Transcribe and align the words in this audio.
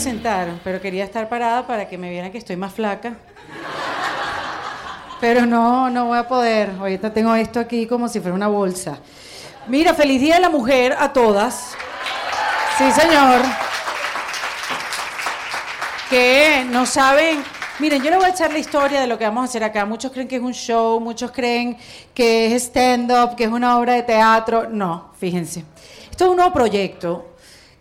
sentar, 0.00 0.48
pero 0.64 0.80
quería 0.80 1.04
estar 1.04 1.28
parada 1.28 1.66
para 1.66 1.86
que 1.88 1.98
me 1.98 2.10
vieran 2.10 2.32
que 2.32 2.38
estoy 2.38 2.56
más 2.56 2.72
flaca. 2.72 3.14
Pero 5.20 5.44
no, 5.44 5.90
no 5.90 6.06
voy 6.06 6.18
a 6.18 6.26
poder. 6.26 6.70
Ahorita 6.78 7.12
tengo 7.12 7.34
esto 7.34 7.60
aquí 7.60 7.86
como 7.86 8.08
si 8.08 8.20
fuera 8.20 8.34
una 8.34 8.48
bolsa. 8.48 8.98
Mira, 9.68 9.92
feliz 9.92 10.20
Día 10.20 10.36
de 10.36 10.40
la 10.40 10.48
Mujer 10.48 10.96
a 10.98 11.12
todas. 11.12 11.76
Sí, 12.78 12.90
señor. 12.92 13.42
Que 16.08 16.66
no 16.70 16.86
saben. 16.86 17.44
Miren, 17.78 18.02
yo 18.02 18.10
les 18.10 18.18
voy 18.18 18.28
a 18.28 18.32
echar 18.32 18.50
la 18.50 18.58
historia 18.58 19.00
de 19.00 19.06
lo 19.06 19.18
que 19.18 19.24
vamos 19.24 19.42
a 19.42 19.44
hacer 19.44 19.62
acá. 19.62 19.84
Muchos 19.84 20.10
creen 20.12 20.26
que 20.26 20.36
es 20.36 20.42
un 20.42 20.54
show, 20.54 20.98
muchos 21.00 21.30
creen 21.30 21.76
que 22.14 22.46
es 22.46 22.64
stand-up, 22.64 23.36
que 23.36 23.44
es 23.44 23.50
una 23.50 23.78
obra 23.78 23.92
de 23.92 24.02
teatro. 24.02 24.68
No, 24.70 25.12
fíjense. 25.18 25.64
Esto 26.10 26.24
es 26.24 26.30
un 26.30 26.36
nuevo 26.36 26.52
proyecto 26.52 27.29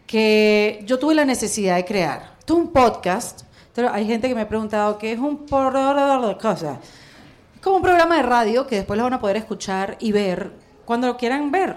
que 0.09 0.81
yo 0.87 0.97
tuve 0.97 1.13
la 1.13 1.23
necesidad 1.23 1.75
de 1.75 1.85
crear. 1.85 2.31
Un 2.49 2.69
podcast. 2.69 3.43
Pero 3.75 3.93
hay 3.93 4.07
gente 4.07 4.27
que 4.27 4.33
me 4.33 4.41
ha 4.41 4.47
preguntado 4.47 4.97
qué 4.97 5.11
es 5.11 5.19
un 5.19 5.45
cosas. 5.45 6.79
Es 7.53 7.61
como 7.61 7.75
un 7.75 7.83
programa 7.83 8.17
de 8.17 8.23
radio 8.23 8.65
que 8.65 8.77
después 8.77 8.97
lo 8.97 9.03
van 9.03 9.13
a 9.13 9.19
poder 9.19 9.37
escuchar 9.37 9.97
y 9.99 10.11
ver 10.11 10.51
cuando 10.83 11.05
lo 11.05 11.15
quieran 11.15 11.51
ver 11.51 11.75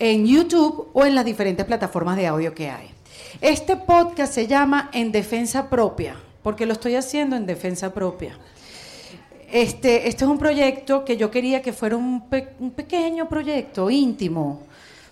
en 0.00 0.26
YouTube 0.26 0.88
o 0.94 1.06
en 1.06 1.14
las 1.14 1.24
diferentes 1.24 1.64
plataformas 1.64 2.16
de 2.16 2.26
audio 2.26 2.52
que 2.52 2.70
hay. 2.70 2.90
Este 3.40 3.76
podcast 3.76 4.34
se 4.34 4.48
llama 4.48 4.90
En 4.92 5.12
Defensa 5.12 5.70
Propia, 5.70 6.16
porque 6.42 6.66
lo 6.66 6.72
estoy 6.72 6.96
haciendo 6.96 7.36
en 7.36 7.46
defensa 7.46 7.94
propia. 7.94 8.36
Este, 9.52 10.08
este 10.08 10.24
es 10.24 10.28
un 10.28 10.38
proyecto 10.38 11.04
que 11.04 11.16
yo 11.16 11.30
quería 11.30 11.62
que 11.62 11.72
fuera 11.72 11.96
un, 11.96 12.24
un 12.58 12.70
pequeño 12.72 13.28
proyecto 13.28 13.90
íntimo, 13.90 14.62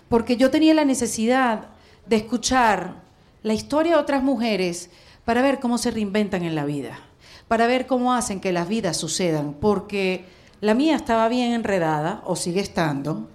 porque 0.09 0.35
yo 0.35 0.51
tenía 0.51 0.73
la 0.73 0.83
necesidad 0.83 1.69
de 2.05 2.15
escuchar 2.17 2.95
la 3.43 3.53
historia 3.53 3.93
de 3.93 4.01
otras 4.01 4.23
mujeres 4.23 4.89
para 5.25 5.41
ver 5.41 5.59
cómo 5.59 5.77
se 5.77 5.91
reinventan 5.91 6.43
en 6.43 6.55
la 6.55 6.65
vida, 6.65 6.99
para 7.47 7.67
ver 7.67 7.87
cómo 7.87 8.13
hacen 8.13 8.39
que 8.39 8.51
las 8.51 8.67
vidas 8.67 8.97
sucedan, 8.97 9.53
porque 9.59 10.25
la 10.61 10.73
mía 10.73 10.95
estaba 10.95 11.27
bien 11.27 11.53
enredada, 11.53 12.21
o 12.25 12.35
sigue 12.35 12.61
estando. 12.61 13.29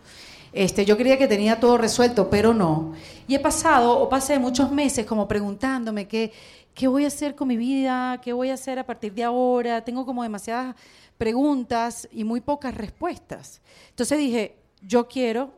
Este, 0.52 0.84
yo 0.84 0.96
creía 0.96 1.18
que 1.18 1.28
tenía 1.28 1.60
todo 1.60 1.76
resuelto, 1.76 2.30
pero 2.30 2.54
no. 2.54 2.94
Y 3.26 3.34
he 3.34 3.38
pasado, 3.38 3.98
o 3.98 4.08
pasé 4.08 4.38
muchos 4.38 4.70
meses 4.70 5.04
como 5.04 5.28
preguntándome 5.28 6.08
qué, 6.08 6.32
qué 6.74 6.88
voy 6.88 7.04
a 7.04 7.08
hacer 7.08 7.34
con 7.34 7.48
mi 7.48 7.56
vida, 7.56 8.18
qué 8.22 8.32
voy 8.32 8.50
a 8.50 8.54
hacer 8.54 8.78
a 8.78 8.86
partir 8.86 9.12
de 9.12 9.24
ahora. 9.24 9.84
Tengo 9.84 10.06
como 10.06 10.22
demasiadas 10.22 10.74
preguntas 11.18 12.08
y 12.12 12.24
muy 12.24 12.40
pocas 12.40 12.74
respuestas. 12.74 13.60
Entonces 13.90 14.18
dije, 14.18 14.56
yo 14.80 15.06
quiero 15.06 15.50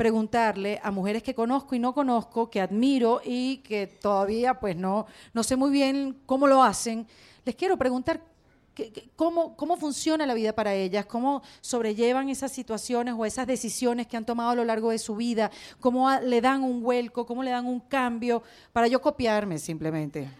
preguntarle 0.00 0.80
a 0.82 0.90
mujeres 0.90 1.22
que 1.22 1.34
conozco 1.34 1.74
y 1.74 1.78
no 1.78 1.92
conozco, 1.92 2.48
que 2.48 2.62
admiro 2.62 3.20
y 3.22 3.58
que 3.58 3.86
todavía 3.86 4.58
pues 4.58 4.74
no, 4.74 5.04
no 5.34 5.42
sé 5.42 5.56
muy 5.56 5.70
bien 5.70 6.16
cómo 6.24 6.46
lo 6.46 6.62
hacen, 6.62 7.06
les 7.44 7.54
quiero 7.54 7.76
preguntar 7.76 8.22
cómo, 9.14 9.54
cómo 9.58 9.76
funciona 9.76 10.24
la 10.24 10.32
vida 10.32 10.54
para 10.54 10.72
ellas, 10.72 11.04
cómo 11.04 11.42
sobrellevan 11.60 12.30
esas 12.30 12.50
situaciones 12.50 13.14
o 13.14 13.26
esas 13.26 13.46
decisiones 13.46 14.06
que 14.06 14.16
han 14.16 14.24
tomado 14.24 14.52
a 14.52 14.54
lo 14.54 14.64
largo 14.64 14.88
de 14.88 14.98
su 14.98 15.16
vida, 15.16 15.50
cómo 15.80 16.10
le 16.10 16.40
dan 16.40 16.62
un 16.62 16.82
vuelco, 16.82 17.26
cómo 17.26 17.42
le 17.42 17.50
dan 17.50 17.66
un 17.66 17.80
cambio, 17.80 18.42
para 18.72 18.86
yo 18.86 19.02
copiarme 19.02 19.58
simplemente. 19.58 20.30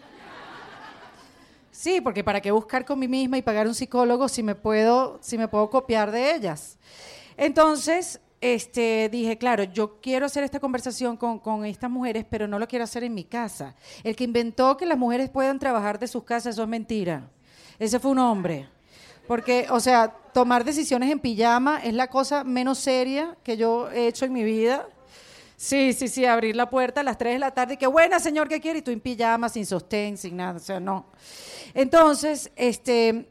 Sí, 1.71 2.01
porque 2.01 2.25
para 2.25 2.41
qué 2.41 2.51
buscar 2.51 2.87
con 2.87 2.99
mí 2.99 3.09
misma 3.09 3.37
y 3.37 3.43
pagar 3.43 3.67
un 3.67 3.75
psicólogo 3.75 4.27
si 4.31 4.43
me 4.43 4.55
puedo, 4.55 5.19
si 5.21 5.37
me 5.37 5.49
puedo 5.49 5.69
copiar 5.69 6.11
de 6.11 6.35
ellas. 6.35 6.79
Entonces, 7.37 8.21
este, 8.41 9.11
dije, 9.11 9.37
claro, 9.37 9.65
yo 9.65 10.01
quiero 10.01 10.27
hacer 10.27 10.45
esta 10.45 10.61
conversación 10.61 11.17
con, 11.17 11.65
estas 11.67 11.91
mujeres, 11.91 12.25
pero 12.29 12.49
no 12.49 12.59
lo 12.59 12.67
quiero 12.67 12.85
hacer 12.85 13.05
en 13.05 13.15
mi 13.15 13.25
casa. 13.25 13.75
El 14.03 14.17
que 14.17 14.25
inventó 14.25 14.77
que 14.77 14.87
las 14.87 14.97
mujeres 14.97 15.29
puedan 15.29 15.59
trabajar 15.59 15.99
de 15.99 16.09
sus 16.09 16.25
casas, 16.25 16.55
eso 16.55 16.63
es 16.63 16.69
mentira. 16.69 17.29
Ese 17.79 18.01
fue 18.01 18.13
un 18.13 18.19
hombre. 18.19 18.69
Porque, 19.27 19.67
o 19.71 19.79
sea, 19.79 20.09
tomar 20.33 20.65
decisiones 20.65 21.11
en 21.11 21.21
pijama 21.21 21.81
es 21.85 21.93
la 21.93 22.09
cosa 22.09 22.43
menos 22.43 22.79
seria 22.79 23.37
que 23.43 23.57
yo 23.57 23.91
he 23.91 24.09
hecho 24.09 24.25
en 24.25 24.33
mi 24.33 24.43
vida. 24.43 24.89
Sí, 25.57 25.93
sí, 25.93 26.09
sí, 26.09 26.25
abrir 26.25 26.57
la 26.57 26.71
puerta 26.71 27.03
a 27.03 27.05
las 27.05 27.19
3 27.19 27.35
de 27.35 27.39
la 27.39 27.51
tarde 27.51 27.77
que 27.77 27.87
buena, 27.87 28.19
señor, 28.19 28.49
¿qué 28.49 28.61
quiere? 28.61 28.79
Y 28.79 28.83
tú 28.83 28.91
en 28.91 29.01
pijama, 29.01 29.51
sin 29.51 29.67
sostén, 29.67 30.17
sin 30.17 30.37
nada, 30.39 30.57
o 30.57 30.61
sea, 30.61 30.81
no. 30.81 31.05
Entonces, 31.75 32.51
este, 32.57 33.29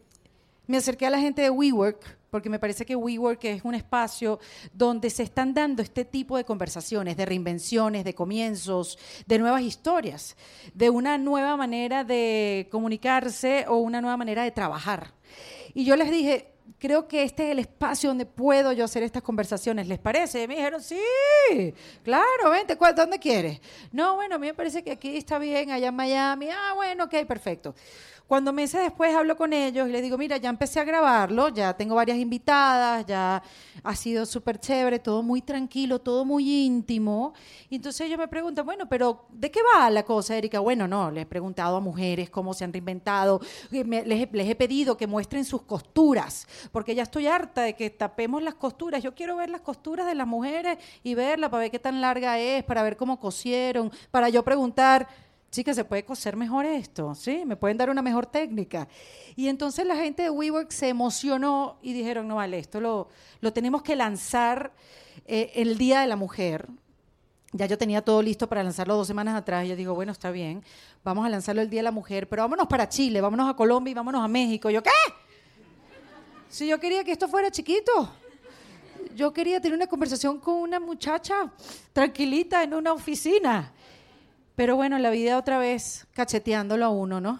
me 0.67 0.77
acerqué 0.77 1.07
a 1.07 1.09
la 1.09 1.19
gente 1.19 1.41
de 1.41 1.49
WeWork 1.49 2.18
porque 2.29 2.49
me 2.49 2.59
parece 2.59 2.85
que 2.85 2.95
WeWork 2.95 3.43
es 3.45 3.63
un 3.63 3.75
espacio 3.75 4.39
donde 4.73 5.09
se 5.09 5.23
están 5.23 5.53
dando 5.53 5.81
este 5.81 6.05
tipo 6.05 6.37
de 6.37 6.45
conversaciones, 6.45 7.17
de 7.17 7.25
reinvenciones, 7.25 8.03
de 8.03 8.13
comienzos, 8.13 8.97
de 9.25 9.39
nuevas 9.39 9.61
historias, 9.61 10.35
de 10.73 10.89
una 10.89 11.17
nueva 11.17 11.57
manera 11.57 12.03
de 12.03 12.67
comunicarse 12.71 13.65
o 13.67 13.77
una 13.77 14.01
nueva 14.01 14.17
manera 14.17 14.43
de 14.43 14.51
trabajar. 14.51 15.13
Y 15.73 15.85
yo 15.85 15.95
les 15.95 16.11
dije, 16.11 16.53
creo 16.77 17.07
que 17.07 17.23
este 17.23 17.45
es 17.45 17.51
el 17.51 17.59
espacio 17.59 18.09
donde 18.09 18.25
puedo 18.25 18.71
yo 18.71 18.85
hacer 18.85 19.03
estas 19.03 19.21
conversaciones. 19.21 19.87
¿Les 19.87 19.99
parece? 19.99 20.43
Y 20.43 20.47
me 20.47 20.55
dijeron, 20.55 20.81
sí, 20.81 20.99
claro, 22.03 22.49
vente, 22.51 22.77
¿dónde 22.95 23.19
quieres? 23.19 23.59
No, 23.91 24.15
bueno, 24.15 24.35
a 24.35 24.39
mí 24.39 24.47
me 24.47 24.53
parece 24.53 24.83
que 24.83 24.91
aquí 24.91 25.17
está 25.17 25.39
bien, 25.39 25.71
allá 25.71 25.89
en 25.89 25.95
Miami. 25.95 26.49
Ah, 26.49 26.73
bueno, 26.75 27.05
ok, 27.05 27.25
perfecto. 27.27 27.75
Cuando 28.29 28.53
meses 28.53 28.83
después 28.83 29.15
hablo 29.15 29.35
con 29.35 29.53
ellos 29.53 29.89
y 29.89 29.91
les 29.91 30.03
digo, 30.03 30.15
mira, 30.15 30.37
ya 30.37 30.51
empecé 30.51 30.79
a 30.79 30.83
grabarlo, 30.83 31.49
ya 31.49 31.75
tengo 31.75 31.95
varias 31.95 32.19
invitadas, 32.19 33.03
ya 33.07 33.41
ha 33.83 33.95
sido 33.95 34.23
súper 34.27 34.59
chévere, 34.59 34.99
todo 34.99 35.23
muy 35.23 35.41
tranquilo, 35.41 35.97
todo 35.97 36.25
muy 36.25 36.47
íntimo. 36.63 37.33
Y 37.71 37.77
entonces 37.77 38.05
ellos 38.05 38.19
me 38.19 38.27
preguntan, 38.27 38.67
bueno, 38.67 38.87
pero 38.87 39.25
¿de 39.31 39.49
qué 39.49 39.61
va 39.73 39.89
la 39.89 40.03
cosa, 40.03 40.37
Erika? 40.37 40.59
Bueno, 40.59 40.87
no, 40.87 41.09
les 41.09 41.23
he 41.23 41.25
preguntado 41.25 41.77
a 41.77 41.79
mujeres 41.79 42.29
cómo 42.29 42.53
se 42.53 42.63
han 42.63 42.71
reinventado, 42.71 43.41
les, 43.71 44.05
les 44.05 44.47
he 44.47 44.55
pedido 44.55 44.95
que 44.95 45.07
muestren 45.07 45.43
sus 45.43 45.63
costuras, 45.63 46.47
porque 46.71 46.93
ya 46.93 47.01
estoy 47.01 47.25
harta 47.25 47.63
de 47.63 47.75
que 47.75 47.89
tapemos 47.89 48.43
las 48.43 48.53
costuras. 48.53 49.01
Yo 49.01 49.15
quiero 49.15 49.37
ver 49.37 49.49
las 49.49 49.61
costuras 49.61 50.05
de 50.05 50.13
las 50.13 50.27
mujeres 50.27 50.77
y 51.01 51.15
verla 51.15 51.49
para 51.49 51.61
ver 51.61 51.71
qué 51.71 51.79
tan 51.79 51.99
larga 51.99 52.37
es, 52.37 52.63
para 52.63 52.83
ver 52.83 52.95
cómo 52.95 53.19
cosieron, 53.19 53.91
para 54.11 54.29
yo 54.29 54.43
preguntar 54.43 55.07
chicas, 55.51 55.75
¿se 55.75 55.85
puede 55.85 56.03
coser 56.05 56.35
mejor 56.35 56.65
esto? 56.65 57.15
¿Sí? 57.15 57.43
¿Me 57.45 57.55
pueden 57.55 57.77
dar 57.77 57.89
una 57.89 58.01
mejor 58.01 58.25
técnica? 58.25 58.87
Y 59.35 59.47
entonces 59.47 59.85
la 59.85 59.95
gente 59.95 60.23
de 60.23 60.29
WeWork 60.29 60.71
se 60.71 60.89
emocionó 60.89 61.77
y 61.81 61.93
dijeron, 61.93 62.27
no 62.27 62.35
vale, 62.35 62.59
esto 62.59 62.79
lo, 62.79 63.09
lo 63.41 63.53
tenemos 63.53 63.81
que 63.81 63.95
lanzar 63.95 64.71
eh, 65.25 65.51
el 65.55 65.77
Día 65.77 66.01
de 66.01 66.07
la 66.07 66.15
Mujer. 66.15 66.67
Ya 67.51 67.65
yo 67.65 67.77
tenía 67.77 68.03
todo 68.03 68.21
listo 68.21 68.47
para 68.47 68.63
lanzarlo 68.63 68.95
dos 68.95 69.07
semanas 69.07 69.35
atrás. 69.35 69.67
Yo 69.67 69.75
digo, 69.75 69.95
bueno, 69.95 70.11
está 70.11 70.29
bien, 70.29 70.63
vamos 71.03 71.25
a 71.25 71.29
lanzarlo 71.29 71.61
el 71.61 71.69
Día 71.69 71.79
de 71.79 71.85
la 71.85 71.91
Mujer, 71.91 72.29
pero 72.29 72.43
vámonos 72.43 72.67
para 72.67 72.87
Chile, 72.87 73.21
vámonos 73.21 73.49
a 73.49 73.55
Colombia 73.55 73.91
y 73.91 73.95
vámonos 73.95 74.23
a 74.23 74.27
México. 74.27 74.69
yo, 74.69 74.83
¿qué? 74.83 74.89
Si 76.47 76.67
yo 76.67 76.79
quería 76.79 77.03
que 77.03 77.11
esto 77.11 77.27
fuera 77.27 77.51
chiquito. 77.51 78.11
Yo 79.15 79.33
quería 79.33 79.59
tener 79.59 79.75
una 79.75 79.87
conversación 79.87 80.39
con 80.39 80.55
una 80.55 80.79
muchacha 80.79 81.51
tranquilita 81.93 82.63
en 82.63 82.73
una 82.73 82.93
oficina. 82.93 83.73
Pero 84.59 84.75
bueno, 84.75 84.99
la 84.99 85.09
vida 85.09 85.37
otra 85.37 85.57
vez 85.57 86.05
cacheteándolo 86.13 86.83
a 86.83 86.89
uno, 86.89 87.21
¿no? 87.21 87.39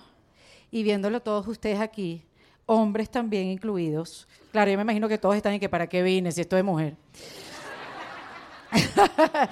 Y 0.72 0.84
viéndolo 0.84 1.19
todos 1.19 1.46
ustedes 1.50 1.81
aquí, 1.81 2.24
hombres 2.66 3.09
también 3.09 3.47
incluidos. 3.47 4.25
Claro, 4.53 4.72
yo 4.72 4.78
me 4.78 4.84
imagino 4.84 5.09
que 5.09 5.18
todos 5.18 5.35
están 5.35 5.52
en 5.52 5.59
que 5.59 5.68
para 5.68 5.85
qué 5.88 6.02
vine 6.02 6.31
si 6.31 6.40
esto 6.40 6.56
es 6.56 6.63
mujer. 6.63 6.96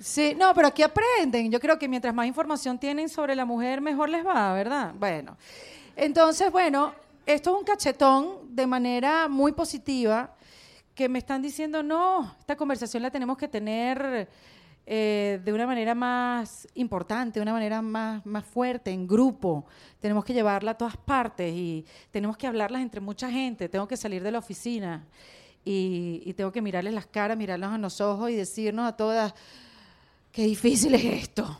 sí, 0.00 0.34
no, 0.36 0.52
pero 0.52 0.66
aquí 0.66 0.82
aprenden. 0.82 1.48
Yo 1.48 1.60
creo 1.60 1.78
que 1.78 1.86
mientras 1.86 2.12
más 2.12 2.26
información 2.26 2.76
tienen 2.76 3.08
sobre 3.08 3.36
la 3.36 3.44
mujer, 3.44 3.80
mejor 3.80 4.08
les 4.08 4.26
va, 4.26 4.52
¿verdad? 4.52 4.92
Bueno, 4.98 5.36
entonces, 5.94 6.50
bueno, 6.50 6.92
esto 7.24 7.52
es 7.52 7.56
un 7.60 7.64
cachetón 7.64 8.52
de 8.52 8.66
manera 8.66 9.28
muy 9.28 9.52
positiva 9.52 10.34
que 10.92 11.08
me 11.08 11.20
están 11.20 11.40
diciendo, 11.40 11.84
no, 11.84 12.34
esta 12.40 12.56
conversación 12.56 13.00
la 13.00 13.12
tenemos 13.12 13.38
que 13.38 13.46
tener 13.46 14.28
eh, 14.86 15.40
de 15.42 15.52
una 15.52 15.66
manera 15.66 15.94
más 15.94 16.68
importante, 16.74 17.38
de 17.38 17.42
una 17.42 17.52
manera 17.52 17.80
más, 17.80 18.24
más 18.26 18.44
fuerte, 18.44 18.90
en 18.90 19.06
grupo. 19.06 19.64
Tenemos 20.00 20.24
que 20.24 20.34
llevarla 20.34 20.72
a 20.72 20.78
todas 20.78 20.96
partes 20.96 21.54
y 21.54 21.86
tenemos 22.10 22.36
que 22.36 22.46
hablarlas 22.46 22.82
entre 22.82 23.00
mucha 23.00 23.30
gente. 23.30 23.68
Tengo 23.68 23.88
que 23.88 23.96
salir 23.96 24.22
de 24.22 24.30
la 24.30 24.38
oficina 24.38 25.04
y, 25.64 26.22
y 26.24 26.34
tengo 26.34 26.52
que 26.52 26.60
mirarles 26.60 26.92
las 26.92 27.06
caras, 27.06 27.38
mirarlos 27.38 27.72
a 27.72 27.78
los 27.78 28.00
ojos 28.00 28.30
y 28.30 28.34
decirnos 28.34 28.86
a 28.86 28.96
todas, 28.96 29.34
qué 30.32 30.42
difícil 30.42 30.94
es 30.94 31.04
esto, 31.04 31.58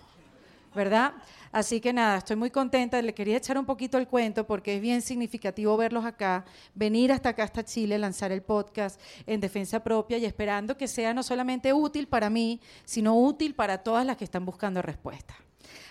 ¿verdad? 0.75 1.15
Así 1.55 1.81
que 1.81 1.93
nada, 1.93 2.19
estoy 2.19 2.35
muy 2.35 2.51
contenta. 2.51 3.01
Le 3.01 3.15
quería 3.15 3.37
echar 3.37 3.57
un 3.57 3.65
poquito 3.65 3.97
el 3.97 4.09
cuento 4.09 4.45
porque 4.45 4.75
es 4.75 4.83
bien 4.83 5.01
significativo 5.01 5.77
verlos 5.77 6.05
acá, 6.05 6.45
venir 6.75 7.13
hasta 7.13 7.29
acá, 7.29 7.45
hasta 7.45 7.65
Chile, 7.65 7.97
lanzar 7.97 8.33
el 8.33 8.43
podcast 8.43 9.01
en 9.25 9.39
defensa 9.41 9.79
propia 9.85 10.19
y 10.19 10.25
esperando 10.25 10.77
que 10.77 10.89
sea 10.89 11.15
no 11.15 11.23
solamente 11.23 11.73
útil 11.73 12.09
para 12.09 12.29
mí, 12.29 12.61
sino 12.85 13.17
útil 13.17 13.55
para 13.55 13.79
todas 13.79 14.05
las 14.05 14.17
que 14.17 14.25
están 14.25 14.45
buscando 14.45 14.83
respuesta. 14.83 15.37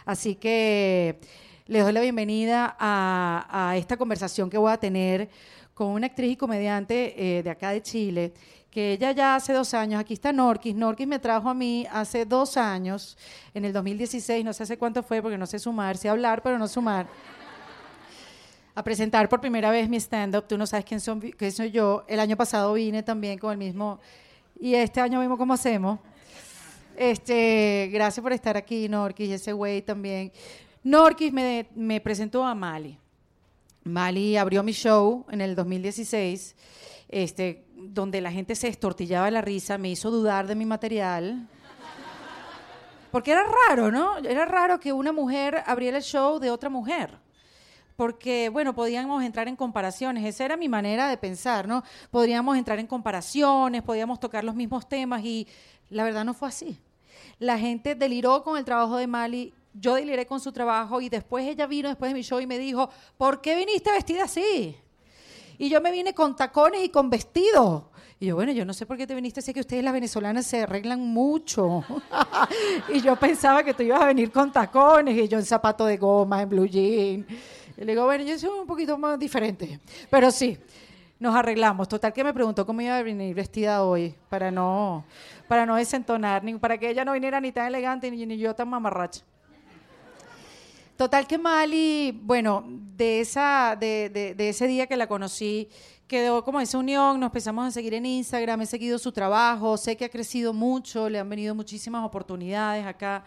Así 0.03 0.35
que 0.35 1.21
les 1.67 1.81
doy 1.81 1.93
la 1.93 2.01
bienvenida 2.01 2.75
a, 2.77 3.75
esta 3.77 3.95
conversación 3.95 4.49
que 4.49 4.57
voy 4.57 4.73
a 4.73 4.77
tener 4.77 5.29
con 5.73 5.87
una 5.87 6.07
actriz 6.07 6.33
y 6.33 6.35
comediante 6.35 7.37
eh, 7.37 7.41
de 7.41 7.49
acá 7.49 7.69
de 7.69 7.81
Chile, 7.81 8.33
que 8.73 8.93
ella 8.93 9.11
ya 9.11 9.35
hace 9.35 9.53
dos 9.53 9.75
años, 9.75 10.01
aquí 10.01 10.15
está 10.15 10.33
Norquis, 10.33 10.73
Norquis 10.73 11.05
me 11.05 11.19
trajo 11.19 11.47
a 11.47 11.53
mí 11.53 11.85
hace 11.91 12.25
dos 12.25 12.57
años, 12.57 13.15
en 13.53 13.65
el 13.65 13.71
2016, 13.71 14.43
no 14.43 14.51
sé 14.51 14.63
hace 14.63 14.79
cuánto 14.79 15.03
fue 15.03 15.21
porque 15.21 15.37
no 15.37 15.45
sé 15.45 15.59
sumar, 15.59 15.95
sé 15.95 16.09
hablar, 16.09 16.41
pero 16.41 16.57
no 16.57 16.67
sumar, 16.67 17.05
a 18.73 18.83
presentar 18.83 19.29
por 19.29 19.39
primera 19.39 19.69
vez 19.69 19.87
mi 19.87 19.97
stand-up, 19.97 20.47
tú 20.47 20.57
no 20.57 20.65
sabes 20.65 20.85
quién, 20.85 20.99
son, 20.99 21.19
quién 21.21 21.51
soy 21.51 21.69
yo, 21.69 22.03
el 22.07 22.19
año 22.19 22.35
pasado 22.35 22.73
vine 22.73 23.03
también 23.03 23.37
con 23.37 23.51
el 23.51 23.59
mismo, 23.59 23.99
y 24.59 24.73
este 24.73 25.01
año 25.01 25.19
vimos 25.19 25.37
cómo 25.37 25.53
hacemos. 25.53 25.99
Este, 26.97 27.91
gracias 27.93 28.23
por 28.23 28.33
estar 28.33 28.57
aquí, 28.57 28.89
Norquis, 28.89 29.29
ese 29.29 29.53
güey 29.53 29.83
también. 29.83 30.31
Norquis 30.83 31.31
me, 31.31 31.67
me 31.75 32.01
presentó 32.01 32.43
a 32.43 32.55
Mali. 32.55 32.97
Mali 33.83 34.35
abrió 34.35 34.63
mi 34.63 34.71
show 34.71 35.25
en 35.29 35.41
el 35.41 35.53
2016, 35.55 36.55
este, 37.13 37.65
donde 37.75 38.21
la 38.21 38.31
gente 38.31 38.55
se 38.55 38.67
estortillaba 38.67 39.25
de 39.25 39.31
la 39.31 39.41
risa, 39.41 39.77
me 39.77 39.89
hizo 39.89 40.11
dudar 40.11 40.47
de 40.47 40.55
mi 40.55 40.65
material. 40.65 41.47
Porque 43.11 43.31
era 43.31 43.43
raro, 43.69 43.91
¿no? 43.91 44.17
Era 44.17 44.45
raro 44.45 44.79
que 44.79 44.91
una 44.91 45.11
mujer 45.11 45.63
abriera 45.67 45.97
el 45.97 46.03
show 46.03 46.39
de 46.39 46.49
otra 46.49 46.69
mujer. 46.69 47.19
Porque, 47.95 48.49
bueno, 48.49 48.73
podíamos 48.73 49.23
entrar 49.23 49.47
en 49.47 49.55
comparaciones, 49.55 50.25
esa 50.25 50.45
era 50.45 50.57
mi 50.57 50.67
manera 50.67 51.07
de 51.07 51.17
pensar, 51.17 51.67
¿no? 51.67 51.83
Podríamos 52.09 52.57
entrar 52.57 52.79
en 52.79 52.87
comparaciones, 52.87 53.83
podíamos 53.83 54.19
tocar 54.19 54.43
los 54.43 54.55
mismos 54.55 54.89
temas 54.89 55.23
y 55.23 55.47
la 55.89 56.03
verdad 56.03 56.25
no 56.25 56.33
fue 56.33 56.47
así. 56.47 56.79
La 57.37 57.59
gente 57.59 57.93
deliró 57.93 58.43
con 58.43 58.57
el 58.57 58.65
trabajo 58.65 58.97
de 58.97 59.05
Mali 59.05 59.53
yo 59.73 59.95
deliré 59.95 60.25
con 60.27 60.39
su 60.39 60.51
trabajo 60.51 61.01
y 61.01 61.09
después 61.09 61.47
ella 61.47 61.65
vino 61.65 61.89
después 61.89 62.11
de 62.11 62.13
mi 62.13 62.21
show 62.21 62.39
y 62.39 62.47
me 62.47 62.59
dijo, 62.59 62.89
¿por 63.17 63.41
qué 63.41 63.55
viniste 63.55 63.91
vestida 63.91 64.25
así? 64.25 64.75
Y 65.57 65.69
yo 65.69 65.81
me 65.81 65.91
vine 65.91 66.13
con 66.13 66.35
tacones 66.35 66.83
y 66.83 66.89
con 66.89 67.09
vestido. 67.09 67.91
Y 68.19 68.27
yo, 68.27 68.35
bueno, 68.35 68.51
yo 68.51 68.65
no 68.65 68.73
sé 68.73 68.85
por 68.85 68.97
qué 68.97 69.05
te 69.05 69.15
viniste, 69.15 69.41
sé 69.41 69.53
que 69.53 69.59
ustedes 69.59 69.83
las 69.83 69.93
venezolanas 69.93 70.45
se 70.45 70.61
arreglan 70.61 71.01
mucho. 71.01 71.83
y 72.93 73.01
yo 73.01 73.15
pensaba 73.15 73.63
que 73.63 73.73
tú 73.73 73.83
ibas 73.83 74.01
a 74.01 74.05
venir 74.05 74.31
con 74.31 74.51
tacones 74.51 75.17
y 75.17 75.27
yo 75.27 75.37
en 75.37 75.45
zapato 75.45 75.85
de 75.85 75.97
goma, 75.97 76.41
en 76.41 76.49
blue 76.49 76.65
jean. 76.65 77.25
Y 77.77 77.81
le 77.83 77.91
digo, 77.93 78.05
bueno, 78.05 78.23
yo 78.23 78.37
soy 78.37 78.49
un 78.49 78.67
poquito 78.67 78.97
más 78.97 79.19
diferente. 79.19 79.79
Pero 80.09 80.31
sí, 80.31 80.57
nos 81.19 81.35
arreglamos. 81.35 81.87
Total 81.87 82.13
que 82.13 82.23
me 82.23 82.33
preguntó 82.33 82.65
cómo 82.65 82.81
iba 82.81 82.97
a 82.97 83.03
venir 83.03 83.35
vestida 83.35 83.83
hoy 83.83 84.15
para 84.29 84.51
no, 84.51 85.05
para 85.47 85.65
no 85.65 85.75
desentonar, 85.75 86.43
ni 86.43 86.55
para 86.55 86.77
que 86.77 86.89
ella 86.89 87.05
no 87.05 87.13
viniera 87.13 87.39
ni 87.41 87.51
tan 87.51 87.67
elegante 87.67 88.09
ni, 88.11 88.25
ni 88.25 88.37
yo 88.37 88.53
tan 88.53 88.69
mamarracha. 88.69 89.23
Total 90.97 91.25
que 91.25 91.37
Mali, 91.37 92.19
bueno, 92.23 92.63
de, 92.67 93.19
esa, 93.19 93.75
de, 93.79 94.09
de, 94.37 94.49
ese 94.49 94.67
día 94.67 94.85
que 94.85 94.95
la 94.95 95.07
conocí, 95.07 95.69
quedó 96.07 96.43
como 96.43 96.61
esa 96.61 96.77
unión, 96.77 97.19
nos 97.19 97.27
empezamos 97.27 97.67
a 97.67 97.71
seguir 97.71 97.95
en 97.95 98.05
Instagram, 98.05 98.61
he 98.61 98.65
seguido 98.67 98.99
su 98.99 99.11
trabajo, 99.11 99.75
sé 99.77 99.97
que 99.97 100.05
ha 100.05 100.09
crecido 100.09 100.53
mucho, 100.53 101.09
le 101.09 101.17
han 101.17 101.27
venido 101.27 101.55
muchísimas 101.55 102.05
oportunidades 102.05 102.85
acá 102.85 103.23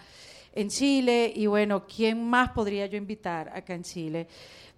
en 0.55 0.69
Chile 0.69 1.33
y 1.35 1.47
bueno, 1.47 1.85
¿quién 1.87 2.29
más 2.29 2.51
podría 2.51 2.87
yo 2.87 2.97
invitar 2.97 3.51
acá 3.55 3.75
en 3.75 3.83
Chile? 3.83 4.29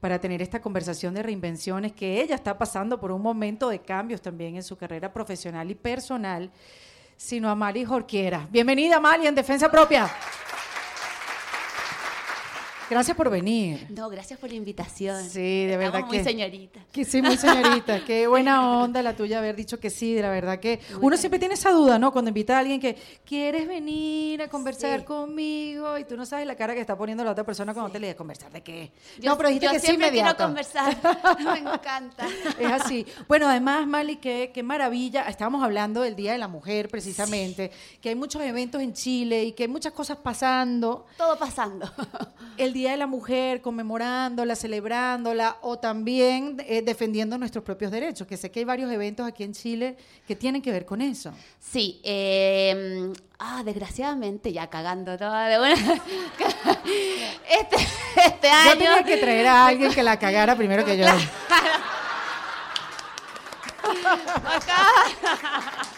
para 0.01 0.21
tener 0.21 0.41
esta 0.43 0.61
conversación 0.61 1.15
de 1.15 1.23
reinvenciones, 1.23 1.93
que 1.93 2.21
ella 2.21 2.37
está 2.37 2.57
pasando 2.57 3.01
por 3.01 3.11
un 3.11 3.21
momento 3.21 3.69
de 3.69 3.81
cambios 3.81 4.23
también 4.23 4.57
en 4.57 4.63
su 4.63 4.77
carrera 4.77 5.13
profesional 5.13 5.71
y 5.71 5.75
personal, 5.75 6.51
sino 7.17 7.51
a 7.51 7.55
Mali 7.55 7.85
Jorquiera. 7.85 8.47
Bienvenida, 8.51 9.01
Mali, 9.01 9.27
en 9.27 9.35
Defensa 9.35 9.69
Propia. 9.71 10.09
Gracias 12.91 13.17
por 13.17 13.29
venir. 13.29 13.87
No, 13.91 14.09
gracias 14.09 14.39
por 14.39 14.49
la 14.49 14.57
invitación. 14.57 15.29
Sí, 15.29 15.67
de 15.67 15.77
verdad 15.77 16.05
muy 16.07 16.23
señorita. 16.25 16.81
Que 16.91 17.05
sí, 17.05 17.21
muy 17.21 17.37
señorita. 17.37 18.05
Qué 18.07 18.27
buena 18.27 18.81
onda 18.81 19.03
la 19.03 19.15
tuya 19.15 19.39
haber 19.39 19.57
dicho 19.57 19.79
que 19.79 19.91
sí, 19.91 20.15
de 20.15 20.23
la 20.23 20.31
verdad 20.31 20.59
que 20.59 20.81
uno 21.01 21.17
siempre 21.17 21.39
tiene 21.39 21.55
esa 21.55 21.71
duda, 21.71 21.99
¿no? 21.99 22.13
Cuando 22.13 22.31
invita 22.31 22.57
a 22.57 22.61
alguien 22.61 22.81
que 22.81 22.97
quieres 23.25 23.69
venir 23.69 24.41
a 24.43 24.49
conversar 24.49 25.05
conmigo 25.05 25.99
y 25.99 26.05
tú 26.05 26.17
no 26.17 26.25
sabes 26.25 26.47
la 26.47 26.57
cara 26.57 26.75
que 26.75 26.81
está 26.81 26.97
poniendo 26.97 27.23
la 27.25 27.33
otra 27.33 27.45
persona 27.45 27.75
cuando 27.75 27.93
te 27.93 28.01
le 28.01 28.17
conversar 28.17 28.51
de 28.51 28.63
qué. 28.63 28.91
no, 29.23 29.37
pero 29.37 29.51
dijiste 29.51 29.69
que 29.69 29.81
sí 29.81 29.93
inmediato. 29.93 30.37
quiero 30.37 30.49
conversar. 30.49 30.97
Me 31.39 31.59
encanta. 31.59 32.27
Es 32.59 32.73
así. 32.73 33.07
Bueno, 33.29 33.49
además, 33.49 33.87
Mali, 33.87 34.17
qué, 34.17 34.51
qué 34.53 34.63
maravilla. 34.63 35.23
Estábamos 35.29 35.63
hablando 35.63 36.01
del 36.01 36.17
Día 36.17 36.33
de 36.33 36.39
la 36.39 36.49
Mujer 36.49 36.89
precisamente, 36.89 37.71
que 38.01 38.09
hay 38.09 38.15
muchos 38.15 38.43
eventos 38.43 38.81
en 38.81 38.93
Chile 38.95 39.45
y 39.45 39.53
que 39.53 39.65
hay 39.65 39.69
muchas 39.69 39.93
cosas 39.93 40.17
pasando. 40.17 41.07
Todo 41.17 41.39
pasando. 41.39 41.91
El 42.57 42.73
Día 42.79 42.93
de 42.93 42.97
la 42.97 43.09
Mujer, 43.09 43.61
conmemorándola, 43.61 44.55
celebrándola, 44.55 45.57
o 45.63 45.81
también 45.81 46.63
eh, 46.65 46.81
defendiendo 46.81 47.37
nuestros 47.37 47.65
propios 47.65 47.91
derechos, 47.91 48.25
que 48.25 48.37
sé 48.37 48.53
que 48.53 48.61
hay 48.61 48.65
varios 48.65 48.93
eventos 48.93 49.27
aquí 49.27 49.43
en 49.43 49.53
Chile 49.53 49.97
que 50.29 50.37
tienen 50.37 50.63
que 50.63 50.71
ver 50.71 50.87
con 50.87 51.01
eso. 51.03 51.33
Sí, 51.59 52.01
eh, 52.05 53.13
ah, 53.41 53.63
desgraciadamente, 53.65 54.53
ya 54.53 54.69
cagando 54.69 55.19
toda 55.19 55.49
de 55.49 55.59
buena. 55.59 55.75
este, 57.61 57.77
este 58.25 58.49
año. 58.49 58.71
Yo 58.71 58.79
tenía 58.79 59.03
que 59.03 59.17
traer 59.17 59.49
a 59.49 59.67
alguien 59.67 59.93
que 59.93 60.05
la 60.05 60.17
cagara 60.17 60.55
primero 60.55 60.85
que 60.85 60.97
yo. 60.97 61.05
yo 61.05 61.13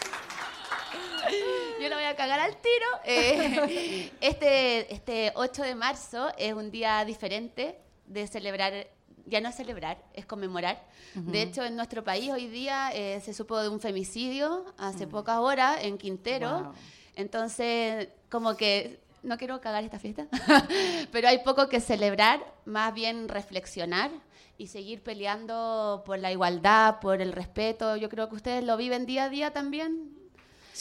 lo 1.91 1.97
voy 1.97 2.05
a 2.05 2.17
cagar 2.17 2.41
al 2.41 2.57
tiro. 2.57 2.87
Eh, 3.05 4.13
este, 4.21 4.93
este 4.95 5.33
8 5.35 5.63
de 5.63 5.75
marzo 5.75 6.29
es 6.39 6.55
un 6.55 6.71
día 6.71 7.05
diferente 7.05 7.79
de 8.07 8.27
celebrar, 8.27 8.87
ya 9.27 9.41
no 9.41 9.49
es 9.49 9.57
celebrar, 9.57 10.03
es 10.15 10.25
conmemorar. 10.25 10.83
De 11.15 11.43
hecho, 11.43 11.65
en 11.65 11.75
nuestro 11.75 12.05
país 12.05 12.31
hoy 12.31 12.47
día 12.47 12.91
eh, 12.95 13.21
se 13.21 13.35
supo 13.35 13.59
de 13.61 13.69
un 13.69 13.81
femicidio 13.81 14.65
hace 14.79 15.07
mm. 15.07 15.11
pocas 15.11 15.39
horas 15.39 15.79
en 15.83 15.99
Quintero. 15.99 16.73
Entonces, 17.17 18.09
como 18.31 18.57
que 18.57 19.01
no 19.23 19.37
quiero 19.37 19.61
cagar 19.61 19.85
esta 19.85 19.99
fiesta, 19.99 20.29
pero 21.13 21.29
hay 21.29 21.39
poco 21.39 21.69
que 21.69 21.81
celebrar, 21.81 22.41
más 22.65 22.95
bien 22.95 23.29
reflexionar 23.29 24.11
y 24.57 24.69
seguir 24.69 25.03
peleando 25.03 26.03
por 26.07 26.19
la 26.19 26.31
igualdad, 26.31 27.01
por 27.01 27.21
el 27.21 27.33
respeto. 27.33 27.97
Yo 27.97 28.09
creo 28.09 28.29
que 28.29 28.37
ustedes 28.37 28.65
lo 28.65 28.77
viven 28.77 29.07
día 29.07 29.25
a 29.25 29.29
día 29.29 29.53
también, 29.53 30.20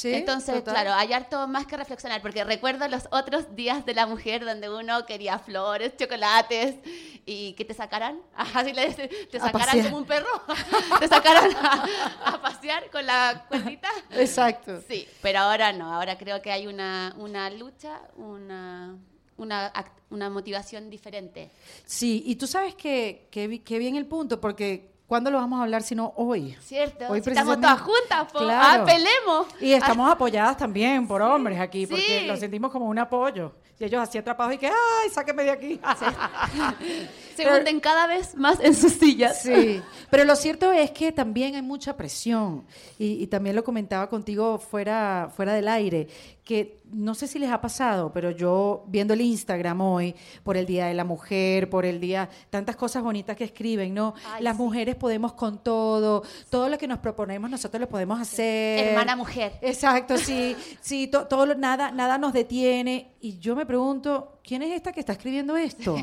entonces, 0.03 0.63
claro, 0.63 0.93
hay 0.93 1.13
harto 1.13 1.47
más 1.47 1.65
que 1.65 1.77
reflexionar, 1.77 2.21
porque 2.21 2.43
recuerdo 2.43 2.87
los 2.87 3.07
otros 3.11 3.55
días 3.55 3.85
de 3.85 3.93
la 3.93 4.05
mujer 4.05 4.45
donde 4.45 4.69
uno 4.69 5.05
quería 5.05 5.39
flores, 5.39 5.95
chocolates 5.97 6.75
y 7.25 7.53
que 7.53 7.65
te 7.65 7.73
sacaran, 7.73 8.21
así 8.35 8.73
le 8.73 8.91
te 8.91 9.39
sacaran 9.39 9.83
como 9.83 9.97
un 9.97 10.05
perro, 10.05 10.29
te 10.99 11.07
sacaran 11.07 11.51
a, 11.55 12.41
pasear 12.41 12.89
con 12.89 13.05
la 13.05 13.45
cuentita. 13.47 13.89
Exacto. 14.11 14.81
Sí, 14.87 15.07
pero 15.21 15.39
ahora 15.39 15.73
no, 15.73 15.93
ahora 15.93 16.17
creo 16.17 16.41
que 16.41 16.51
hay 16.51 16.67
una, 16.67 17.13
una 17.17 17.49
lucha, 17.49 18.01
una, 18.15 18.97
una, 19.37 19.73
una 20.09 20.29
motivación 20.29 20.89
diferente. 20.89 21.51
Sí, 21.85 22.23
y 22.25 22.35
tú 22.35 22.47
sabes 22.47 22.75
que, 22.75 23.27
que, 23.31 23.61
que 23.63 23.79
bien 23.79 23.95
el 23.95 24.05
punto, 24.05 24.39
porque 24.39 24.98
¿Cuándo 25.09 25.31
lo 25.31 25.39
vamos 25.39 25.59
a 25.59 25.63
hablar 25.63 25.81
sino 25.81 26.13
hoy? 26.17 26.55
Cierto, 26.61 27.05
hoy 27.09 27.17
estamos 27.25 27.59
todas 27.59 27.81
juntas, 27.81 28.27
pues. 28.31 28.47
apelemos. 28.47 29.47
Y 29.59 29.73
estamos 29.73 30.11
apoyadas 30.11 30.55
también 30.55 31.07
por 31.07 31.19
hombres 31.23 31.59
aquí, 31.59 31.87
porque 31.87 32.27
lo 32.27 32.37
sentimos 32.37 32.71
como 32.71 32.85
un 32.85 32.99
apoyo. 32.99 33.51
Y 33.79 33.85
ellos 33.85 34.03
así 34.03 34.19
atrapados 34.19 34.53
y 34.53 34.59
que, 34.59 34.67
¡ay, 34.67 35.09
sáqueme 35.11 35.45
de 35.45 35.49
aquí! 35.49 35.81
Se 37.43 37.51
hunden 37.51 37.79
cada 37.79 38.07
vez 38.07 38.35
más 38.35 38.59
en 38.59 38.75
sus 38.75 38.93
sillas. 38.93 39.41
Sí, 39.41 39.81
pero 40.09 40.23
lo 40.23 40.35
cierto 40.35 40.71
es 40.71 40.91
que 40.91 41.11
también 41.11 41.55
hay 41.55 41.61
mucha 41.61 41.95
presión. 41.95 42.65
Y, 42.97 43.23
y 43.23 43.27
también 43.27 43.55
lo 43.55 43.63
comentaba 43.63 44.09
contigo 44.09 44.57
fuera, 44.57 45.31
fuera 45.35 45.53
del 45.53 45.67
aire, 45.67 46.07
que 46.43 46.79
no 46.91 47.13
sé 47.13 47.27
si 47.27 47.37
les 47.37 47.51
ha 47.51 47.61
pasado, 47.61 48.11
pero 48.11 48.31
yo 48.31 48.83
viendo 48.87 49.13
el 49.13 49.21
Instagram 49.21 49.81
hoy, 49.81 50.15
por 50.43 50.57
el 50.57 50.65
Día 50.65 50.87
de 50.87 50.93
la 50.93 51.03
Mujer, 51.03 51.69
por 51.69 51.85
el 51.85 51.99
Día, 51.99 52.29
tantas 52.49 52.75
cosas 52.75 53.03
bonitas 53.03 53.37
que 53.37 53.43
escriben, 53.43 53.93
¿no? 53.93 54.15
Las 54.39 54.55
mujeres 54.55 54.95
podemos 54.95 55.33
con 55.33 55.63
todo, 55.63 56.23
todo 56.49 56.69
lo 56.69 56.77
que 56.77 56.87
nos 56.87 56.99
proponemos 56.99 57.49
nosotros 57.49 57.79
lo 57.81 57.87
podemos 57.87 58.19
hacer. 58.19 58.87
Hermana 58.87 59.15
mujer. 59.15 59.53
Exacto, 59.61 60.17
sí, 60.17 60.55
sí, 60.81 61.07
todo, 61.07 61.53
nada, 61.55 61.91
nada 61.91 62.17
nos 62.17 62.33
detiene. 62.33 63.11
Y 63.21 63.37
yo 63.37 63.55
me 63.55 63.65
pregunto, 63.65 64.38
¿quién 64.49 64.63
es 64.63 64.71
esta 64.71 64.91
que 64.91 64.99
está 64.99 65.11
escribiendo 65.11 65.55
esto? 65.55 65.95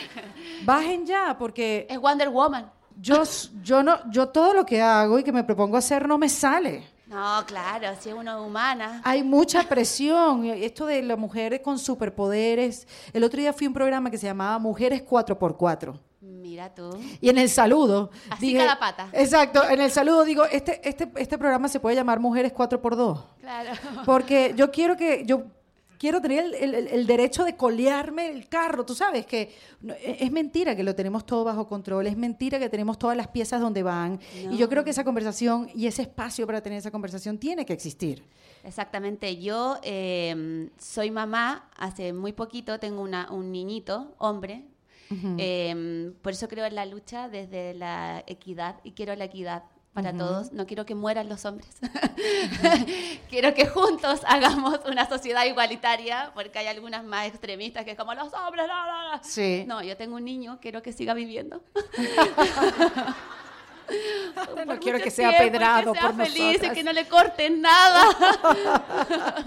Bajen 0.64 1.04
ya, 1.04 1.36
porque... 1.36 1.88
Es 1.90 1.98
Wonder 1.98 2.28
Woman. 2.28 2.70
Yo, 2.96 3.24
yo, 3.64 3.82
no, 3.82 3.98
yo 4.12 4.28
todo 4.28 4.54
lo 4.54 4.64
que 4.64 4.80
hago 4.80 5.18
y 5.18 5.24
que 5.24 5.32
me 5.32 5.42
propongo 5.42 5.76
hacer 5.76 6.06
no 6.06 6.16
me 6.16 6.28
sale. 6.28 6.86
No, 7.08 7.44
claro, 7.46 7.88
si 7.98 8.10
es 8.10 8.14
una 8.14 8.40
humana. 8.40 9.00
Hay 9.02 9.24
mucha 9.24 9.64
presión. 9.64 10.44
Esto 10.44 10.86
de 10.86 11.02
las 11.02 11.18
mujeres 11.18 11.62
con 11.62 11.80
superpoderes. 11.80 12.86
El 13.12 13.24
otro 13.24 13.40
día 13.40 13.52
fui 13.52 13.64
a 13.64 13.70
un 13.70 13.74
programa 13.74 14.08
que 14.08 14.18
se 14.18 14.26
llamaba 14.26 14.60
Mujeres 14.60 15.04
4x4. 15.04 15.98
Mira 16.20 16.72
tú. 16.72 16.96
Y 17.20 17.28
en 17.28 17.38
el 17.38 17.48
saludo. 17.48 18.12
Así 18.30 18.54
cada 18.54 18.78
pata. 18.78 19.08
Exacto, 19.12 19.68
en 19.68 19.80
el 19.80 19.90
saludo 19.90 20.24
digo, 20.24 20.44
este, 20.44 20.88
este, 20.88 21.10
este 21.16 21.38
programa 21.38 21.66
se 21.66 21.80
puede 21.80 21.96
llamar 21.96 22.20
Mujeres 22.20 22.54
4x2. 22.54 23.24
Claro. 23.40 23.70
Porque 24.06 24.54
yo 24.56 24.70
quiero 24.70 24.96
que. 24.96 25.24
Yo 25.26 25.46
quiero 26.00 26.22
tener 26.22 26.44
el, 26.46 26.54
el- 26.74 26.86
el 26.88 27.06
derecho 27.06 27.44
de 27.44 27.56
colearme 27.56 28.30
el 28.30 28.48
carro. 28.48 28.86
Tú 28.86 28.94
sabes 28.94 29.26
que 29.26 29.52
no, 29.82 29.92
e- 29.92 30.16
es 30.24 30.32
mentira 30.32 30.74
que 30.74 30.82
lo 30.82 30.94
tenemos 30.94 31.26
todo 31.26 31.44
bajo 31.44 31.68
control, 31.68 32.06
es 32.06 32.16
mentira 32.16 32.58
que 32.58 32.70
tenemos 32.70 32.98
todas 32.98 33.16
las 33.18 33.28
piezas 33.28 33.60
donde 33.60 33.82
van. 33.82 34.18
Y 34.50 34.56
yo 34.56 34.66
creo 34.70 34.82
que 34.82 34.90
esa 34.90 35.04
conversación 35.04 35.68
y 35.74 35.86
ese 35.86 36.02
espacio 36.02 36.46
para 36.46 36.62
tener 36.62 36.78
esa 36.78 36.90
conversación 36.90 37.36
tiene 37.38 37.66
que 37.66 37.74
existir. 37.74 38.24
Exactamente, 38.64 39.36
yo 39.36 39.76
eh, 39.82 40.70
soy 40.78 41.10
mamá 41.10 41.68
hace 41.76 42.12
muy 42.14 42.32
poquito, 42.32 42.78
tengo 42.80 43.02
una, 43.02 43.30
un 43.30 43.52
niñito, 43.52 44.14
hombre, 44.18 44.64
Eh, 45.38 46.12
por 46.22 46.32
eso 46.32 46.46
creo 46.46 46.64
en 46.66 46.76
la 46.76 46.86
lucha 46.86 47.28
desde 47.28 47.74
la 47.74 48.22
equidad 48.28 48.76
y 48.84 48.92
quiero 48.92 49.14
la 49.16 49.24
equidad 49.24 49.64
para 50.02 50.16
todos, 50.16 50.52
no 50.52 50.66
quiero 50.66 50.86
que 50.86 50.94
mueran 50.94 51.28
los 51.28 51.44
hombres, 51.44 51.68
quiero 53.30 53.54
que 53.54 53.66
juntos 53.66 54.20
hagamos 54.26 54.80
una 54.86 55.08
sociedad 55.08 55.44
igualitaria, 55.46 56.30
porque 56.34 56.58
hay 56.58 56.66
algunas 56.66 57.04
más 57.04 57.26
extremistas 57.26 57.84
que 57.84 57.92
es 57.92 57.96
como 57.96 58.14
los 58.14 58.32
hombres, 58.32 58.66
no, 58.66 58.86
no, 58.86 59.16
no. 59.16 59.24
Sí. 59.24 59.64
No, 59.66 59.82
yo 59.82 59.96
tengo 59.96 60.16
un 60.16 60.24
niño, 60.24 60.58
quiero 60.60 60.82
que 60.82 60.92
siga 60.92 61.14
viviendo. 61.14 61.62
No 64.66 64.78
quiero 64.78 64.98
que 65.00 65.10
sea 65.10 65.30
tiempo 65.30 65.52
pedrado 65.52 65.92
que 65.92 65.98
sea 65.98 66.10
por 66.10 66.26
feliz 66.26 66.62
y 66.62 66.70
que 66.70 66.82
no 66.84 66.92
le 66.92 67.08
corten 67.08 67.60
nada. 67.60 68.06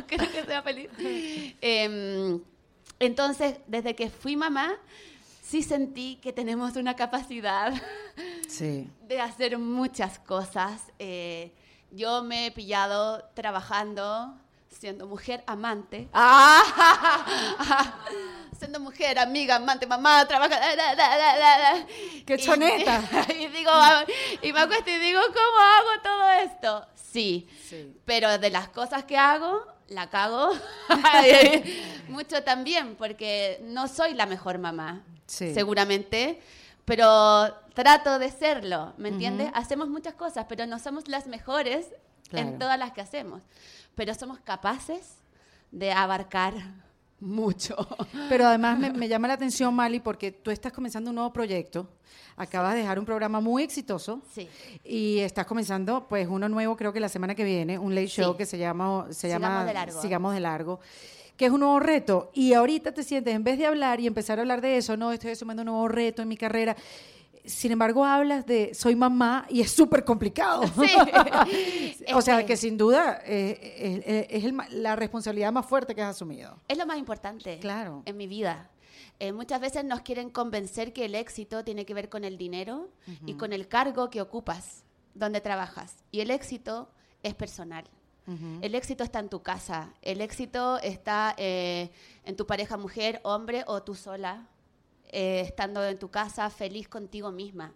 quiero 0.08 0.30
que 0.32 0.44
sea 0.44 0.62
feliz. 0.62 0.90
Em, 1.62 2.42
entonces, 3.00 3.56
desde 3.68 3.96
que 3.96 4.10
fui 4.10 4.36
mamá, 4.36 4.74
sí 5.54 5.62
sentí 5.62 6.16
que 6.16 6.34
tenemos 6.34 6.76
una 6.78 6.96
capacidad 6.96 7.72
Sí. 8.50 8.90
de 9.04 9.22
hacer 9.22 9.60
muchas 9.60 10.18
cosas. 10.18 10.82
Eh, 10.98 11.54
yo 11.92 12.24
me 12.24 12.48
he 12.48 12.52
pillado 12.52 13.24
trabajando, 13.36 14.34
siendo 14.70 15.06
mujer 15.06 15.44
amante. 15.46 16.10
¡Ah! 16.14 17.94
siendo 18.58 18.80
mujer, 18.80 19.20
amiga, 19.20 19.58
amante, 19.58 19.86
mamá, 19.86 20.26
trabaja. 20.28 20.60
¡Qué 22.26 22.34
Y- 22.34 22.38
choneta! 22.38 23.04
Y, 23.40 23.46
digo, 23.50 23.70
ah, 23.72 24.04
y 24.42 24.52
me 24.54 24.60
acuesto 24.60 24.90
y 24.90 24.98
digo, 24.98 25.20
¿cómo 25.28 25.60
hago 25.62 26.02
todo 26.02 26.30
esto? 26.46 26.88
Sí, 26.96 27.48
Sí. 27.70 27.96
pero 28.06 28.40
de 28.40 28.50
las 28.50 28.70
cosas 28.70 29.04
que 29.04 29.18
hago, 29.20 29.68
la 29.90 30.10
cago 30.10 30.50
mucho 32.08 32.42
también, 32.44 32.96
porque 32.96 33.60
no 33.66 33.88
soy 33.88 34.16
la 34.16 34.26
mejor 34.26 34.58
mamá, 34.58 35.04
Sí. 35.26 35.54
seguramente, 35.54 36.40
pero 36.86 37.48
trato 37.74 38.20
de 38.20 38.30
serlo, 38.32 38.94
¿me 38.98 39.10
entiendes? 39.10 39.50
Hacemos 39.54 39.90
muchas 39.90 40.14
cosas, 40.16 40.46
pero 40.50 40.66
no 40.66 40.80
somos 40.80 41.08
las 41.08 41.28
mejores 41.28 41.88
Claro. 42.30 42.48
en 42.50 42.60
todas 42.60 42.80
las 42.80 42.92
que 42.94 43.02
hacemos, 43.02 43.44
pero 43.96 44.14
somos 44.16 44.40
capaces 44.40 45.18
de 45.72 45.92
abarcar 45.92 46.54
mucho. 47.20 47.76
Pero 48.30 48.48
además 48.48 48.78
me, 48.80 48.92
me 48.92 49.08
llama 49.08 49.28
la 49.28 49.36
atención, 49.36 49.74
Mali, 49.74 50.00
porque 50.00 50.32
tú 50.32 50.50
estás 50.52 50.72
comenzando 50.74 51.10
un 51.12 51.16
nuevo 51.16 51.32
proyecto. 51.32 51.88
Acabas 52.36 52.74
de 52.74 52.80
dejar 52.80 52.98
un 52.98 53.06
programa 53.06 53.40
muy 53.40 53.62
exitoso. 53.64 54.22
Sí. 54.34 54.50
Y 54.84 55.20
estás 55.20 55.46
comenzando, 55.46 56.08
pues, 56.08 56.28
uno 56.28 56.50
nuevo, 56.50 56.76
creo 56.76 56.92
que 56.92 57.00
la 57.00 57.10
semana 57.10 57.36
que 57.36 57.44
viene, 57.44 57.78
un 57.78 57.94
late 57.94 58.08
show 58.08 58.32
Sí. 58.34 58.38
que 58.40 58.46
se 58.48 58.58
llama, 58.58 59.06
se 59.10 59.28
Sigamos 59.28 59.50
llama 59.50 59.66
de 59.66 59.74
largo. 59.74 60.02
Sigamos 60.02 60.34
de 60.34 60.40
largo, 60.40 60.80
que 61.38 61.46
es 61.46 61.52
un 61.52 61.60
nuevo 61.62 61.80
reto. 61.80 62.30
Y 62.34 62.54
ahorita 62.54 62.92
te 62.94 63.04
sientes, 63.04 63.34
en 63.34 63.44
vez 63.44 63.58
de 63.58 63.66
hablar 63.66 64.00
y 64.00 64.08
empezar 64.08 64.38
a 64.40 64.42
hablar 64.42 64.62
de 64.62 64.78
eso, 64.78 64.96
no, 64.98 65.12
estoy 65.12 65.32
asumiendo 65.32 65.62
un 65.64 65.68
nuevo 65.68 65.88
reto 65.88 66.22
en 66.22 66.28
mi 66.28 66.38
carrera. 66.38 66.76
Sin 67.46 67.74
embargo, 67.74 68.06
hablas 68.06 68.46
de 68.46 68.74
soy 68.74 68.96
mamá 68.96 69.46
y 69.50 69.60
es 69.62 69.72
súper 69.72 70.06
complicado. 70.06 70.64
Sí. 71.46 72.06
o 72.14 72.22
sea, 72.22 72.40
Es 72.42 72.46
que 72.46 72.56
sin 72.58 72.78
duda 72.78 73.22
eh, 73.26 74.04
eh, 74.06 74.28
es 74.30 74.44
el 74.46 74.54
ma- 74.54 74.68
la 74.70 74.96
responsabilidad 74.96 75.52
más 75.52 75.66
fuerte 75.66 75.94
que 75.94 76.02
has 76.02 76.16
asumido. 76.16 76.56
Es 76.68 76.78
lo 76.78 76.86
más 76.86 76.98
importante 76.98 77.60
Claro. 77.60 78.02
en 78.06 78.16
mi 78.18 78.28
vida. 78.28 78.70
Eh, 79.20 79.32
muchas 79.32 79.60
veces 79.62 79.84
nos 79.86 80.02
quieren 80.02 80.30
convencer 80.30 80.92
que 80.94 81.06
el 81.06 81.16
éxito 81.16 81.64
tiene 81.64 81.86
que 81.86 81.94
ver 81.94 82.10
con 82.10 82.24
el 82.24 82.38
dinero 82.38 82.90
y 83.26 83.34
con 83.36 83.54
el 83.54 83.68
cargo 83.68 84.10
que 84.10 84.22
ocupas, 84.22 84.84
donde 85.14 85.40
trabajas. 85.42 85.96
Y 86.12 86.22
el 86.22 86.32
éxito 86.32 86.90
es 87.22 87.34
personal. 87.36 87.84
El 88.62 88.74
éxito 88.76 89.04
está 89.04 89.20
en 89.20 89.30
tu 89.30 89.42
casa. 89.42 89.94
El 90.02 90.22
éxito 90.22 90.78
está 90.80 91.36
eh, 91.38 91.92
en 92.24 92.36
tu 92.36 92.48
pareja 92.48 92.78
mujer, 92.78 93.20
hombre 93.24 93.64
o 93.68 93.84
tú 93.84 93.96
sola, 93.96 94.48
eh, 95.12 95.42
estando 95.42 95.86
en 95.86 96.00
tu 96.00 96.10
casa 96.10 96.50
feliz 96.50 96.88
contigo 96.88 97.32
misma. 97.32 97.74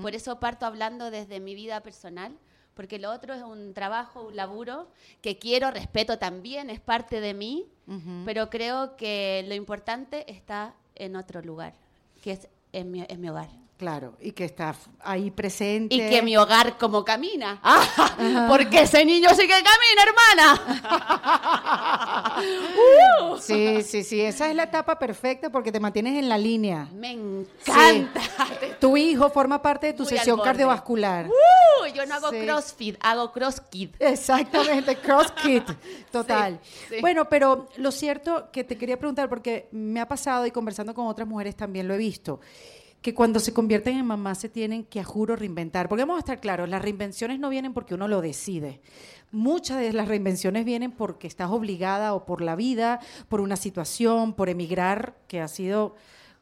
Por 0.00 0.14
eso 0.14 0.38
parto 0.38 0.64
hablando 0.64 1.10
desde 1.10 1.40
mi 1.40 1.56
vida 1.56 1.82
personal, 1.82 2.36
porque 2.74 3.00
lo 3.00 3.10
otro 3.10 3.34
es 3.34 3.42
un 3.42 3.74
trabajo, 3.74 4.28
un 4.28 4.36
laburo 4.36 4.88
que 5.22 5.38
quiero, 5.38 5.72
respeto 5.72 6.18
también, 6.18 6.70
es 6.70 6.78
parte 6.78 7.20
de 7.20 7.34
mí, 7.34 7.66
pero 8.24 8.48
creo 8.48 8.96
que 8.96 9.44
lo 9.48 9.54
importante 9.54 10.30
está 10.30 10.74
en 10.94 11.16
otro 11.16 11.42
lugar, 11.42 11.74
que 12.22 12.32
es 12.32 12.48
en 12.72 12.92
mi, 12.92 13.04
en 13.08 13.20
mi 13.20 13.28
hogar. 13.28 13.65
Claro, 13.78 14.16
y 14.22 14.32
que 14.32 14.46
está 14.46 14.74
ahí 15.00 15.30
presente. 15.30 15.94
Y 15.94 15.98
que 16.08 16.22
mi 16.22 16.34
hogar 16.36 16.78
como 16.78 17.04
camina. 17.04 17.60
¡Ah! 17.62 18.46
Porque 18.48 18.80
ese 18.82 19.04
niño 19.04 19.28
sí 19.36 19.42
que 19.46 19.48
camina, 19.52 20.02
hermana. 20.02 20.82
Uh. 22.36 23.38
Sí, 23.38 23.82
sí, 23.82 24.02
sí, 24.04 24.20
esa 24.20 24.48
es 24.48 24.54
la 24.56 24.64
etapa 24.64 24.98
perfecta 24.98 25.50
porque 25.50 25.72
te 25.72 25.80
mantienes 25.80 26.18
en 26.18 26.28
la 26.28 26.36
línea. 26.38 26.88
Me 26.92 27.12
encanta. 27.12 28.20
Tu 28.80 28.96
hijo 28.96 29.30
forma 29.30 29.60
parte 29.62 29.88
de 29.88 29.92
tu 29.94 30.02
Muy 30.04 30.10
sesión 30.16 30.40
cardiovascular. 30.40 31.26
Uh, 31.28 31.86
yo 31.94 32.04
no 32.06 32.14
hago 32.14 32.30
Sí. 32.30 32.40
crossfit, 32.44 32.96
hago 33.00 33.32
crosskid. 33.32 33.90
Exactamente, 33.98 34.96
CrossKit, 34.96 35.64
total. 36.10 36.60
Sí. 36.88 36.96
Bueno, 37.00 37.26
pero 37.28 37.68
lo 37.76 37.90
cierto 37.90 38.48
que 38.52 38.64
te 38.64 38.76
quería 38.76 38.98
preguntar, 38.98 39.28
porque 39.28 39.68
me 39.72 40.00
ha 40.00 40.08
pasado 40.08 40.46
y 40.46 40.50
conversando 40.50 40.94
con 40.94 41.06
otras 41.06 41.26
mujeres 41.28 41.56
también 41.56 41.88
lo 41.88 41.94
he 41.94 41.98
visto, 41.98 42.40
que 43.02 43.14
cuando 43.14 43.40
se 43.40 43.52
convierten 43.52 43.96
en 43.96 44.06
mamás 44.06 44.38
se 44.38 44.48
tienen 44.48 44.84
que, 44.84 45.00
a 45.00 45.04
juro, 45.04 45.36
reinventar. 45.36 45.88
Porque 45.88 46.02
vamos 46.02 46.16
a 46.16 46.20
estar 46.20 46.40
claros, 46.40 46.68
las 46.68 46.82
reinvenciones 46.82 47.38
no 47.38 47.48
vienen 47.48 47.72
porque 47.72 47.94
uno 47.94 48.08
lo 48.08 48.20
decide. 48.20 48.80
Muchas 49.30 49.80
de 49.80 49.92
las 49.92 50.08
reinvenciones 50.08 50.64
vienen 50.64 50.92
porque 50.92 51.26
estás 51.26 51.50
obligada 51.50 52.14
o 52.14 52.24
por 52.26 52.40
la 52.40 52.56
vida, 52.56 53.00
por 53.28 53.40
una 53.40 53.56
situación, 53.56 54.34
por 54.34 54.48
emigrar, 54.48 55.16
que 55.28 55.40
ha 55.40 55.48
sido... 55.48 55.94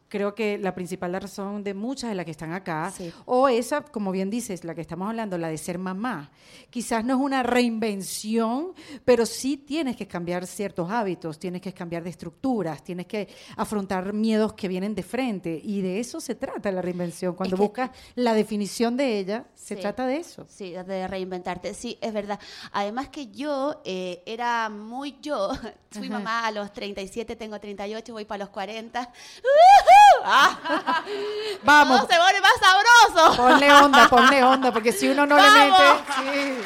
Creo 0.08 0.34
que 0.34 0.58
la 0.58 0.74
principal 0.74 1.12
razón 1.20 1.64
de 1.64 1.74
muchas 1.74 2.10
de 2.10 2.14
las 2.14 2.24
que 2.24 2.30
están 2.30 2.52
acá, 2.52 2.92
Sí. 2.96 3.12
o 3.24 3.48
esa, 3.48 3.82
como 3.82 4.12
bien 4.12 4.30
dices, 4.30 4.62
la 4.62 4.74
que 4.74 4.80
estamos 4.80 5.08
hablando, 5.08 5.36
la 5.38 5.48
de 5.48 5.58
ser 5.58 5.78
mamá. 5.78 6.30
Quizás 6.70 7.04
no 7.04 7.14
es 7.14 7.20
una 7.20 7.42
reinvención, 7.42 8.74
pero 9.04 9.26
sí 9.26 9.56
tienes 9.56 9.96
que 9.96 10.06
cambiar 10.06 10.46
ciertos 10.46 10.90
hábitos, 10.90 11.38
tienes 11.38 11.60
que 11.62 11.72
cambiar 11.72 12.02
de 12.04 12.10
estructuras, 12.10 12.84
tienes 12.84 13.06
que 13.06 13.28
afrontar 13.56 14.12
miedos 14.12 14.52
que 14.52 14.68
vienen 14.68 14.94
de 14.94 15.02
frente. 15.02 15.60
Y 15.62 15.80
de 15.82 15.98
eso 16.00 16.20
se 16.20 16.34
trata 16.34 16.70
la 16.70 16.82
reinvención. 16.82 17.34
Cuando 17.34 17.56
que- 17.56 17.62
buscas 17.62 17.90
la 18.14 18.34
definición 18.34 18.96
de 18.96 19.18
ella, 19.18 19.46
se 19.54 19.74
Sí. 19.74 19.80
trata 19.80 20.06
de 20.06 20.18
eso. 20.18 20.46
Sí, 20.48 20.72
de 20.72 21.08
reinventarte. 21.08 21.74
Sí, 21.74 21.98
es 22.00 22.12
verdad. 22.12 22.38
Además 22.72 23.08
que 23.08 23.28
yo 23.28 23.80
eh, 23.84 24.22
era 24.26 24.68
muy 24.68 25.16
yo. 25.20 25.48
Fui 25.90 26.10
mamá 26.10 26.46
a 26.46 26.50
los 26.50 26.72
37, 26.72 27.36
tengo 27.36 27.58
38, 27.60 28.12
voy 28.12 28.24
para 28.24 28.44
los 28.44 28.48
40. 28.50 29.00
¡Uhú! 29.00 29.10
¡Ah! 30.24 31.02
Vamos. 31.62 31.98
Todo 32.00 32.08
se 32.10 32.16
pone 32.18 32.40
más 32.40 32.52
sabroso. 32.60 33.36
Ponle 33.36 33.72
onda, 33.72 34.08
ponle 34.08 34.42
onda, 34.42 34.72
porque 34.72 34.92
si 34.92 35.08
uno 35.08 35.26
no 35.26 35.36
le 35.36 35.42
¡Vamos! 35.42 35.80
mete... 35.80 36.56
sí. 36.56 36.64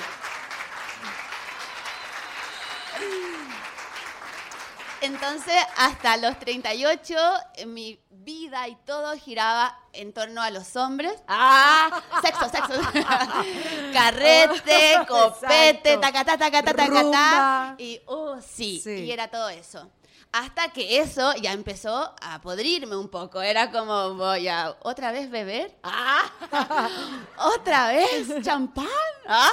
Entonces, 5.01 5.55
hasta 5.77 6.17
los 6.17 6.39
38, 6.41 7.15
eh, 7.55 7.67
mi 7.67 8.01
vida 8.11 8.67
y 8.67 8.75
todo 8.85 9.17
giraba 9.17 9.79
en 9.93 10.13
torno 10.13 10.43
a 10.43 10.51
los 10.51 10.75
hombres. 10.75 11.15
¡Ah! 11.29 12.03
Sexo, 12.21 12.49
sexo. 12.49 12.73
Carrete, 13.93 14.97
copete, 15.09 15.99
tacatá, 15.99 16.37
tacatá, 16.37 16.75
tacatá. 16.75 17.75
Y, 17.79 18.01
oh, 18.07 18.41
sí, 18.41 18.81
Sí. 18.83 19.05
y 19.05 19.13
era 19.13 19.29
todo 19.29 19.49
eso. 19.51 19.89
Hasta 20.31 20.69
que 20.73 20.99
eso 21.01 21.33
ya 21.41 21.53
empezó 21.53 22.15
a 22.21 22.41
podrirme 22.43 22.97
un 22.97 23.09
poco. 23.09 23.41
Era 23.41 23.71
como, 23.71 24.15
voy 24.15 24.47
a 24.47 24.77
otra 24.83 25.11
vez 25.11 25.31
beber. 25.31 25.75
¡Ah! 25.83 26.89
¿Otra 27.57 27.89
vez? 27.89 28.29
¿Champán? 28.43 28.87
¡Ah! 29.27 29.51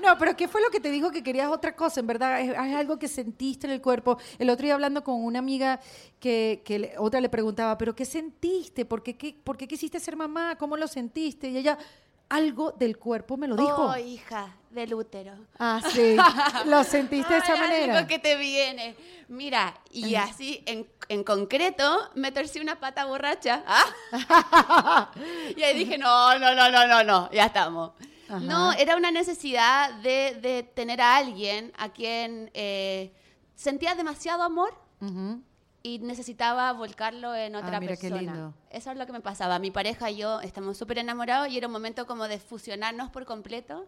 No, 0.00 0.16
pero 0.18 0.36
¿qué 0.36 0.46
fue 0.46 0.60
lo 0.62 0.70
que 0.70 0.78
te 0.78 0.90
dijo 0.90 1.10
que 1.10 1.22
querías 1.22 1.50
otra 1.50 1.74
cosa? 1.74 2.00
En 2.00 2.06
verdad, 2.06 2.40
es, 2.40 2.50
es 2.50 2.56
algo 2.76 2.98
que 2.98 3.08
sentiste 3.08 3.66
en 3.66 3.72
el 3.72 3.80
cuerpo. 3.82 4.18
El 4.38 4.50
otro 4.50 4.64
día 4.64 4.74
hablando 4.74 5.02
con 5.02 5.16
una 5.24 5.38
amiga 5.40 5.80
que, 6.20 6.62
que 6.64 6.78
le- 6.78 6.94
otra 6.98 7.20
le 7.20 7.28
preguntaba, 7.28 7.76
¿pero 7.76 7.94
qué 7.96 8.04
sentiste? 8.04 8.84
¿Por 8.84 9.02
qué, 9.02 9.16
qué- 9.16 9.34
¿Por 9.42 9.56
qué 9.56 9.66
quisiste 9.66 9.98
ser 9.98 10.14
mamá? 10.16 10.56
¿Cómo 10.56 10.76
lo 10.76 10.86
sentiste? 10.86 11.48
Y 11.48 11.56
ella, 11.56 11.78
algo 12.28 12.72
del 12.72 12.98
cuerpo 12.98 13.36
me 13.36 13.46
lo 13.48 13.56
dijo. 13.56 13.86
Oh, 13.90 13.96
hija, 13.96 14.54
del 14.70 14.94
útero. 14.94 15.32
Ah, 15.58 15.80
sí. 15.92 16.16
¿Lo 16.66 16.84
sentiste 16.84 17.32
de 17.34 17.38
esa 17.40 17.54
Ay, 17.54 17.60
manera? 17.60 17.98
Algo 17.98 18.08
que 18.08 18.18
te 18.18 18.36
viene. 18.36 18.96
Mira, 19.28 19.74
y 19.90 20.14
así 20.14 20.62
en, 20.66 20.86
en 21.08 21.24
concreto 21.24 22.10
me 22.14 22.32
torcí 22.32 22.60
una 22.60 22.78
pata 22.78 23.04
borracha. 23.04 23.62
¿ah? 23.66 25.10
y 25.56 25.62
ahí 25.62 25.78
dije, 25.78 25.98
no, 25.98 26.38
no, 26.38 26.54
no, 26.54 26.70
no, 26.70 26.86
no, 26.86 27.04
no, 27.04 27.30
ya 27.30 27.46
estamos. 27.46 27.92
No, 28.28 28.72
era 28.72 28.96
una 28.96 29.12
necesidad 29.12 29.94
de, 30.00 30.38
de 30.42 30.64
tener 30.64 31.00
a 31.00 31.16
alguien 31.16 31.72
a 31.78 31.90
quien 31.90 32.50
eh, 32.54 33.12
sentía 33.54 33.94
demasiado 33.94 34.42
amor 34.42 34.74
Ujú. 35.00 35.42
Y 35.86 35.98
necesitaba 36.00 36.72
volcarlo 36.72 37.34
en 37.34 37.54
otra 37.54 37.76
Ah, 37.76 37.80
mira 37.80 37.96
qué 37.96 38.08
persona. 38.10 38.32
lindo. 38.32 38.54
Eso 38.70 38.90
es 38.90 38.96
lo 38.96 39.06
que 39.06 39.12
me 39.12 39.20
pasaba. 39.20 39.58
Mi 39.58 39.70
pareja 39.70 40.10
y 40.10 40.16
yo 40.16 40.40
estamos 40.40 40.76
súper 40.76 40.98
enamorados 40.98 41.48
y 41.48 41.56
era 41.58 41.66
un 41.68 41.72
momento 41.72 42.06
como 42.06 42.26
de 42.28 42.38
fusionarnos 42.38 43.10
por 43.10 43.24
completo 43.24 43.86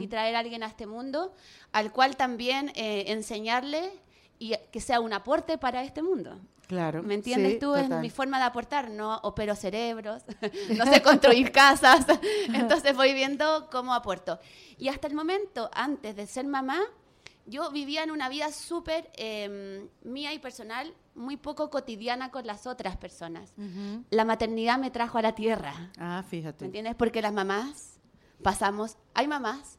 y 0.00 0.06
traer 0.08 0.34
a 0.36 0.40
alguien 0.40 0.62
a 0.62 0.66
este 0.66 0.86
mundo, 0.86 1.32
al 1.72 1.92
cual 1.92 2.16
también 2.16 2.72
eh, 2.74 3.04
enseñarle 3.12 3.90
y 4.38 4.54
que 4.72 4.80
sea 4.80 5.00
un 5.00 5.12
aporte 5.12 5.56
para 5.58 5.82
este 5.84 6.02
mundo. 6.02 6.38
Claro. 6.66 7.02
¿Me 7.04 7.14
entiendes 7.14 7.52
Sí, 7.52 7.58
tú? 7.60 7.76
Es 7.76 7.84
total. 7.84 8.00
mi 8.00 8.10
forma 8.10 8.38
de 8.38 8.44
aportar, 8.44 8.90
no 8.90 9.18
opero 9.22 9.54
cerebros, 9.54 10.24
no 10.76 10.84
sé 10.86 11.00
construir 11.00 11.52
casas, 11.52 12.04
entonces 12.52 12.96
voy 12.96 13.14
viendo 13.14 13.68
cómo 13.70 13.94
aporto. 13.94 14.40
Y 14.76 14.88
hasta 14.88 15.06
el 15.06 15.14
momento, 15.14 15.70
antes 15.72 16.16
de 16.16 16.26
ser 16.26 16.44
mamá, 16.44 16.80
yo 17.46 17.70
vivía 17.70 18.02
en 18.02 18.10
una 18.10 18.28
vida 18.28 18.50
súper 18.52 19.10
eh, 19.14 19.88
mía 20.02 20.32
y 20.32 20.38
personal, 20.38 20.92
muy 21.14 21.36
poco 21.36 21.70
cotidiana 21.70 22.30
con 22.30 22.46
las 22.46 22.66
otras 22.66 22.96
personas. 22.96 23.52
La 24.10 24.24
maternidad 24.24 24.78
me 24.78 24.90
trajo 24.90 25.18
a 25.18 25.22
la 25.22 25.34
tierra, 25.34 25.90
Ah, 25.98 26.22
¿me 26.22 26.28
fíjate. 26.28 26.64
entiendes? 26.66 26.94
Porque 26.94 27.22
las 27.22 27.32
mamás 27.32 27.98
pasamos, 28.42 28.96
hay 29.14 29.26
mamás, 29.28 29.78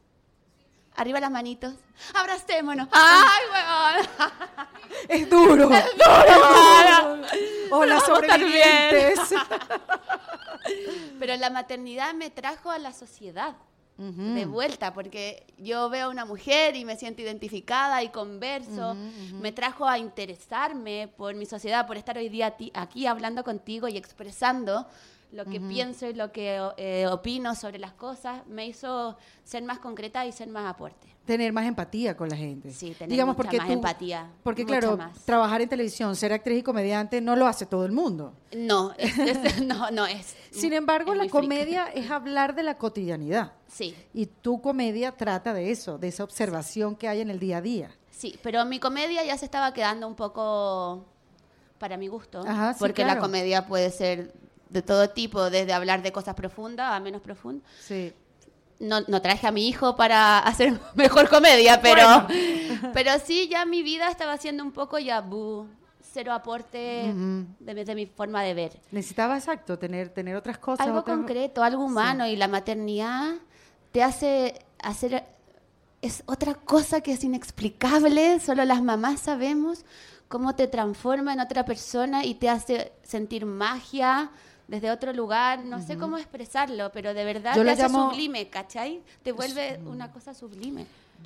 arriba 0.95 1.19
las 1.19 1.29
manitos, 1.29 1.75
abracémonos, 2.15 2.88
¡ay, 2.91 3.43
weón! 3.53 4.07
Es 5.09 5.29
duro. 5.29 5.67
Hola, 5.67 7.19
Vamos 7.69 7.91
a 7.91 7.97
estar 8.21 8.39
bien. 8.39 9.15
sobrevivientes. 9.15 9.19
Pero 11.19 11.36
la 11.38 11.50
maternidad 11.50 12.13
me 12.13 12.29
trajo 12.29 12.71
a 12.71 12.79
la 12.79 12.93
sociedad. 12.93 13.55
De 13.98 14.46
vuelta, 14.46 14.94
porque 14.94 15.44
yo 15.58 15.89
veo 15.89 16.06
a 16.06 16.10
una 16.10 16.24
mujer 16.24 16.75
y 16.75 16.86
me 16.86 16.96
siento 16.98 17.24
identificada 17.24 18.04
y 18.04 18.10
converso, 18.10 18.96
me 19.34 19.51
trajo 19.51 19.88
a 19.88 19.98
interesarme 19.98 21.08
por 21.18 21.34
mi 21.34 21.48
sociedad, 21.48 21.88
por 21.88 21.98
estar 21.98 22.16
hoy 22.18 22.30
día 22.30 22.56
aquí 22.75 23.08
hablando 23.08 23.44
contigo 23.44 23.88
y 23.88 23.98
expresando 23.98 24.86
lo 25.31 25.46
que 25.46 25.60
pienso 25.60 26.07
y 26.07 26.13
lo 26.13 26.31
que 26.31 26.57
eh, 26.77 27.05
opino 27.07 27.53
sobre 27.55 27.79
las 27.79 27.91
cosas, 27.93 28.46
me 28.48 28.65
hizo 28.65 29.17
ser 29.43 29.62
más 29.63 29.79
concreta 29.79 30.25
y 30.25 30.31
ser 30.31 30.48
más 30.48 30.65
aporte. 30.74 31.07
Tener 31.25 31.51
más 31.51 31.65
empatía 31.65 32.15
con 32.15 32.29
la 32.29 32.38
gente. 32.38 32.72
Sí, 32.72 32.91
tener 32.93 33.10
Digamos, 33.10 33.36
mucha 33.36 33.43
porque 33.43 33.57
más 33.57 33.67
tú- 33.67 33.74
empatía, 33.74 34.29
Porque 34.43 34.65
claro, 34.65 34.96
más. 34.96 35.19
trabajar 35.25 35.62
en 35.62 35.67
televisión, 35.67 36.15
ser 36.15 36.31
actriz 36.31 36.60
y 36.60 36.63
comediante 36.63 37.19
no 37.19 37.36
lo 37.36 37.46
hace 37.46 37.65
todo 37.65 37.86
el 37.86 37.91
mundo. 37.91 38.34
No, 38.55 38.93
es, 38.98 39.17
es- 39.17 39.62
no, 39.62 39.91
no 39.91 40.05
es. 40.05 40.36
Sin 40.51 40.72
embargo, 40.72 41.12
es 41.12 41.17
la 41.17 41.27
comedia 41.27 41.88
es 41.93 42.10
hablar 42.10 42.55
de 42.55 42.63
la 42.63 42.77
cotidianidad. 42.77 43.51
Sí. 43.67 43.93
Y 44.13 44.27
tu 44.27 44.62
comedia 44.62 45.12
trata 45.12 45.53
de 45.53 45.72
eso, 45.72 45.98
de 45.98 46.07
esa 46.07 46.24
observación 46.24 46.96
que 46.96 47.10
hay 47.10 47.19
en 47.19 47.29
el 47.29 47.39
día 47.39 47.57
a 47.57 47.62
día. 47.62 47.91
Sí, 48.10 48.39
pero 48.41 48.63
mi 48.63 48.79
comedia 48.79 49.25
ya 49.25 49.38
se 49.38 49.43
estaba 49.43 49.74
quedando 49.74 50.07
un 50.07 50.15
poco 50.15 51.05
para 51.77 51.98
mi 51.98 52.07
gusto, 52.07 52.39
Ajá, 52.48 52.74
sí, 52.74 52.79
porque 52.79 53.03
claro. 53.03 53.15
la 53.15 53.22
comedia 53.22 53.67
puede 53.67 53.91
ser 53.91 54.34
de 54.69 54.81
todo 54.81 55.09
tipo, 55.09 55.50
desde 55.50 55.74
hablar 55.74 56.01
de 56.01 56.12
cosas 56.12 56.36
profundas 56.36 56.91
a 56.91 57.00
menos 57.00 57.21
profundas. 57.21 57.67
Sí. 57.79 58.13
No, 58.79 59.01
no 59.07 59.21
traje 59.21 59.47
a 59.47 59.51
mi 59.51 59.67
hijo 59.67 59.95
para 59.95 60.39
hacer 60.47 60.79
mejor 60.95 61.29
comedia, 61.29 61.81
pero, 61.81 62.27
pero 62.93 63.12
sí, 63.25 63.47
ya 63.50 63.65
mi 63.65 63.81
vida 63.83 64.09
estaba 64.09 64.38
siendo 64.38 64.63
un 64.63 64.71
poco 64.71 65.00
ya, 65.00 65.21
bu, 65.21 65.67
cero 66.13 66.31
aporte 66.33 66.77
de, 67.59 67.74
mi- 67.74 67.83
de 67.83 67.95
mi 67.95 68.05
forma 68.05 68.43
de 68.43 68.53
ver. 68.53 68.71
Necesitaba, 68.91 69.38
exacto, 69.38 69.79
tener, 69.79 70.09
tener 70.09 70.36
otras 70.36 70.57
cosas. 70.59 70.86
Algo 70.86 71.00
otras- 71.00 71.17
concreto, 71.17 71.63
algo 71.63 71.83
humano, 71.86 72.27
y 72.27 72.36
la 72.36 72.47
maternidad 72.47 73.33
te 73.91 74.03
hace 74.03 74.59
hacer 74.79 75.24
es 76.03 76.21
otra 76.27 76.53
cosa 76.53 77.01
que 77.01 77.13
es 77.13 77.24
inexplicable, 77.24 78.39
solo 78.39 78.63
las 78.65 78.83
mamás 78.83 79.21
sabemos 79.21 79.83
cómo 80.27 80.55
te 80.55 80.67
transforma 80.67 81.33
en 81.33 81.39
otra 81.39 81.65
persona 81.65 82.24
y 82.24 82.36
te 82.36 82.50
hace 82.50 82.91
sentir 83.01 83.45
magia 83.47 84.29
desde 84.67 84.91
otro 84.91 85.13
lugar, 85.13 85.63
no 85.63 85.81
sé 85.81 85.97
cómo 85.97 86.17
expresarlo, 86.17 86.91
pero 86.91 87.13
de 87.13 87.24
verdad 87.24 87.55
Yo 87.55 87.63
te 87.63 87.69
hace 87.71 87.83
llamo- 87.83 88.09
sublime, 88.12 88.50
¿cachai? 88.50 89.01
Te 89.24 89.31
vuelve 89.31 89.79
una 89.85 90.11
cosa 90.11 90.33
sublime. 90.33 90.85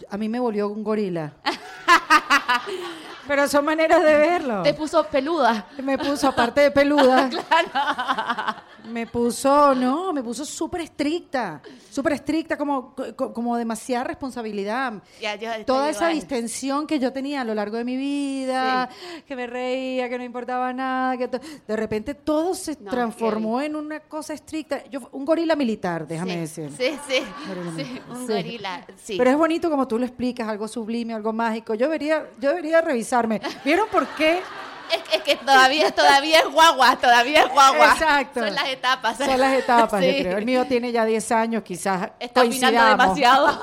A 0.10 0.18
mí 0.18 0.28
me 0.30 0.40
volvió 0.40 0.68
un 0.70 0.84
gorila. 0.84 1.34
Pero 3.28 3.48
son 3.48 3.64
maneras 3.64 4.04
de 4.04 4.14
verlo. 4.18 4.64
Te 4.64 4.74
puso 4.74 5.06
peluda. 5.06 5.68
Me 5.82 5.98
puso, 5.98 6.28
aparte 6.28 6.62
de 6.62 6.72
peluda, 6.72 7.30
me 8.92 9.06
puso, 9.08 9.74
no, 9.76 10.12
me 10.12 10.22
puso 10.24 10.44
súper 10.44 10.82
estricta, 10.82 11.62
súper 11.90 12.14
estricta, 12.14 12.58
como, 12.58 12.94
co- 13.16 13.32
como 13.32 13.56
demasiada 13.56 14.04
responsabilidad. 14.06 14.94
Ya, 15.22 15.36
yo 15.36 15.50
Toda 15.66 15.90
esa 15.90 16.06
igual. 16.06 16.16
distensión 16.16 16.88
que 16.88 17.00
yo 17.00 17.14
tenía 17.14 17.42
a 17.42 17.44
lo 17.46 17.54
largo 17.54 17.78
de 17.78 17.86
mi 17.86 17.96
vida, 17.96 18.90
que 19.26 19.36
me 19.36 19.48
reía, 19.48 20.10
que 20.10 20.18
no 20.18 20.24
importaba 20.24 20.74
nada, 20.74 21.16
que 21.16 21.28
de 21.28 21.76
repente 21.78 22.16
todo 22.16 22.54
se 22.56 22.76
No, 22.82 22.90
transformó 22.92 23.62
en 23.62 23.76
una 23.76 24.00
cosa 24.02 24.34
estricta. 24.34 24.84
Yo, 24.90 25.08
un 25.14 25.24
gorila 25.24 25.56
militar, 25.56 26.06
déjame 26.08 26.34
sí, 26.48 26.62
decir. 26.62 26.72
Sí, 26.78 26.98
sí, 27.08 27.24
Gorila 27.48 27.72
sí, 27.78 28.02
un 28.10 28.28
Sí. 28.28 28.34
gorila, 28.34 28.86
sí. 28.98 29.16
Pero 29.18 29.30
es 29.30 29.38
bonito 29.38 29.70
como 29.70 29.81
tú 29.88 29.98
lo 30.00 30.06
explicas, 30.06 30.48
algo 30.48 30.68
sublime, 30.68 31.14
algo 31.14 31.34
mágico. 31.34 31.74
Yo 31.76 31.86
debería, 31.88 32.26
yo 32.40 32.50
debería 32.50 32.82
revisarme. 32.82 33.42
¿Vieron 33.66 33.88
por 33.90 34.08
qué? 34.16 34.42
Es, 34.92 35.16
es 35.16 35.22
que 35.22 35.38
todavía, 35.38 35.90
todavía 35.92 36.40
es 36.40 36.52
guagua, 36.52 36.98
todavía 36.98 37.44
es 37.44 37.50
guagua. 37.54 37.94
Exacto. 37.94 38.42
Son 38.42 38.54
las 38.54 38.68
etapas. 38.68 39.18
Son 39.18 39.40
las 39.40 39.54
etapas, 39.54 40.04
yo 40.04 40.12
creo. 40.20 40.38
El 40.38 40.46
mío 40.46 40.66
tiene 40.68 40.92
ya 40.92 41.06
10 41.06 41.32
años, 41.32 41.64
quizás 41.64 42.10
Está 42.20 42.42
coincidamos. 42.42 43.16
demasiado. 43.16 43.62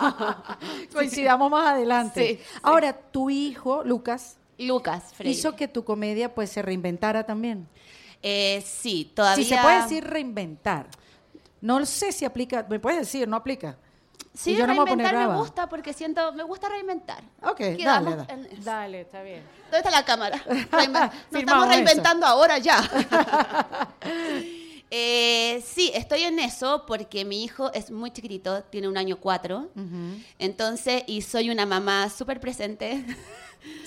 coincidamos 0.95 1.51
más 1.51 1.67
adelante. 1.75 2.41
Sí. 2.41 2.59
Ahora, 2.63 2.95
tu 2.95 3.29
hijo, 3.29 3.83
Lucas, 3.85 4.39
Lucas 4.57 5.13
Freire. 5.13 5.31
hizo 5.39 5.55
que 5.55 5.69
tu 5.69 5.85
comedia 5.85 6.35
pues 6.35 6.49
se 6.49 6.63
reinventara 6.63 7.25
también. 7.25 7.69
Eh, 8.23 8.65
sí, 8.67 9.13
todavía. 9.15 9.45
Si 9.45 9.51
se 9.51 9.61
puede 9.61 9.83
decir 9.83 10.05
reinventar. 10.05 10.87
No 11.61 11.85
sé 11.85 12.11
si 12.11 12.25
aplica, 12.25 12.65
me 12.71 12.81
puedes 12.81 13.01
decir, 13.01 13.29
no 13.29 13.37
aplica. 13.37 13.77
Sí, 14.39 14.55
yo 14.55 14.69
no 14.69 14.73
me 14.75 14.79
voy 14.79 14.89
a 14.89 14.91
poner 14.91 15.07
reinventar 15.07 15.29
me 15.35 15.37
gusta 15.41 15.69
porque 15.69 15.93
siento, 15.93 16.33
me 16.33 16.45
gusta 16.45 16.69
reinventar. 16.69 17.25
Ok, 17.43 17.57
Quedamos 17.57 18.15
dale, 18.17 18.17
dale. 18.29 18.33
en 18.33 18.53
eso. 18.53 18.63
Dale, 18.63 19.01
está 19.01 19.23
bien. 19.23 19.43
¿Dónde 19.65 19.79
está 19.79 19.91
la 19.91 20.05
cámara? 20.05 20.41
Nos 20.47 21.41
estamos 21.41 21.65
eso. 21.67 21.75
reinventando 21.75 22.25
ahora 22.25 22.59
ya. 22.59 22.79
Eh, 24.91 25.63
sí, 25.67 25.91
estoy 25.95 26.25
en 26.25 26.39
eso 26.39 26.85
porque 26.87 27.25
mi 27.25 27.45
hijo 27.45 27.71
es 27.73 27.91
muy 27.91 28.11
chiquitito, 28.11 28.63
tiene 28.65 28.89
un 28.89 28.97
año 28.97 29.19
cuatro. 29.21 29.69
Entonces, 30.39 31.03
y 31.07 31.23
soy 31.23 31.51
una 31.51 31.67
mamá 31.67 32.09
súper 32.11 32.41
presente. 32.41 33.05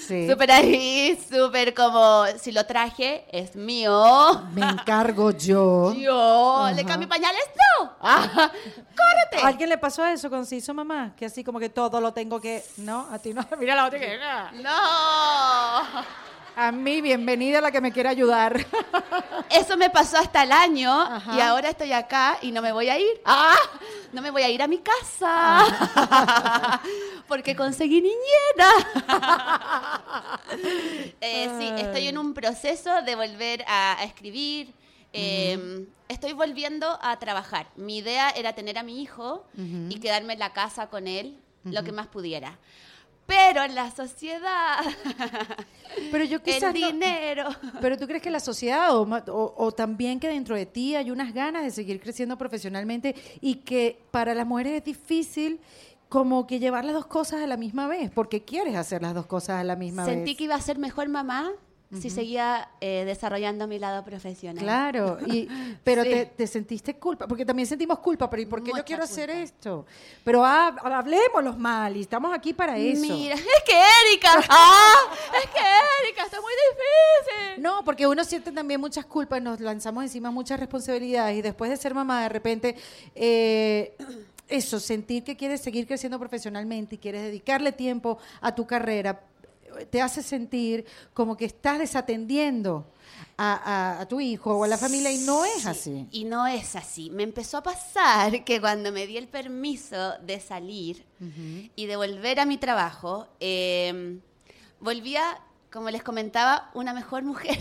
Sí. 0.05 0.29
Súper 0.29 0.51
ahí, 0.51 1.17
súper 1.31 1.73
como, 1.73 2.25
si 2.37 2.51
lo 2.51 2.65
traje, 2.65 3.23
es 3.31 3.55
mío. 3.55 4.43
Me 4.53 4.67
encargo 4.67 5.31
yo. 5.37 5.93
Yo, 5.93 6.69
¿le 6.75 6.83
cambio 6.83 7.07
pañales? 7.07 7.41
No. 7.55 7.91
Ah, 8.01 8.51
¡Córrete! 8.51 9.45
¿A 9.45 9.47
alguien 9.47 9.69
le 9.69 9.77
pasó 9.77 10.05
eso 10.05 10.27
cuando 10.27 10.45
se 10.45 10.57
hizo 10.57 10.73
mamá? 10.73 11.13
Que 11.15 11.25
así 11.25 11.41
como 11.43 11.57
que 11.57 11.69
todo 11.69 12.01
lo 12.01 12.11
tengo 12.11 12.41
que... 12.41 12.61
No, 12.77 13.07
a 13.09 13.17
ti 13.19 13.33
no. 13.33 13.47
Mira 13.59 13.75
la 13.75 13.85
otra 13.85 13.97
que... 13.97 14.19
No. 14.61 14.71
A 16.61 16.71
mí, 16.71 17.01
bienvenida 17.01 17.59
la 17.59 17.71
que 17.71 17.81
me 17.81 17.91
quiera 17.91 18.11
ayudar. 18.11 18.63
Eso 19.49 19.75
me 19.77 19.89
pasó 19.89 20.17
hasta 20.17 20.43
el 20.43 20.51
año 20.51 20.91
Ajá. 20.91 21.35
y 21.35 21.41
ahora 21.41 21.69
estoy 21.69 21.91
acá 21.91 22.37
y 22.39 22.51
no 22.51 22.61
me 22.61 22.71
voy 22.71 22.87
a 22.87 22.99
ir. 22.99 23.19
¡Ah! 23.25 23.55
No 24.13 24.21
me 24.21 24.29
voy 24.29 24.43
a 24.43 24.49
ir 24.51 24.61
a 24.61 24.67
mi 24.67 24.77
casa. 24.77 25.65
Porque 27.27 27.55
conseguí 27.55 27.99
niñera. 28.01 28.71
Eh, 31.21 31.49
sí, 31.59 31.81
estoy 31.81 32.07
en 32.09 32.17
un 32.17 32.33
proceso 32.33 33.01
de 33.03 33.15
volver 33.15 33.63
a, 33.67 33.97
a 33.99 34.03
escribir. 34.03 34.71
Eh, 35.13 35.85
Estoy 36.09 36.33
volviendo 36.33 36.99
a 37.01 37.17
trabajar. 37.17 37.67
Mi 37.75 37.97
idea 37.97 38.29
era 38.31 38.53
tener 38.53 38.77
a 38.77 38.83
mi 38.83 39.01
hijo 39.01 39.45
y 39.89 39.99
quedarme 39.99 40.33
en 40.33 40.39
la 40.39 40.53
casa 40.53 40.89
con 40.91 41.07
él 41.07 41.39
lo 41.63 41.83
que 41.83 41.91
más 41.91 42.05
pudiera. 42.07 42.59
Pero 43.31 43.63
en 43.63 43.75
la 43.75 43.89
sociedad, 43.91 44.79
Pero 46.11 46.23
yo 46.25 46.37
el 46.37 46.41
quizás 46.43 46.73
no- 46.73 46.87
dinero. 46.87 47.49
Pero 47.81 47.97
tú 47.97 48.05
crees 48.07 48.21
que 48.21 48.29
la 48.29 48.39
sociedad 48.39 48.95
o, 48.95 49.03
o- 49.03 49.53
o 49.57 49.71
también 49.71 50.19
que 50.19 50.27
dentro 50.27 50.55
de 50.55 50.65
ti 50.65 50.95
hay 50.95 51.11
unas 51.11 51.33
ganas 51.33 51.63
de 51.63 51.71
seguir 51.71 51.99
creciendo 52.01 52.37
profesionalmente 52.37 53.15
y 53.41 53.55
que 53.55 54.03
para 54.11 54.33
las 54.35 54.45
mujeres 54.45 54.73
es 54.73 54.83
difícil 54.83 55.59
como 56.09 56.45
que 56.45 56.59
llevar 56.59 56.83
las 56.83 56.93
dos 56.93 57.05
cosas 57.05 57.41
a 57.41 57.47
la 57.47 57.55
misma 57.55 57.87
vez, 57.87 58.11
porque 58.11 58.43
quieres 58.43 58.75
hacer 58.75 59.01
las 59.01 59.13
dos 59.13 59.25
cosas 59.27 59.61
a 59.61 59.63
la 59.63 59.77
misma 59.77 60.03
Sentí 60.05 60.31
vez. 60.31 60.37
que 60.37 60.43
iba 60.43 60.55
a 60.55 60.61
ser 60.61 60.77
mejor 60.77 61.07
mamá 61.07 61.51
si 61.99 62.09
seguía 62.09 62.69
eh, 62.79 63.03
desarrollando 63.05 63.67
mi 63.67 63.77
lado 63.79 64.03
profesional. 64.05 64.63
Claro, 64.63 65.17
y, 65.27 65.47
pero 65.83 66.03
Sí. 66.03 66.09
te, 66.09 66.25
te 66.27 66.47
sentiste 66.47 66.95
culpa, 66.97 67.27
porque 67.27 67.45
también 67.45 67.67
sentimos 67.67 67.99
culpa, 67.99 68.29
pero 68.29 68.41
¿y 68.41 68.45
por 68.45 68.63
qué 68.63 68.71
yo 68.75 68.83
quiero 68.85 69.03
hacer 69.03 69.29
esto? 69.29 69.85
Pero 70.23 70.41
hab- 70.43 70.79
hablemoslos 70.83 71.57
mal 71.57 71.97
y 71.97 72.01
estamos 72.01 72.33
aquí 72.33 72.53
para 72.53 72.77
eso. 72.77 73.01
Mira, 73.01 73.35
es 73.35 73.41
que 73.65 73.73
Erika, 74.11 74.29
¡ah! 74.49 74.93
es 75.43 75.49
que 75.49 75.59
Erika, 76.05 76.23
está 76.23 76.39
muy 76.39 76.53
difícil. 76.53 77.61
No, 77.63 77.83
porque 77.83 78.07
uno 78.07 78.23
siente 78.23 78.51
también 78.51 78.79
muchas 78.79 79.05
culpas, 79.05 79.41
nos 79.41 79.59
lanzamos 79.59 80.03
encima 80.03 80.31
muchas 80.31 80.59
responsabilidades 80.59 81.37
y 81.37 81.41
después 81.41 81.69
de 81.69 81.77
ser 81.77 81.93
mamá, 81.93 82.23
de 82.23 82.29
repente, 82.29 82.75
eh, 83.15 83.95
eso, 84.47 84.79
sentir 84.79 85.23
que 85.23 85.35
quieres 85.37 85.61
seguir 85.61 85.87
creciendo 85.87 86.19
profesionalmente 86.19 86.95
y 86.95 86.97
quieres 86.97 87.23
dedicarle 87.23 87.71
tiempo 87.71 88.17
a 88.41 88.53
tu 88.55 88.65
carrera, 88.67 89.19
te 89.89 90.01
hace 90.01 90.21
sentir 90.23 90.85
como 91.13 91.35
que 91.37 91.45
estás 91.45 91.79
desatendiendo 91.79 92.85
a, 93.37 93.53
a- 93.97 94.01
a 94.01 94.07
tu 94.07 94.19
hijo 94.19 94.55
o 94.55 94.63
a 94.63 94.67
la 94.67 94.77
familia 94.77 95.11
y 95.11 95.19
no 95.19 95.45
es 95.45 95.61
Sí, 95.63 95.67
así. 95.67 96.07
Y 96.11 96.23
no 96.25 96.47
es 96.47 96.75
así. 96.75 97.09
Me 97.09 97.23
empezó 97.23 97.57
a 97.57 97.63
pasar 97.63 98.43
que 98.43 98.59
cuando 98.61 98.91
me 98.91 99.07
di 99.07 99.17
el 99.17 99.27
permiso 99.27 100.13
de 100.19 100.39
salir 100.39 101.05
y 101.75 101.85
de 101.85 101.95
volver 101.95 102.39
a 102.39 102.45
mi 102.45 102.57
trabajo, 102.57 103.27
eh, 103.39 104.19
volvía, 104.79 105.39
como 105.71 105.89
les 105.89 106.01
comentaba, 106.03 106.69
una 106.73 106.93
mejor 106.93 107.23
mujer 107.23 107.59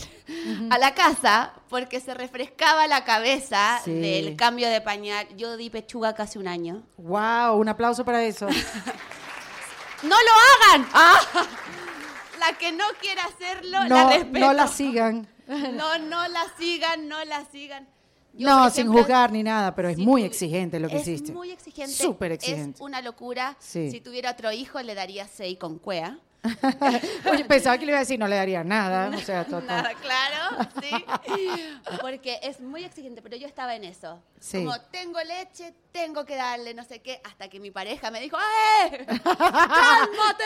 a 0.70 0.78
la 0.78 0.94
casa 0.94 1.52
porque 1.68 2.00
se 2.00 2.14
refrescaba 2.14 2.86
la 2.86 3.04
cabeza 3.04 3.80
Sí. 3.84 3.92
del 3.92 4.36
cambio 4.36 4.68
de 4.68 4.80
pañal. 4.80 5.26
Yo 5.36 5.56
di 5.56 5.68
pechuga 5.70 6.14
casi 6.14 6.38
un 6.38 6.48
año. 6.48 6.82
Wow, 6.98 7.56
un 7.58 7.68
aplauso 7.68 8.04
para 8.04 8.22
eso. 8.24 8.46
¡No 10.02 10.16
lo 10.16 10.74
hagan! 10.74 10.88
Ah. 10.94 11.20
La 12.40 12.56
que 12.58 12.72
no 12.72 12.84
quiera 13.00 13.24
hacerlo, 13.24 13.70
la 13.70 13.88
No, 13.88 14.08
respeto. 14.08 14.38
no 14.46 14.52
la 14.52 14.66
sigan. 14.66 15.28
No, 15.48 15.98
no 15.98 16.28
la 16.28 16.44
sigan, 16.58 17.08
no 17.08 17.24
la 17.24 17.44
sigan. 17.46 17.88
Yo, 18.34 18.48
no, 18.48 18.70
sin 18.70 18.86
juzgar 18.86 19.32
ni 19.32 19.42
nada, 19.42 19.74
pero 19.74 19.88
es 19.88 19.96
si 19.96 20.04
muy 20.04 20.22
exigente 20.22 20.78
lo 20.78 20.88
que 20.88 20.98
es 20.98 21.02
hiciste. 21.08 21.32
muy 21.32 21.50
exigente. 21.50 21.92
Súper 21.92 22.30
exigente. 22.32 22.76
Es 22.76 22.80
una 22.80 23.02
locura. 23.02 23.56
Sí. 23.58 23.90
Si 23.90 24.00
tuviera 24.00 24.30
otro 24.30 24.52
hijo, 24.52 24.80
le 24.80 24.94
daría 24.94 25.26
seis 25.26 25.58
con 25.58 25.78
cuea. 25.80 26.18
Oye, 27.32 27.44
pensaba 27.44 27.76
que 27.76 27.84
le 27.84 27.90
iba 27.92 27.98
a 27.98 28.00
decir 28.00 28.18
no 28.18 28.28
le 28.28 28.36
daría 28.36 28.62
nada. 28.62 29.10
O 29.14 29.18
sea, 29.20 29.44
total. 29.48 29.66
Nada, 29.66 29.92
claro, 29.94 30.68
sí. 30.80 31.04
Porque 32.00 32.38
es 32.44 32.60
muy 32.60 32.84
exigente, 32.84 33.20
pero 33.20 33.36
yo 33.36 33.48
estaba 33.48 33.74
en 33.74 33.82
eso. 33.84 34.22
Sí. 34.38 34.58
Como 34.64 34.80
tengo 34.92 35.18
leche, 35.24 35.74
tengo 35.90 36.24
que 36.24 36.36
darle 36.36 36.72
no 36.74 36.84
sé 36.84 37.00
qué, 37.00 37.20
hasta 37.24 37.48
que 37.48 37.58
mi 37.58 37.72
pareja 37.72 38.12
me 38.12 38.20
dijo, 38.20 38.36
¡eh! 38.38 39.04
¡Cálmate! 39.24 40.44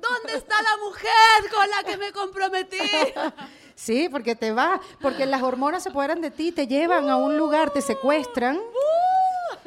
¿Dónde 0.00 0.36
está 0.36 0.54
la 0.62 0.76
mujer 0.84 1.50
con 1.54 1.68
la 1.70 1.82
que 1.84 1.96
me 1.96 2.12
comprometí? 2.12 2.78
Sí, 3.74 4.08
porque 4.10 4.34
te 4.34 4.52
va, 4.52 4.80
porque 5.00 5.24
las 5.26 5.42
hormonas 5.42 5.82
se 5.84 5.90
apoderan 5.90 6.20
de 6.20 6.30
ti, 6.30 6.50
te 6.52 6.66
llevan 6.66 7.08
a 7.10 7.16
un 7.16 7.36
lugar, 7.36 7.70
te 7.70 7.80
secuestran 7.80 8.58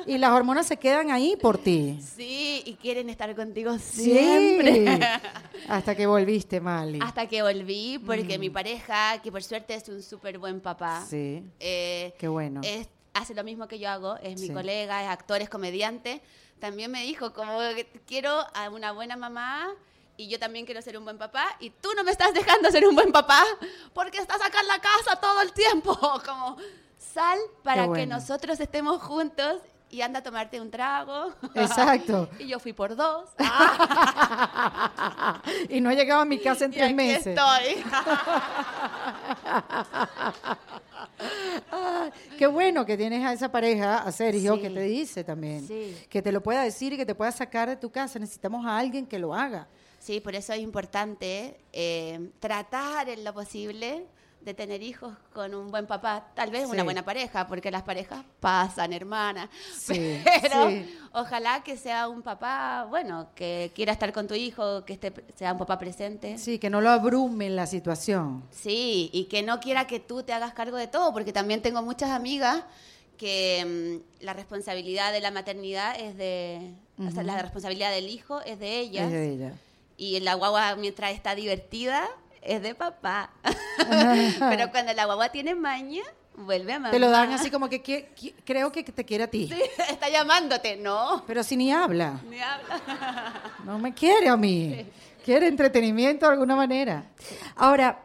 y 0.05 0.17
las 0.17 0.31
hormonas 0.31 0.65
se 0.67 0.77
quedan 0.77 1.12
ahí 1.12 1.36
por 1.38 1.57
ti. 1.57 1.99
Sí, 2.15 2.62
y 2.65 2.75
quieren 2.75 3.10
estar 3.10 3.34
contigo 3.36 3.77
Sí. 3.77 4.03
siempre. 4.12 4.99
Hasta 5.69 5.95
que 5.95 6.07
volviste, 6.07 6.60
Mali. 6.60 6.99
Hasta 7.01 7.27
que 7.27 7.41
volví, 7.41 7.99
porque 8.05 8.38
mi 8.39 8.49
pareja, 8.49 9.21
que 9.21 9.31
por 9.31 9.43
suerte 9.43 9.75
es 9.75 9.88
un 9.89 10.01
súper 10.01 10.39
buen 10.39 10.60
papá, 10.60 11.05
Sí. 11.07 11.43
eh, 11.60 12.13
Qué 12.17 12.27
bueno. 12.27 12.62
es- 12.63 12.89
hace 13.13 13.34
lo 13.34 13.43
mismo 13.43 13.67
que 13.67 13.77
yo 13.79 13.89
hago, 13.89 14.17
es 14.17 14.39
mi 14.41 14.47
Sí. 14.47 14.53
colega, 14.53 15.03
es 15.03 15.10
actor, 15.10 15.41
es 15.41 15.49
comediante. 15.49 16.21
También 16.62 16.91
me 16.91 17.02
dijo, 17.02 17.34
como 17.34 17.58
quiero 18.06 18.45
a 18.54 18.69
una 18.69 18.91
buena 18.91 19.17
mamá 19.17 19.67
y 20.15 20.30
yo 20.30 20.38
también 20.38 20.63
quiero 20.63 20.80
ser 20.84 20.95
un 20.95 21.04
buen 21.04 21.17
papá 21.17 21.56
y 21.60 21.71
tú 21.71 21.89
no 21.95 22.04
me 22.04 22.12
estás 22.12 22.36
dejando 22.36 22.69
ser 22.69 22.86
un 22.88 22.93
buen 22.93 23.12
papá 23.12 23.43
porque 23.95 24.19
estás 24.19 24.39
acá 24.43 24.60
en 24.62 24.67
la 24.67 24.80
casa 24.80 25.19
todo 25.19 25.41
el 25.41 25.54
tiempo. 25.54 25.97
Como 26.26 26.58
sal 27.00 27.39
para 27.63 27.91
que 27.91 28.06
nosotros 28.06 28.60
estemos 28.60 29.02
juntos 29.02 29.60
y 29.91 30.01
anda 30.01 30.19
a 30.19 30.23
tomarte 30.23 30.60
un 30.62 30.71
trago. 30.71 31.34
Exacto. 31.54 32.30
y 32.39 32.47
yo 32.47 32.60
fui 32.60 32.71
por 32.73 32.95
dos. 32.95 33.30
y 35.69 35.80
no 35.82 35.91
he 35.91 35.95
llegado 35.95 36.21
a 36.21 36.25
mi 36.25 36.39
casa 36.39 36.65
en 36.65 36.71
Y 36.71 36.75
tres 36.75 36.86
aquí 36.86 36.93
meses. 36.95 37.27
estoy. 37.27 37.84
Qué 42.38 42.47
bueno 42.47 42.86
que 42.86 42.97
tienes 42.97 43.25
a 43.25 43.34
esa 43.34 43.51
pareja, 43.51 43.99
a 43.99 44.12
Sergio, 44.12 44.56
Sí. 44.56 44.62
que 44.62 44.69
te 44.69 44.82
dice 44.82 45.23
también. 45.23 45.67
Sí. 45.67 45.95
Que 46.10 46.21
te 46.21 46.32
lo 46.32 46.41
pueda 46.41 46.63
decir 46.63 46.93
y 46.93 46.97
que 46.97 47.06
te 47.06 47.15
pueda 47.15 47.32
sacar 47.32 47.69
de 47.69 47.75
tu 47.75 47.91
casa. 47.91 48.19
Necesitamos 48.19 48.65
a 48.65 48.77
alguien 48.77 49.06
que 49.06 49.19
lo 49.19 49.34
haga. 49.34 49.67
Sí, 49.99 50.19
por 50.19 50.34
eso 50.36 50.54
es 50.54 50.60
importante 50.62 51.60
eh, 51.71 52.32
tratar 52.39 53.08
en 53.10 53.23
lo 53.23 53.34
posible 53.34 54.06
de 54.41 54.54
tener 54.56 54.82
hijos 54.82 55.15
con 55.34 55.54
un 55.54 55.69
buen 55.69 55.86
papá, 55.86 56.32
tal 56.34 56.49
vez 56.49 56.65
Sí. 56.65 56.71
una 56.71 56.84
buena 56.84 57.06
pareja, 57.06 57.45
porque 57.47 57.69
las 57.69 57.84
parejas 57.84 58.23
pasan, 58.39 58.91
hermana. 58.91 59.49
Sí, 59.77 60.19
Pero 60.41 60.69
sí. 60.69 60.97
ojalá 61.13 61.63
que 61.63 61.77
sea 61.77 62.08
un 62.08 62.21
papá, 62.23 62.86
bueno, 62.89 63.30
que 63.36 63.71
quiera 63.75 63.93
estar 63.93 64.12
con 64.12 64.27
tu 64.27 64.34
hijo, 64.34 64.84
que 64.84 64.93
esté, 64.93 65.13
sea 65.36 65.51
un 65.54 65.60
papá 65.60 65.77
presente. 65.77 66.38
Sí, 66.39 66.58
que 66.58 66.69
no 66.69 66.82
lo 66.82 66.89
abrume 66.89 67.49
la 67.51 67.67
situación. 67.67 68.43
Sí, 68.49 69.10
y 69.13 69.25
que 69.25 69.43
no 69.43 69.60
quiera 69.60 69.86
que 69.86 69.99
tú 69.99 70.23
te 70.23 70.34
hagas 70.34 70.54
cargo 70.54 70.77
de 70.77 70.88
todo, 70.88 71.13
porque 71.13 71.32
también 71.34 71.62
tengo 71.62 71.82
muchas 71.84 72.10
amigas 72.10 72.63
que 73.17 74.01
mm, 74.19 74.23
la 74.25 74.34
responsabilidad 74.34 75.13
de 75.13 75.19
la 75.21 75.30
maternidad 75.30 75.99
es 75.99 76.17
de, 76.17 76.73
o 76.97 77.12
sea, 77.12 77.21
la 77.21 77.39
responsabilidad 77.41 77.91
del 77.91 78.10
hijo 78.10 78.41
es 78.41 78.58
de 78.60 78.80
ellas. 78.80 79.06
Es 79.06 79.12
de 79.12 79.30
ella. 79.34 79.54
Y 79.97 80.19
la 80.21 80.34
guagua, 80.34 80.75
mientras 80.77 81.12
está 81.12 81.36
divertida, 81.36 82.08
es 82.41 82.62
de 82.62 82.75
papá. 82.75 83.32
Pero 84.39 84.71
cuando 84.71 84.93
la 84.93 85.06
guagua 85.06 85.30
tiene 85.30 85.56
maña, 85.56 86.04
vuelve 86.36 86.73
a 86.73 86.80
mamá. 86.80 86.91
Te 86.91 86.99
lo 86.99 87.10
dan 87.10 87.32
así 87.34 87.51
como 87.51 87.69
que 87.69 87.82
creo 88.43 88.71
que 88.71 88.84
te 88.84 89.06
quiere 89.06 89.25
a 89.25 89.27
ti. 89.30 89.47
Sí, 89.47 89.62
está 89.89 90.10
llamándote. 90.10 90.77
No. 90.77 91.23
Pero 91.27 91.43
si 91.43 91.56
ni 91.56 91.71
habla. 91.71 92.19
Ni 92.30 92.39
habla. 92.39 92.82
No 93.65 93.77
me 93.77 93.93
quiere 93.93 94.27
a 94.27 94.36
mí. 94.36 94.88
Quiere 95.23 95.47
entretenimiento 95.47 96.25
de 96.25 96.32
alguna 96.32 96.56
manera. 96.56 97.06
Ahora, 97.56 98.04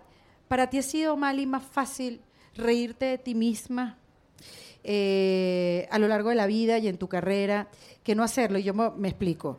¿para 0.49 0.69
ti 0.69 0.79
ha 0.79 0.83
sido, 0.83 1.17
Mali, 1.17 1.47
más 1.47 1.63
fácil 1.63 2.21
reírte 2.55 3.07
de 3.07 3.19
ti 3.19 3.35
misma 3.35 3.97
eh, 4.85 5.89
a 5.91 5.99
lo 5.99 6.09
largo 6.09 6.29
de 6.29 6.35
la 6.35 6.47
vida 6.47 6.77
y 6.79 6.89
en 6.89 6.99
tu 6.99 7.09
carrera 7.09 7.69
que 8.03 8.15
no 8.15 8.23
hacerlo? 8.23 8.59
Y 8.59 8.65
yo 8.65 8.75
me, 8.75 8.91
me 8.91 9.09
explico. 9.09 9.59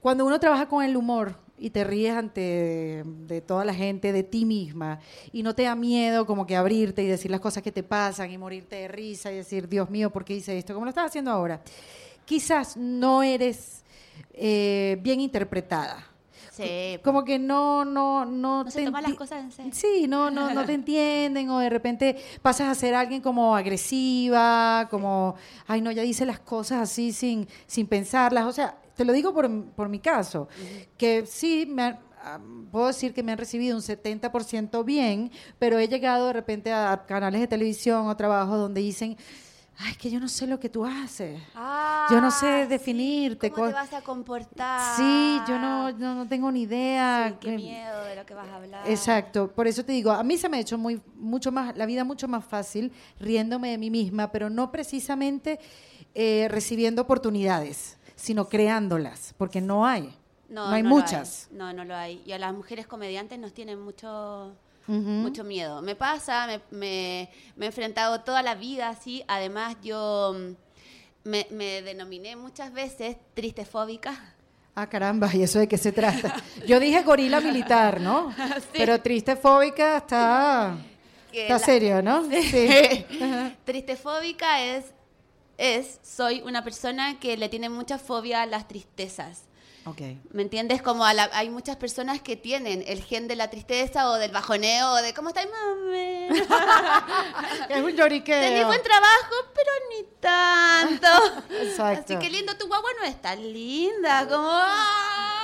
Cuando 0.00 0.24
uno 0.24 0.38
trabaja 0.38 0.68
con 0.68 0.84
el 0.84 0.96
humor 0.96 1.34
y 1.60 1.70
te 1.70 1.84
ríes 1.84 2.16
ante 2.16 3.04
de 3.04 3.40
toda 3.42 3.66
la 3.66 3.74
gente, 3.74 4.12
de 4.12 4.22
ti 4.22 4.46
misma, 4.46 4.98
y 5.30 5.42
no 5.42 5.54
te 5.54 5.64
da 5.64 5.74
miedo 5.74 6.24
como 6.26 6.46
que 6.46 6.56
abrirte 6.56 7.02
y 7.02 7.06
decir 7.06 7.30
las 7.30 7.40
cosas 7.40 7.62
que 7.62 7.70
te 7.70 7.82
pasan 7.82 8.30
y 8.30 8.38
morirte 8.38 8.76
de 8.76 8.88
risa 8.88 9.30
y 9.30 9.36
decir, 9.36 9.68
Dios 9.68 9.90
mío, 9.90 10.10
¿por 10.10 10.24
qué 10.24 10.34
hice 10.34 10.56
esto? 10.56 10.72
Como 10.72 10.86
lo 10.86 10.88
estás 10.88 11.06
haciendo 11.06 11.30
ahora. 11.30 11.60
Quizás 12.24 12.78
no 12.78 13.22
eres 13.22 13.84
eh, 14.32 14.98
bien 15.02 15.20
interpretada. 15.20 16.06
Sí. 16.50 16.98
Como 17.04 17.24
que 17.24 17.38
no, 17.38 17.84
no, 17.84 18.24
no. 18.24 18.64
No 18.64 18.70
se 18.70 18.80
te 18.80 18.84
toman 18.86 19.02
las 19.02 19.14
cosas 19.14 19.40
en 19.40 19.52
serio. 19.52 19.72
Sí, 19.74 20.06
no, 20.08 20.30
no, 20.30 20.52
no 20.52 20.64
te 20.64 20.72
entienden 20.74 21.50
o 21.50 21.58
de 21.58 21.70
repente 21.70 22.16
pasas 22.42 22.68
a 22.68 22.74
ser 22.74 22.94
alguien 22.94 23.20
como 23.20 23.54
agresiva, 23.54 24.88
como, 24.90 25.36
ay 25.66 25.80
no, 25.80 25.90
ya 25.90 26.02
dice 26.02 26.24
las 26.26 26.40
cosas 26.40 26.82
así 26.82 27.12
sin, 27.12 27.46
sin 27.66 27.86
pensarlas. 27.86 28.46
O 28.46 28.52
sea, 28.52 28.76
te 29.00 29.06
lo 29.06 29.14
digo 29.14 29.32
por, 29.32 29.50
por 29.72 29.88
mi 29.88 29.98
caso, 29.98 30.46
que 30.98 31.24
sí, 31.24 31.64
me 31.66 31.98
ah, 32.22 32.38
puedo 32.70 32.88
decir 32.88 33.14
que 33.14 33.22
me 33.22 33.32
han 33.32 33.38
recibido 33.38 33.74
un 33.74 33.82
70% 33.82 34.84
bien, 34.84 35.32
pero 35.58 35.78
he 35.78 35.88
llegado 35.88 36.26
de 36.26 36.34
repente 36.34 36.70
a 36.70 37.06
canales 37.06 37.40
de 37.40 37.46
televisión 37.46 38.08
o 38.08 38.14
trabajos 38.14 38.58
donde 38.58 38.82
dicen, 38.82 39.16
ay, 39.78 39.94
que 39.94 40.10
yo 40.10 40.20
no 40.20 40.28
sé 40.28 40.46
lo 40.46 40.60
que 40.60 40.68
tú 40.68 40.84
haces. 40.84 41.40
Yo 42.10 42.20
no 42.20 42.30
sé 42.30 42.46
Ah, 42.46 42.66
definirte, 42.66 43.50
¿Cómo 43.50 43.68
te 43.68 43.72
vas 43.72 43.94
a 43.94 44.02
comportar? 44.02 44.96
Sí, 44.98 45.40
yo 45.48 45.58
no, 45.58 45.92
no, 45.92 46.14
no 46.14 46.28
tengo 46.28 46.52
ni 46.52 46.64
idea. 46.64 47.30
Sí, 47.30 47.36
qué 47.40 47.56
miedo 47.56 48.04
de 48.04 48.16
lo 48.16 48.26
que 48.26 48.34
vas 48.34 48.48
a 48.48 48.56
hablar. 48.56 48.86
Exacto, 48.86 49.50
por 49.50 49.66
eso 49.66 49.82
te 49.82 49.92
digo, 49.92 50.10
a 50.10 50.22
mí 50.22 50.36
se 50.36 50.50
me 50.50 50.58
ha 50.58 50.60
hecho 50.60 50.76
muy, 50.76 51.00
mucho 51.14 51.50
más, 51.50 51.74
la 51.74 51.86
vida 51.86 52.04
mucho 52.04 52.28
más 52.28 52.44
fácil 52.44 52.92
riéndome 53.18 53.70
de 53.70 53.78
mí 53.78 53.90
misma, 53.90 54.30
pero 54.30 54.50
no 54.50 54.70
precisamente 54.70 55.58
eh, 56.14 56.48
recibiendo 56.50 57.02
oportunidades, 57.02 57.96
sino 58.20 58.48
creándolas, 58.48 59.34
porque 59.38 59.60
no 59.60 59.86
hay, 59.86 60.14
no, 60.48 60.68
hay 60.68 60.82
muchas. 60.82 61.48
No, 61.50 61.72
no 61.72 61.84
lo 61.84 61.94
hay. 61.96 62.22
Y 62.26 62.32
a 62.32 62.38
las 62.38 62.52
mujeres 62.52 62.86
comediantes 62.86 63.38
nos 63.38 63.52
tienen 63.54 63.80
mucho, 63.80 64.52
mucho 64.86 65.44
miedo. 65.44 65.80
Me 65.82 65.94
pasa, 65.94 66.46
me, 66.46 66.60
me- 66.70 67.28
me 67.56 67.64
he 67.64 67.68
enfrentado 67.68 68.20
toda 68.22 68.42
la 68.42 68.54
vida 68.56 68.88
así. 68.88 69.22
Además, 69.28 69.76
yo 69.82 70.34
mm, 70.36 71.28
me, 71.28 71.46
me 71.50 71.82
denominé 71.82 72.36
muchas 72.36 72.72
veces 72.72 73.16
tristefóbica. 73.34 74.34
Ah, 74.74 74.86
caramba, 74.88 75.28
¿y 75.34 75.42
eso 75.42 75.58
de 75.58 75.66
qué 75.68 75.76
se 75.78 75.92
trata? 75.92 76.34
Yo 76.66 76.78
dije 76.80 77.02
gorila 77.02 77.40
militar, 77.40 78.00
¿no? 78.00 78.32
Sí. 78.56 78.68
Pero 78.78 79.00
triste 79.00 79.34
fóbica 79.36 79.96
está, 79.98 80.76
está 81.32 81.54
la- 81.54 81.58
serio, 81.58 82.02
¿no? 82.02 82.22
Sí. 82.30 83.04
Tristefóbica 83.64 84.62
es, 84.62 84.86
es, 85.60 86.00
soy 86.02 86.40
una 86.42 86.64
persona 86.64 87.20
que 87.20 87.36
le 87.36 87.48
tiene 87.48 87.68
mucha 87.68 87.98
fobia 87.98 88.42
a 88.42 88.46
las 88.46 88.66
tristezas. 88.66 89.42
Ok. 89.86 90.00
¿Me 90.32 90.42
entiendes? 90.42 90.82
Como 90.82 91.04
a 91.06 91.14
la- 91.14 91.30
hay 91.32 91.48
muchas 91.48 91.76
personas 91.76 92.20
que 92.20 92.36
tienen 92.36 92.84
el 92.86 93.02
gen 93.02 93.28
de 93.28 93.34
la 93.36 93.48
tristeza 93.48 94.10
o 94.10 94.14
del 94.16 94.30
bajoneo 94.30 94.92
o 94.92 94.96
de 94.96 95.14
¿cómo 95.14 95.30
estáis, 95.30 95.48
mami? 95.50 96.28
Es 97.70 97.82
un 97.82 97.92
lloriqueo. 97.96 98.40
Tenés 98.40 98.66
buen 98.66 98.82
trabajo, 98.82 99.34
pero 99.54 99.70
ni 99.90 100.06
tanto. 100.20 101.08
Exacto. 101.62 102.14
Así 102.14 102.18
que 102.26 102.30
lindo, 102.30 102.56
tu 102.58 102.66
guagua 102.66 102.90
no 103.00 103.06
es 103.06 103.20
tan 103.22 103.40
linda, 103.52 104.26
como 104.28 104.48
¡ah! 104.50 105.39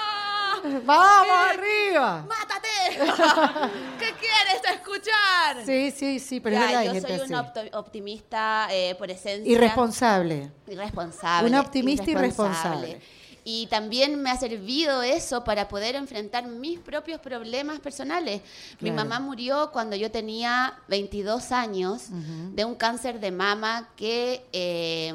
¡Vamos 0.85 1.37
arriba! 1.53 2.27
¡Mátate! 2.29 2.69
¿Qué 3.99 4.13
quieres 4.15 4.63
escuchar? 4.75 5.65
Sí, 5.65 5.91
sí, 5.91 6.19
sí, 6.19 6.41
pero 6.41 6.57
Ya, 6.57 6.61
es 6.63 6.67
verdad, 6.67 6.81
hay 6.81 6.87
yo 6.87 6.93
gente 6.95 7.09
soy 7.09 7.21
así. 7.21 7.33
una 7.33 7.79
optimista 7.79 8.69
eh, 8.71 8.95
por 8.97 9.11
esencia. 9.11 9.51
Irresponsable. 9.53 10.51
Irresponsable. 10.67 11.49
Una 11.49 11.61
optimista 11.61 12.11
irresponsable. 12.11 13.01
Y 13.49 13.69
también 13.69 14.21
me 14.21 14.31
ha 14.31 14.37
servido 14.37 15.03
eso 15.03 15.45
para 15.45 15.69
poder 15.69 15.95
enfrentar 15.95 16.49
mis 16.49 16.81
propios 16.81 17.21
problemas 17.21 17.79
personales. 17.79 18.43
Mi 18.81 18.91
mamá 18.91 19.21
murió 19.21 19.71
cuando 19.73 19.95
yo 19.95 20.11
tenía 20.11 20.75
22 20.89 21.53
años 21.53 22.09
de 22.11 22.65
un 22.65 22.75
cáncer 22.75 23.21
de 23.21 23.31
mama 23.31 23.89
que 23.95 24.45
eh, 24.53 25.15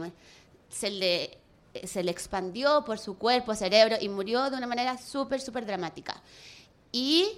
se 0.69 0.89
le 0.91 1.40
se 1.85 2.03
le 2.03 2.11
expandió 2.11 2.83
por 2.85 2.99
su 2.99 3.17
cuerpo, 3.17 3.55
cerebro 3.55 3.95
y 3.99 4.09
murió 4.09 4.49
de 4.49 4.57
una 4.57 4.67
manera 4.67 4.97
súper, 4.97 5.41
súper 5.41 5.65
dramática. 5.65 6.21
Y 6.91 7.37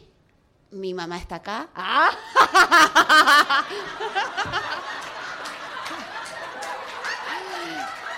mi 0.71 0.93
mamá 0.93 1.17
está 1.17 1.35
acá. 1.35 1.69
¡Ah! 1.75 2.09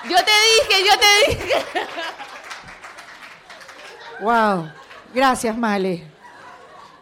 Yo 0.09 0.17
te 0.17 0.31
dije, 0.69 0.87
yo 0.87 0.93
te 0.99 1.31
dije. 1.31 1.65
Wow. 4.19 4.69
Gracias, 5.13 5.57
Male. 5.57 6.03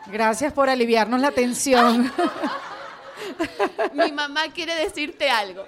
Gracias 0.07 0.53
por 0.53 0.69
aliviarnos 0.69 1.19
la 1.19 1.31
tensión. 1.31 2.11
Mi 3.93 4.11
mamá 4.11 4.43
quiere 4.53 4.75
decirte 4.75 5.29
algo. 5.29 5.65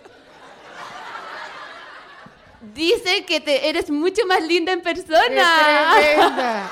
Dice 2.73 3.25
que 3.25 3.39
te 3.39 3.69
eres 3.69 3.89
mucho 3.89 4.25
más 4.27 4.41
linda 4.41 4.71
en 4.73 4.81
¡Qué 4.81 4.93
persona. 4.93 5.93
tremenda! 5.97 6.71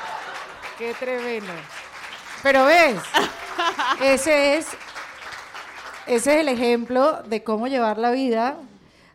¡Qué 0.78 0.94
tremendo! 0.96 1.54
Pero 2.42 2.66
ves, 2.66 2.96
ese 4.02 4.58
es, 4.58 4.68
ese 6.08 6.34
es 6.36 6.40
el 6.42 6.48
ejemplo 6.50 7.22
de 7.26 7.44
cómo 7.44 7.68
llevar 7.68 7.98
la 7.98 8.12
vida 8.12 8.58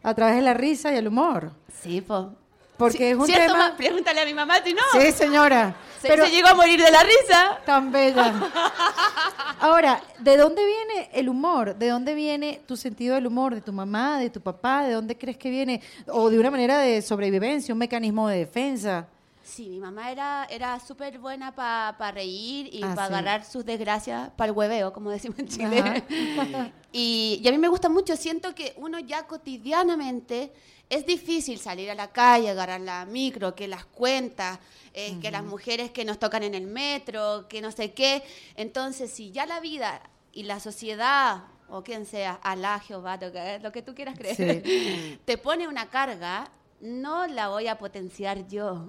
a 0.03 0.15
través 0.15 0.37
de 0.37 0.43
la 0.43 0.55
risa 0.55 0.93
y 0.93 0.97
el 0.97 1.09
humor. 1.09 1.51
Sí, 1.83 2.01
po. 2.01 2.33
Porque 2.77 2.99
Sí, 2.99 3.05
es 3.07 3.17
un 3.17 3.27
¿cierto, 3.27 3.53
tema... 3.53 3.71
ma? 3.71 3.77
Pregúntale 3.77 4.21
a 4.21 4.25
mi 4.25 4.35
mamá 4.35 4.63
si 4.65 4.73
no. 4.73 4.83
Sí, 4.93 5.11
señora. 5.13 5.75
Se, 6.01 6.07
Pero 6.09 6.25
se 6.27 6.31
llegó 6.31 6.49
a 6.49 6.55
morir 6.55 6.81
de 6.81 6.91
la 6.93 7.03
risa. 7.03 7.59
tan 7.67 7.91
bella. 7.91 8.33
Ahora, 9.61 10.01
¿de 10.21 10.37
dónde 10.37 10.63
viene 10.65 11.11
el 11.13 11.29
humor? 11.29 11.75
¿De 11.77 11.89
dónde 11.89 12.15
viene 12.15 12.61
tu 12.67 12.77
sentido 12.77 13.15
del 13.17 13.27
humor? 13.27 13.55
¿De 13.55 13.61
tu 13.61 13.73
mamá, 13.73 14.19
de 14.19 14.31
tu 14.31 14.41
papá? 14.41 14.85
¿De 14.85 14.93
dónde 14.93 15.17
crees 15.17 15.37
que 15.37 15.51
viene? 15.51 15.81
¿O 16.07 16.31
de 16.31 16.39
una 16.39 16.51
manera 16.51 16.79
de 16.79 17.03
sobrevivencia, 17.03 17.75
un 17.75 17.79
mecanismo 17.79 18.29
de 18.29 18.39
defensa? 18.39 19.07
Sí, 19.43 19.69
mi 19.71 19.79
mamá 19.81 20.11
era, 20.13 20.47
era 20.51 20.79
súper 20.79 21.19
buena 21.19 21.55
para 21.55 22.11
reír 22.13 22.69
y 22.73 22.83
Ah, 22.85 22.95
para 22.95 23.09
sí. 23.09 23.15
agarrar 23.15 23.45
sus 23.47 23.65
desgracias 23.65 24.31
para 24.37 24.51
el 24.51 24.57
hueveo, 24.57 24.93
como 24.93 25.11
decimos 25.11 25.39
en 25.39 25.49
Chile. 25.49 26.05
Y, 26.91 27.41
y 27.45 27.49
a 27.49 27.51
mí 27.53 27.59
me 27.59 27.69
gusta 27.69 27.91
mucho, 27.91 28.17
siento 28.17 28.55
que 28.55 28.73
uno 28.79 28.99
ya 28.99 29.27
cotidianamente 29.27 30.51
es 30.91 31.05
difícil 31.05 31.59
salir 31.59 31.91
a 31.91 31.95
la 31.95 32.09
calle, 32.09 32.51
agarrar 32.51 32.81
la 32.81 33.05
micro, 33.05 33.55
que 33.55 33.69
las 33.69 33.85
cuentas, 33.85 34.59
eh, 34.95 35.19
que 35.21 35.31
las 35.31 35.45
mujeres 35.45 35.91
que 35.91 36.05
nos 36.05 36.19
tocan 36.19 36.43
en 36.43 36.55
el 36.55 36.67
metro, 36.67 37.47
que 37.49 37.61
no 37.61 37.71
sé 37.71 37.93
qué. 37.93 38.23
Entonces, 38.57 39.11
si 39.11 39.31
ya 39.31 39.45
la 39.47 39.61
vida 39.61 40.01
y 40.33 40.45
la 40.45 40.61
sociedad, 40.61 41.45
o 41.69 41.83
quien 41.83 42.07
sea, 42.07 42.35
Alá, 42.43 42.81
Jehová, 42.81 43.19
lo 43.63 43.73
que, 43.73 43.83
tú 43.83 43.95
quieras 43.95 44.19
creer, 44.19 45.19
te 45.25 45.39
pone 45.39 45.69
una 45.69 45.91
carga, 45.91 46.51
no 46.81 47.27
la 47.27 47.49
voy 47.49 47.69
a 47.69 47.77
potenciar 47.77 48.47
yo. 48.49 48.89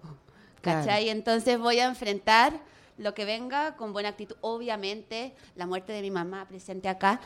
Claro. 0.62 0.86
¿Cachai? 0.86 1.10
Entonces 1.10 1.60
voy 1.60 1.80
a 1.80 1.86
enfrentar 1.86 2.62
lo 2.98 3.14
que 3.14 3.26
venga 3.26 3.76
con 3.76 3.94
buena 3.94 4.10
actitud. 4.10 4.36
Obviamente, 4.42 5.34
la 5.56 5.66
muerte 5.66 5.94
de 5.94 6.02
mi 6.02 6.12
mamá 6.12 6.48
presente 6.48 6.88
acá. 6.88 7.20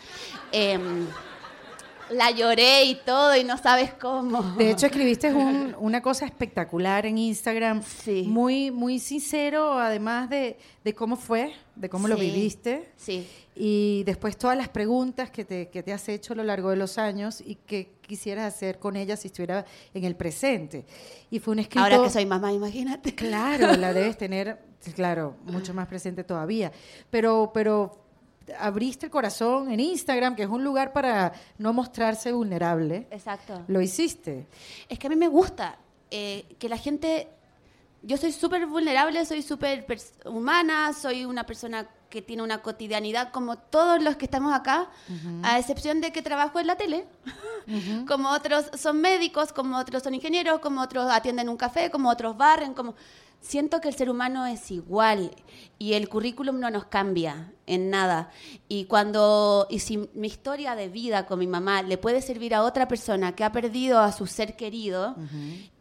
em, 0.52 1.08
la 2.12 2.32
lloré 2.32 2.84
y 2.86 2.96
todo 3.06 3.36
y 3.36 3.44
no 3.44 3.58
sabes 3.58 3.94
cómo. 3.94 4.42
De 4.58 4.72
hecho, 4.72 4.86
escribiste 4.86 5.34
un- 5.34 5.76
una 5.80 6.02
cosa 6.02 6.26
espectacular 6.26 7.06
en 7.06 7.18
Instagram, 7.18 7.82
Sí. 7.84 8.24
muy, 8.28 8.72
muy 8.72 9.00
sincero, 9.00 9.80
además 9.80 10.30
de, 10.30 10.58
de 10.84 10.94
cómo 10.94 11.16
fue, 11.16 11.54
de 11.76 11.90
cómo 11.90 12.08
lo 12.08 12.16
viviste, 12.18 12.92
Sí. 12.96 13.28
y 13.56 14.04
después 14.06 14.38
todas 14.38 14.58
las 14.58 14.70
preguntas 14.70 15.32
que 15.32 15.46
te, 15.46 15.70
que 15.70 15.82
te 15.84 15.92
has 15.94 16.08
hecho 16.10 16.34
a 16.34 16.36
lo 16.36 16.44
largo 16.44 16.70
de 16.70 16.76
los 16.76 16.98
años 16.98 17.42
y 17.46 17.56
que 17.56 17.94
quisieras 18.02 18.54
hacer 18.54 18.80
con 18.80 18.96
ella 18.96 19.16
si 19.18 19.28
estuviera 19.30 19.66
en 19.94 20.04
el 20.04 20.16
presente. 20.16 20.86
Y 21.32 21.40
fue 21.40 21.54
un 21.54 21.60
escrito... 21.60 21.80
Ahora 21.84 22.02
que 22.04 22.10
soy 22.10 22.26
mamá, 22.26 22.52
imagínate. 22.54 23.16
Claro, 23.16 23.76
la 23.76 23.94
debes 23.94 24.18
tener, 24.18 24.60
claro, 24.96 25.36
mucho 25.46 25.74
más 25.74 25.88
presente 25.88 26.24
todavía. 26.24 26.72
Pero, 27.10 27.52
pero 27.54 28.03
abriste 28.60 29.08
el 29.08 29.12
corazón 29.12 29.72
en 29.72 29.80
Instagram, 29.80 30.36
que 30.36 30.44
es 30.44 30.50
un 30.50 30.64
lugar 30.64 30.94
para 30.94 31.34
no 31.58 31.74
mostrarse 31.74 32.32
vulnerable. 32.32 33.08
Exacto. 33.12 33.64
Lo 33.68 33.82
hiciste. 33.82 34.48
Es 34.90 35.00
que 35.00 35.08
a 35.08 35.10
mí 35.10 35.16
me 35.16 35.28
gusta 35.28 35.78
eh, 36.12 36.56
que 36.60 36.70
la 36.70 36.78
gente... 36.78 37.28
Yo 38.06 38.18
soy 38.18 38.34
súper 38.34 38.66
vulnerable, 38.68 39.26
soy 39.26 39.42
súper 39.42 39.86
humana, 40.26 40.92
soy 40.92 41.24
una 41.24 41.46
persona 41.46 41.88
que 42.14 42.22
tiene 42.22 42.44
una 42.44 42.62
cotidianidad 42.62 43.32
como 43.32 43.58
todos 43.58 44.04
los 44.04 44.18
que 44.18 44.26
estamos 44.26 44.54
acá, 44.54 44.88
a 45.42 45.58
excepción 45.58 46.00
de 46.00 46.12
que 46.12 46.22
trabajo 46.22 46.60
en 46.60 46.68
la 46.68 46.76
tele. 46.76 47.08
Como 48.08 48.30
otros 48.30 48.70
son 48.78 49.00
médicos, 49.00 49.52
como 49.54 49.78
otros 49.78 50.04
son 50.04 50.14
ingenieros, 50.14 50.60
como 50.60 50.82
otros 50.82 51.10
atienden 51.10 51.48
un 51.50 51.58
café, 51.58 51.90
como 51.90 52.10
otros 52.10 52.38
barren, 52.38 52.74
como... 52.74 52.94
Siento 53.44 53.82
que 53.82 53.90
el 53.90 53.94
ser 53.94 54.10
humano 54.10 54.46
es 54.46 54.72
igual 54.72 55.32
y 55.78 55.96
el 55.96 56.08
currículum 56.08 56.62
no 56.62 56.70
nos 56.70 56.86
cambia 56.86 57.52
en 57.68 57.90
nada. 57.90 58.32
Y 58.70 58.86
cuando 58.86 59.68
y 59.70 59.80
si 59.80 60.10
mi 60.14 60.28
historia 60.28 60.76
de 60.76 60.88
vida 60.88 61.26
con 61.26 61.40
mi 61.40 61.48
mamá 61.48 61.82
le 61.82 61.98
puede 61.98 62.22
servir 62.22 62.56
a 62.56 62.64
otra 62.64 62.88
persona 62.88 63.36
que 63.36 63.44
ha 63.44 63.52
perdido 63.52 64.00
a 64.00 64.14
su 64.14 64.28
ser 64.28 64.56
querido 64.56 65.18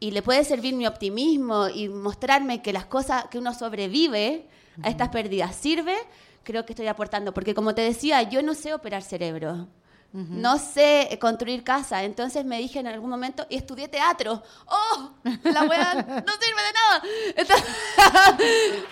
y 0.01 0.11
le 0.11 0.23
puede 0.23 0.43
servir 0.43 0.75
mi 0.75 0.89
optimismo 0.89 1.69
y 1.69 1.89
mostrarme 1.89 2.63
que 2.63 2.73
las 2.73 2.87
cosas 2.87 3.27
que 3.31 3.39
uno 3.39 3.55
sobrevive 3.55 4.45
a 4.83 4.89
estas 4.89 5.11
pérdidas 5.11 5.55
sirve, 5.55 5.95
creo 6.43 6.67
que 6.67 6.73
estoy 6.73 6.89
aportando. 6.89 7.33
Porque 7.33 7.55
como 7.55 7.77
te 7.77 7.83
decía, 7.83 8.25
yo 8.25 8.43
no 8.43 8.55
sé 8.55 8.75
operar 8.75 9.03
cerebro. 9.03 9.69
No 10.13 10.59
sé 10.59 11.09
eh, 11.11 11.19
construir 11.19 11.65
casa, 11.65 12.03
entonces 12.05 12.45
me 12.45 12.59
dije 12.59 12.79
en 12.79 12.87
algún 12.87 13.09
momento 13.09 13.47
y 13.49 13.57
estudié 13.57 13.89
teatro. 13.89 14.43
¡Oh! 14.67 15.11
La 15.25 15.63
weá 15.65 15.95
no 15.95 16.33
sirve 16.41 16.63
de 16.63 16.73
nada. 16.75 17.03
Entonces, 17.35 17.67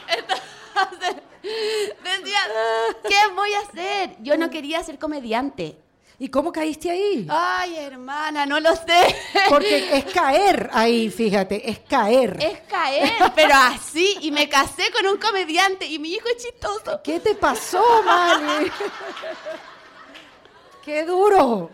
entonces, 0.79 1.23
decía, 2.03 2.39
¿qué 3.07 3.35
voy 3.35 3.53
a 3.53 3.61
hacer? 3.61 4.17
Yo 4.21 4.39
no 4.39 4.49
quería 4.49 4.83
ser 4.83 4.99
comediante. 4.99 5.77
¿Y 6.19 6.29
cómo 6.29 6.53
caíste 6.53 6.91
ahí? 6.91 7.27
Ay, 7.31 7.77
hermana, 7.77 8.45
no 8.45 8.61
lo 8.61 8.77
sé. 8.77 9.17
Porque 9.49 9.97
es 9.97 10.05
caer 10.13 10.69
ahí, 10.73 11.09
fíjate, 11.11 11.69
es 11.69 11.79
caer. 11.81 12.37
Es 12.43 12.61
caer, 12.61 13.33
pero 13.35 13.55
así. 13.55 14.19
Y 14.21 14.31
me 14.31 14.47
casé 14.47 14.91
con 14.91 15.07
un 15.07 15.19
comediante 15.19 15.87
y 15.87 15.99
mi 15.99 16.13
hijo 16.13 16.29
es 16.29 16.45
chistoso. 16.45 17.01
¿Qué 17.03 17.21
te 17.21 17.35
pasó, 17.35 18.03
Mali? 18.05 18.71
¡Qué 20.91 21.05
duro! 21.05 21.71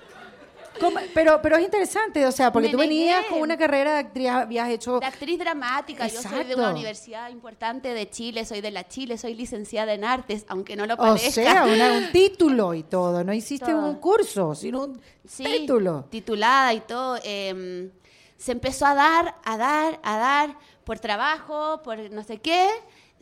Pero, 1.15 1.41
pero 1.41 1.57
es 1.57 1.65
interesante, 1.65 2.27
o 2.27 2.33
sea, 2.33 2.53
porque 2.53 2.69
Me 2.69 2.73
tú 2.73 2.79
venías 2.79 3.21
negué. 3.23 3.31
con 3.31 3.41
una 3.41 3.57
carrera 3.57 3.95
de 3.95 3.99
actriz, 4.01 4.29
habías 4.29 4.69
hecho... 4.69 5.01
De 5.01 5.07
actriz 5.07 5.39
dramática, 5.39 6.07
yo 6.07 6.21
soy 6.21 6.31
de 6.33 6.41
Exacto. 6.41 6.59
una 6.59 6.71
universidad 6.73 7.31
importante 7.31 7.95
de 7.95 8.11
Chile, 8.11 8.45
soy 8.45 8.61
de 8.61 8.71
la 8.71 8.87
Chile, 8.87 9.17
soy 9.17 9.33
licenciada 9.35 9.95
en 9.95 10.05
artes, 10.05 10.45
aunque 10.49 10.77
no 10.77 10.85
lo 10.85 10.93
O 10.93 10.97
parezca. 10.99 11.31
sea, 11.31 11.65
una- 11.65 11.93
un 11.95 12.13
título 12.13 12.75
y 12.75 12.83
todo. 12.83 13.25
No 13.25 13.33
hiciste 13.33 13.73
Todo. 13.73 13.87
un 13.89 13.95
curso, 13.95 14.55
sino 14.55 14.85
un 14.85 15.01
Sí, 15.27 15.45
título. 15.45 16.05
titulada 16.11 16.75
y 16.75 16.81
todo. 16.81 17.19
eh, 17.25 17.91
se 18.37 18.53
empezó 18.53 18.85
a 18.85 18.95
dar, 18.95 19.35
a 19.47 19.57
dar, 19.57 19.99
a 20.03 20.19
dar 20.19 20.59
por 20.85 20.99
trabajo, 20.99 21.81
por 21.83 21.99
no 22.11 22.23
sé 22.23 22.37
qué. 22.37 22.69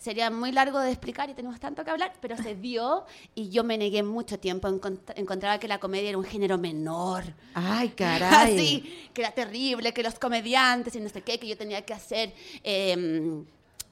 Sería 0.04 0.28
muy 0.30 0.52
largo 0.52 0.80
de 0.80 0.90
explicar 0.90 1.30
y 1.30 1.34
tenemos 1.34 1.58
tanto 1.58 1.82
que 1.82 1.90
hablar, 1.90 2.12
pero 2.20 2.36
se 2.36 2.54
dio 2.54 3.04
y 3.34 3.48
yo 3.48 3.64
me 3.64 3.78
negué 3.78 4.02
mucho 4.02 4.38
tiempo. 4.38 4.68
encont- 4.68 5.14
encontraba 5.16 5.58
que 5.58 5.66
la 5.66 5.78
comedia 5.80 6.10
era 6.10 6.18
un 6.18 6.24
género 6.24 6.58
menor. 6.58 7.24
Ay, 7.54 7.88
caray. 7.96 8.54
Así, 8.54 9.08
que 9.14 9.22
era 9.22 9.30
terrible, 9.30 9.94
que 9.94 10.02
los 10.02 10.18
comediantes 10.18 10.94
y 10.94 11.00
no 11.00 11.08
sé 11.08 11.22
qué, 11.22 11.38
que 11.38 11.46
yo 11.48 11.56
tenía 11.56 11.80
que 11.86 11.94
hacer 11.94 12.34
eh, 12.62 13.42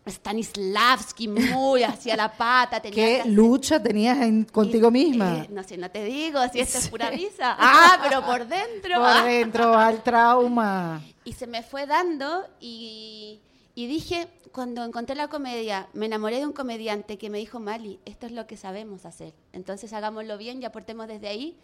Stanislavski 0.07 1.29
muy 1.29 1.83
hacia 1.83 2.14
la 2.16 2.31
pata. 2.31 2.81
Tenía 2.81 3.22
¿Qué 3.22 3.31
lucha 3.31 3.83
tenías 3.83 4.18
en- 4.18 4.44
contigo 4.44 4.88
y, 4.88 4.92
misma? 4.92 5.38
eh, 5.38 5.46
no 5.51 5.62
sé, 5.62 5.79
no 5.79 5.90
te 5.90 6.05
digo 6.05 6.40
si 6.53 6.61
esto 6.61 6.77
es 6.79 6.88
pura 6.88 7.09
risa. 7.11 7.57
Ah, 7.59 7.98
pero 8.03 8.22
por 8.27 8.46
dentro. 8.46 9.01
Por 9.01 9.25
dentro, 9.25 9.75
al 9.79 10.03
trauma. 10.03 11.01
Y 11.25 11.33
se 11.33 11.46
me 11.46 11.62
fue 11.62 11.87
dando 11.87 12.44
y, 12.61 13.40
y 13.75 13.87
dije, 13.87 14.29
cuando 14.52 14.84
encontré 14.84 15.16
la 15.16 15.28
comedia, 15.28 15.88
me 15.94 16.06
enamoré 16.06 16.38
de 16.38 16.46
un 16.46 16.52
comediante 16.52 17.16
que 17.18 17.30
me 17.30 17.38
dijo, 17.38 17.58
Mali, 17.60 17.98
esto 18.04 18.26
es 18.26 18.32
lo 18.32 18.46
que 18.46 18.56
sabemos 18.56 19.04
hacer. 19.06 19.32
Entonces 19.52 19.92
hagámoslo 19.92 20.36
bien 20.38 20.62
y 20.62 20.64
aportemos 20.66 21.08
desde 21.08 21.28
ahí. 21.28 21.56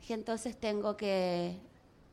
Dije, 0.00 0.14
entonces 0.14 0.56
tengo 0.56 0.96
que, 0.96 1.56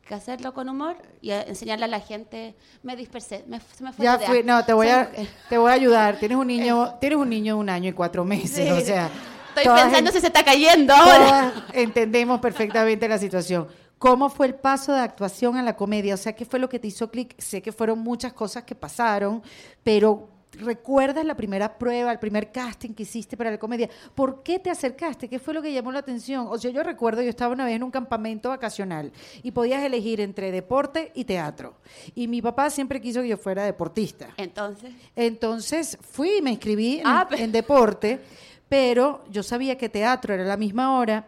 que 0.07 0.15
hacerlo 0.15 0.53
con 0.53 0.69
humor 0.69 0.95
y 1.21 1.31
enseñarle 1.31 1.85
a 1.85 1.89
la 1.89 1.99
gente. 1.99 2.55
Me 2.83 2.95
dispersé, 2.95 3.43
me, 3.47 3.59
se 3.59 3.83
me 3.83 3.91
fue 3.91 4.05
Ya 4.05 4.17
fui, 4.19 4.43
no, 4.43 4.63
te 4.65 4.71
voy 4.73 4.87
a, 4.87 5.11
te 5.49 5.57
voy 5.57 5.71
a 5.71 5.73
ayudar. 5.73 6.17
Tienes 6.19 6.37
un 6.37 6.47
niño, 6.55 6.95
tienes 7.01 7.17
un 7.19 7.29
niño 7.29 7.55
de 7.55 7.59
un 7.59 7.69
año 7.69 7.89
y 7.89 7.93
cuatro 7.93 8.23
meses, 8.23 8.65
Sí. 8.67 8.69
o 8.71 8.79
sea. 8.85 9.09
Estoy 9.55 9.65
pensando 9.75 10.09
en- 10.09 10.13
si 10.15 10.19
se 10.21 10.27
está 10.27 10.43
cayendo 10.43 10.93
ahora. 10.95 11.53
entendemos 11.73 12.39
perfectamente 12.39 13.07
la 13.07 13.17
situación. 13.19 13.67
¿Cómo 14.03 14.29
fue 14.29 14.47
el 14.47 14.55
paso 14.55 14.91
de 14.91 14.99
actuación 14.99 15.55
a 15.55 15.61
la 15.61 15.77
comedia? 15.77 16.15
O 16.15 16.17
sea, 16.17 16.35
¿qué 16.35 16.43
fue 16.43 16.59
lo 16.59 16.67
que 16.67 16.77
te 16.77 16.87
hizo 16.89 17.09
clic? 17.09 17.35
Sé 17.37 17.61
que 17.61 17.71
fueron 17.71 17.99
muchas 17.99 18.33
cosas 18.33 18.63
que 18.65 18.75
pasaron, 18.75 19.41
pero 19.81 20.27
¿recuerdas 20.51 21.23
la 21.23 21.37
primera 21.37 21.77
prueba, 21.77 22.11
el 22.11 22.19
primer 22.19 22.51
casting 22.51 22.89
que 22.89 23.03
hiciste 23.03 23.37
para 23.37 23.49
la 23.49 23.57
comedia? 23.57 23.89
¿Por 24.13 24.43
qué 24.43 24.59
te 24.59 24.69
acercaste? 24.69 25.29
¿Qué 25.29 25.39
fue 25.39 25.53
lo 25.53 25.61
que 25.61 25.71
llamó 25.71 25.89
la 25.93 25.99
atención? 25.99 26.47
O 26.49 26.57
sea, 26.57 26.69
yo 26.69 26.83
recuerdo, 26.83 27.21
yo 27.21 27.29
estaba 27.29 27.53
una 27.53 27.63
vez 27.63 27.77
en 27.77 27.83
un 27.83 27.91
campamento 27.91 28.49
vacacional 28.49 29.13
y 29.41 29.51
podías 29.51 29.81
elegir 29.81 30.19
entre 30.19 30.51
deporte 30.51 31.13
y 31.15 31.23
teatro. 31.23 31.75
Y 32.13 32.27
mi 32.27 32.41
papá 32.41 32.69
siempre 32.71 32.99
quiso 32.99 33.21
que 33.21 33.29
yo 33.29 33.37
fuera 33.37 33.63
deportista. 33.63 34.31
Entonces, 34.35 34.91
Entonces 35.15 35.97
fui 36.01 36.39
y 36.39 36.41
me 36.41 36.51
inscribí 36.51 36.99
en, 36.99 37.07
Ah, 37.07 37.25
en 37.31 37.53
deporte, 37.53 38.19
pero 38.67 39.23
yo 39.31 39.43
sabía 39.43 39.77
que 39.77 39.87
teatro 39.87 40.33
era 40.33 40.43
la 40.43 40.57
misma 40.57 40.99
hora. 40.99 41.25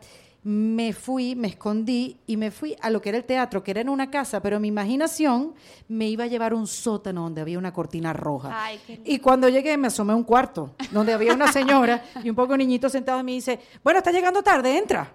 Me 0.48 0.94
fui, 0.94 1.36
me 1.36 1.48
escondí 1.48 2.20
y 2.28 2.38
me 2.38 2.52
fui 2.52 2.76
a 2.80 2.92
lo 2.92 3.02
que 3.02 3.10
era 3.10 3.18
el 3.18 3.24
teatro, 3.24 3.64
que 3.64 3.72
era 3.72 3.82
en 3.82 3.90
una 3.90 4.12
casa, 4.12 4.44
pero 4.44 4.60
mi 4.60 4.68
imaginación 4.68 5.56
me 5.88 6.08
iba 6.08 6.26
a 6.26 6.28
llevar 6.28 6.52
a 6.52 6.56
un 6.56 6.68
sótano 6.68 7.24
donde 7.24 7.42
había 7.42 7.58
una 7.58 7.74
cortina 7.74 8.14
roja. 8.14 8.52
Ay, 8.54 8.80
qué 8.86 8.94
lindo. 8.94 9.12
y 9.12 9.18
cuando 9.18 9.50
llegué 9.50 9.76
me 9.76 9.88
asomé 9.88 10.14
a 10.14 10.16
un 10.16 10.24
cuarto 10.24 10.76
donde 10.92 11.14
había 11.14 11.34
una 11.34 11.52
señora 11.52 12.04
y 12.24 12.30
un 12.30 12.36
poco 12.36 12.56
niñito 12.56 12.90
sentado 12.90 13.22
y 13.22 13.24
me 13.24 13.32
dice, 13.32 13.60
bueno, 13.84 13.98
está 13.98 14.12
llegando 14.12 14.44
tarde, 14.44 14.78
entra. 14.78 15.12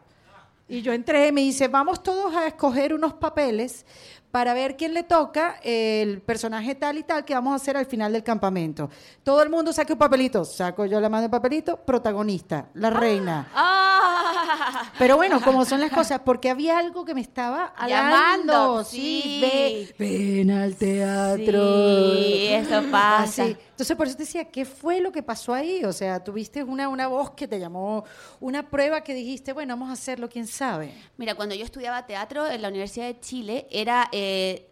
Y 0.68 0.82
yo 0.82 0.92
entré, 0.92 1.30
me 1.30 1.42
dice, 1.42 1.68
vamos 1.68 2.02
todos 2.02 2.34
a 2.34 2.48
escoger 2.48 2.92
unos 2.92 3.14
papeles 3.14 3.86
para 4.30 4.54
ver 4.54 4.76
quién 4.76 4.94
le 4.94 5.02
toca 5.02 5.56
el 5.62 6.22
personaje 6.22 6.74
tal 6.74 6.98
y 6.98 7.02
tal 7.02 7.24
que 7.24 7.34
vamos 7.34 7.52
a 7.52 7.56
hacer 7.56 7.76
al 7.76 7.86
final 7.86 8.12
del 8.12 8.22
campamento. 8.22 8.88
Todo 9.24 9.42
el 9.42 9.50
mundo 9.50 9.72
saque 9.72 9.92
un 9.92 9.98
papelito. 9.98 10.44
Saco 10.44 10.86
yo 10.86 11.00
la 11.00 11.08
mano 11.08 11.22
del 11.22 11.30
papelito, 11.30 11.76
protagonista, 11.78 12.68
la 12.74 12.90
reina. 12.90 13.48
¡ah! 13.54 14.92
Pero 14.98 15.16
bueno, 15.16 15.40
como 15.42 15.64
son 15.64 15.80
las 15.80 15.90
cosas, 15.90 16.20
porque 16.24 16.50
había 16.50 16.78
algo 16.78 17.04
que 17.04 17.14
me 17.14 17.20
estaba 17.20 17.72
Llamando, 17.86 18.84
sí. 18.84 19.38
ve- 19.40 19.94
ven 19.98 20.50
al 20.50 20.76
teatro. 20.76 22.14
Sí, 22.14 22.46
eso 22.50 22.82
pasa. 22.90 23.42
Así. 23.44 23.56
Entonces, 23.70 23.96
por 23.96 24.06
eso 24.06 24.16
te 24.16 24.24
decía, 24.24 24.44
¿qué 24.44 24.64
fue 24.66 25.00
lo 25.00 25.10
que 25.10 25.22
pasó 25.22 25.54
ahí? 25.54 25.84
O 25.84 25.92
sea, 25.92 26.22
tuviste 26.22 26.62
una, 26.62 26.88
una 26.88 27.06
voz 27.08 27.30
que 27.30 27.48
te 27.48 27.58
llamó, 27.58 28.04
una 28.38 28.68
prueba 28.68 29.00
que 29.02 29.14
dijiste, 29.14 29.52
bueno, 29.54 29.74
vamos 29.74 29.88
a 29.88 29.94
hacerlo, 29.94 30.28
quién 30.28 30.46
sabe. 30.46 30.92
Mira, 31.16 31.34
cuando 31.34 31.54
yo 31.54 31.64
estudiaba 31.64 32.04
teatro 32.06 32.46
en 32.46 32.60
la 32.60 32.68
Universidad 32.68 33.06
de 33.06 33.18
Chile, 33.20 33.66
era, 33.70 34.08
eh, 34.22 34.66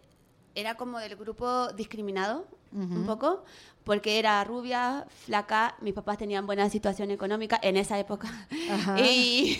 era 0.55 0.75
como 0.75 0.99
del 0.99 1.15
grupo 1.15 1.69
discriminado, 1.73 2.45
un 2.71 3.05
poco, 3.05 3.43
porque 3.83 4.19
era 4.19 4.43
rubia, 4.43 5.05
flaca, 5.25 5.75
mis 5.81 5.93
papás 5.95 6.17
tenían 6.19 6.45
buena 6.45 6.69
situación 6.69 7.09
económica 7.11 7.59
en 7.63 7.77
esa 7.77 7.97
época. 7.97 8.27
Y, 9.03 9.59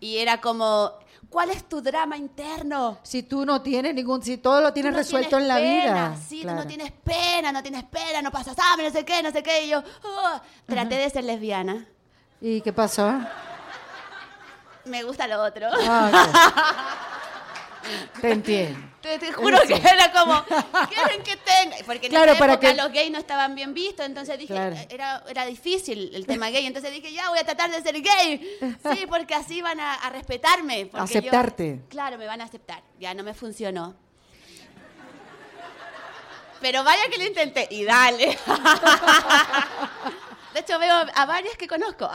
y 0.00 0.16
era 0.18 0.40
como, 0.40 0.90
¿cuál 1.30 1.50
es 1.50 1.68
tu 1.68 1.80
drama 1.80 2.16
interno? 2.16 2.98
Si 3.04 3.22
tú 3.22 3.44
no 3.46 3.60
tienes 3.62 3.94
ningún, 3.94 4.20
si 4.22 4.38
todo 4.38 4.60
lo 4.60 4.68
Tú 4.68 4.74
tienes 4.74 4.92
no 4.92 4.98
resuelto 4.98 5.38
en 5.38 5.46
la 5.46 5.56
tienes 5.58 5.82
vida. 5.84 5.92
pena, 5.94 6.16
Sí, 6.16 6.36
tú 6.38 6.42
Claro. 6.48 6.58
no 6.62 6.66
tienes 6.66 6.92
pena, 7.04 7.52
no 7.52 7.62
tienes 7.62 7.84
pena, 7.84 8.20
no 8.22 8.30
pasas 8.32 8.56
hambre, 8.58 8.88
no 8.88 8.92
sé 8.92 9.04
qué, 9.04 9.22
no 9.22 9.30
sé 9.30 9.42
qué. 9.42 9.66
Y 9.66 9.68
yo 9.70 9.82
"Ah". 10.04 10.42
traté 10.66 10.96
de 10.96 11.08
ser 11.10 11.22
lesbiana. 11.24 11.86
¿Y 12.40 12.60
qué 12.62 12.72
pasó? 12.72 13.12
Me 14.86 15.04
gusta 15.04 15.28
lo 15.28 15.40
otro. 15.44 15.68
Ah, 15.88 16.10
ok. 16.10 17.11
Te 18.20 18.30
entiendo. 18.30 18.78
Te, 19.00 19.18
te 19.18 19.32
juro 19.32 19.58
que 19.66 19.74
era 19.74 20.12
como, 20.12 20.44
quieren 20.88 21.22
que 21.24 21.36
tenga. 21.36 21.76
Porque 21.84 22.06
en 22.06 22.12
Claro, 22.12 22.32
esa 22.32 22.38
para 22.38 22.60
que- 22.60 22.74
los 22.74 22.92
gays 22.92 23.10
no 23.10 23.18
estaban 23.18 23.54
bien 23.56 23.74
vistos, 23.74 24.06
entonces 24.06 24.38
dije, 24.38 24.54
Claro. 24.54 24.76
era, 24.90 25.24
era 25.28 25.44
difícil 25.44 26.10
el 26.14 26.24
tema 26.26 26.50
gay. 26.50 26.66
Entonces 26.66 26.92
dije, 26.92 27.12
ya 27.12 27.28
voy 27.30 27.38
a 27.40 27.44
tratar 27.44 27.70
de 27.70 27.82
ser 27.82 28.00
gay. 28.00 28.58
Sí, 28.92 29.06
porque 29.08 29.34
así 29.34 29.60
van 29.60 29.80
a, 29.80 29.94
a 29.94 30.10
respetarme. 30.10 30.88
yo- 30.92 30.98
Aceptarte. 31.00 31.80
claro, 31.88 32.16
me 32.18 32.26
van 32.26 32.40
a 32.40 32.44
aceptar. 32.44 32.82
Ya 33.00 33.12
no 33.14 33.22
me 33.24 33.34
funcionó. 33.34 33.96
Pero 36.60 36.84
vaya 36.84 37.02
que 37.10 37.18
lo 37.18 37.24
intenté. 37.26 37.66
Y 37.72 37.84
dale. 37.84 38.38
De 40.54 40.60
hecho, 40.60 40.78
veo 40.78 40.94
a 41.14 41.26
varias 41.26 41.56
que 41.56 41.66
conozco. 41.66 42.08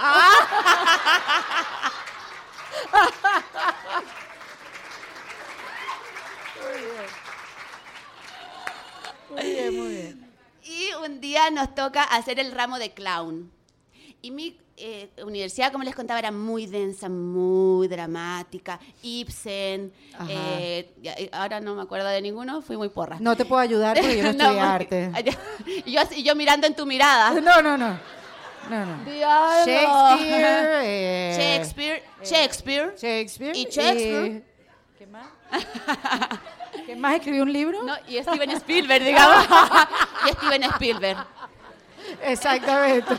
Muy 9.29 9.43
bien, 9.43 9.77
muy 9.77 9.89
bien. 9.89 10.27
Y 10.63 10.89
un 11.03 11.21
día 11.21 11.49
nos 11.49 11.73
toca 11.75 12.03
hacer 12.03 12.39
el 12.39 12.51
ramo 12.51 12.79
de 12.79 12.91
clown. 12.91 13.51
Y 14.21 14.31
mi 14.31 14.57
eh, 14.77 15.09
universidad, 15.23 15.71
como 15.71 15.83
les 15.83 15.95
contaba, 15.95 16.19
era 16.19 16.31
muy 16.31 16.65
densa, 16.65 17.09
muy 17.09 17.87
dramática. 17.87 18.79
Ibsen, 19.01 19.91
eh, 20.29 21.29
ahora 21.31 21.59
no 21.59 21.75
me 21.75 21.81
acuerdo 21.81 22.07
de 22.07 22.21
ninguno, 22.21 22.61
fui 22.61 22.77
muy 22.77 22.89
porra. 22.89 23.17
No 23.19 23.35
te 23.35 23.45
puedo 23.45 23.61
ayudar 23.61 23.97
porque 23.97 24.17
yo 24.17 24.23
no 24.23 24.29
estudié 24.31 24.59
arte. 24.59 25.11
y, 25.85 25.91
yo, 25.91 26.01
yo 26.23 26.35
mirando 26.35 26.67
en 26.67 26.75
tu 26.75 26.85
mirada. 26.85 27.31
No, 27.41 27.61
no, 27.61 27.77
no. 27.77 27.99
No, 28.69 28.85
no. 28.85 29.05
Shakespeare. 29.05 30.81
eh, 30.83 31.35
Shakespeare, 31.37 32.03
Shakespeare. 32.21 32.93
Shakespeare. 32.97 33.57
Y 33.57 33.63
Shakespeare. 33.65 34.43
¿Qué 34.97 35.07
más? 35.07 35.27
¿Qué 36.85 36.95
más 36.95 37.15
escribió 37.15 37.43
un 37.43 37.53
libro? 37.53 37.83
No, 37.83 37.95
y 38.07 38.21
Steven 38.21 38.51
Spielberg, 38.51 39.03
digamos. 39.03 39.45
y 40.27 40.31
Steven 40.33 40.63
Spielberg. 40.63 41.25
Exactamente. 42.23 43.13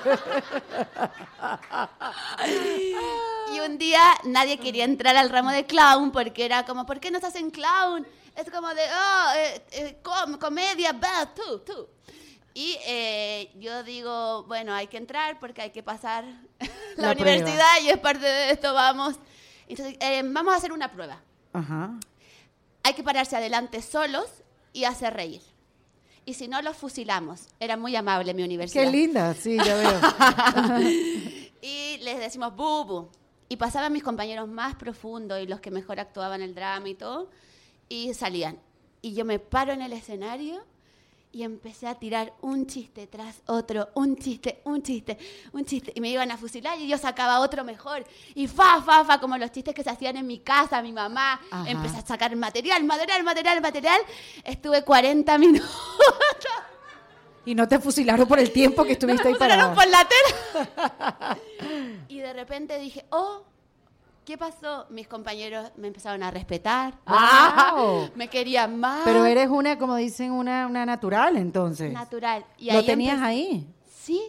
Y 3.55 3.61
un 3.61 3.79
día 3.79 4.01
nadie 4.25 4.59
quería 4.59 4.85
entrar 4.85 5.17
al 5.17 5.31
ramo 5.31 5.51
de 5.51 5.67
clown 5.67 6.11
porque 6.13 6.45
era 6.45 6.65
como, 6.65 6.87
¿por 6.87 7.01
qué 7.01 7.11
nos 7.11 7.25
hacen 7.25 7.51
clown? 7.51 8.07
Es 8.37 8.51
como 8.51 8.69
de, 8.75 8.83
oh, 8.83 9.33
eh, 9.37 9.63
eh, 9.73 9.99
com- 10.03 10.39
comedia, 10.39 10.93
va, 10.93 11.29
tú, 11.35 11.59
tú. 11.61 11.89
Y 12.55 12.77
eh, 12.87 13.51
yo 13.57 13.83
digo, 13.83 14.45
bueno, 14.45 14.75
hay 14.75 14.87
que 14.87 14.97
entrar 14.97 15.39
porque 15.39 15.63
hay 15.63 15.71
que 15.71 15.83
pasar 15.83 16.25
la, 16.97 17.09
La 17.09 17.15
prueba. 17.15 17.33
universidad 17.37 17.81
y 17.83 17.89
es 17.91 17.99
parte 17.99 18.25
de 18.27 18.51
esto, 18.51 18.75
vamos. 18.75 19.17
Entonces, 19.69 19.97
eh, 20.01 20.23
vamos 20.25 20.55
a 20.55 20.57
hacer 20.57 20.73
una 20.73 20.91
prueba. 20.91 21.21
Ajá. 21.53 21.91
Hay 22.83 22.95
que 22.95 23.03
pararse 23.03 23.37
adelante 23.37 23.83
solos 23.83 24.27
y 24.73 24.85
hacer 24.85 25.15
reír. 25.15 25.43
Y 26.25 26.35
si 26.35 26.47
no, 26.47 26.61
los 26.61 26.77
fusilamos. 26.77 27.49
Era 27.59 27.77
muy 27.77 27.97
amable 27.97 28.35
mi 28.35 28.43
universidad. 28.43 28.85
Qué 28.85 28.91
linda, 28.91 29.35
sí, 29.35 29.57
ya 29.57 29.75
veo. 29.75 30.01
Y 31.61 31.99
les 31.99 32.19
decimos 32.19 32.55
bubu. 32.55 33.09
Y 33.49 33.57
pasaban 33.57 33.93
mis 33.93 34.03
compañeros 34.03 34.49
más 34.49 34.75
profundos 34.77 35.41
y 35.41 35.47
los 35.47 35.61
que 35.61 35.71
mejor 35.71 35.99
actuaban 35.99 36.43
el 36.43 36.55
drama 36.55 36.89
y 36.89 36.95
todo. 36.95 37.31
Y 37.89 38.15
salían. 38.15 38.59
Y 39.01 39.15
yo 39.15 39.25
me 39.25 39.39
paro 39.39 39.73
en 39.73 39.83
el 39.83 39.93
escenario 39.93 40.65
y 41.31 41.43
empecé 41.43 41.87
a 41.87 41.95
tirar 41.95 42.33
un 42.41 42.67
chiste 42.67 43.07
tras 43.07 43.43
otro, 43.47 43.89
un 43.95 44.17
chiste, 44.17 44.61
un 44.65 44.83
chiste, 44.83 45.19
un 45.53 45.65
chiste. 45.65 45.93
Y 45.95 46.01
me 46.01 46.09
iban 46.09 46.31
a 46.31 46.37
fusilar 46.37 46.79
y 46.79 46.89
yo 46.89 46.97
sacaba 46.97 47.41
otro 47.41 47.65
mejor. 47.65 48.05
Y 48.35 48.47
fa, 48.47 48.83
fa, 48.83 49.05
fa, 49.05 49.21
como 49.21 49.37
los 49.37 49.53
chistes 49.53 49.75
que 49.75 49.83
se 49.83 49.91
hacían 49.91 50.17
en 50.17 50.27
mi 50.27 50.39
casa, 50.39 50.83
mi 50.83 50.93
mamá. 50.93 51.41
Ajá. 51.51 51.71
Empecé 51.71 51.99
a 51.99 52.07
sacar 52.07 52.35
material, 52.37 52.83
material, 52.85 53.23
material, 53.25 53.61
material. 53.61 54.01
Estuve 54.45 54.83
40 54.85 55.39
minutos. 55.39 55.71
Y 57.45 57.55
no 57.55 57.67
te 57.67 57.79
fusilaron 57.79 58.29
por 58.29 58.39
el 58.39 58.53
tiempo 58.53 58.85
que 58.85 58.93
estuviste 58.93 59.23
me 59.25 59.31
ahí 59.31 59.35
fusilaron 59.35 59.75
por 59.75 59.87
la 59.87 60.07
tela. 60.07 61.39
y 62.09 62.19
de 62.19 62.33
repente 62.33 62.79
dije, 62.79 63.07
oh, 63.11 63.45
¿qué 64.29 64.37
pasó? 64.37 64.85
Mis 64.91 65.09
compañeros 65.09 65.71
me 65.79 65.87
empezaron 65.89 66.23
a 66.23 66.31
respetar. 66.31 66.99
¡Wow! 67.07 68.11
me 68.15 68.29
querían 68.29 68.79
más. 68.79 69.01
Pero 69.07 69.25
eres 69.25 69.49
una, 69.49 69.79
como 69.79 69.97
dicen, 69.97 70.33
una, 70.33 70.67
una 70.67 70.85
natural, 70.85 71.39
entonces. 71.39 71.91
natural. 71.95 72.45
Y 72.59 72.71
Lo 72.71 72.81
ahí 72.81 72.85
tenías 72.85 73.23
ahí. 73.23 73.67
Sí. 73.91 74.21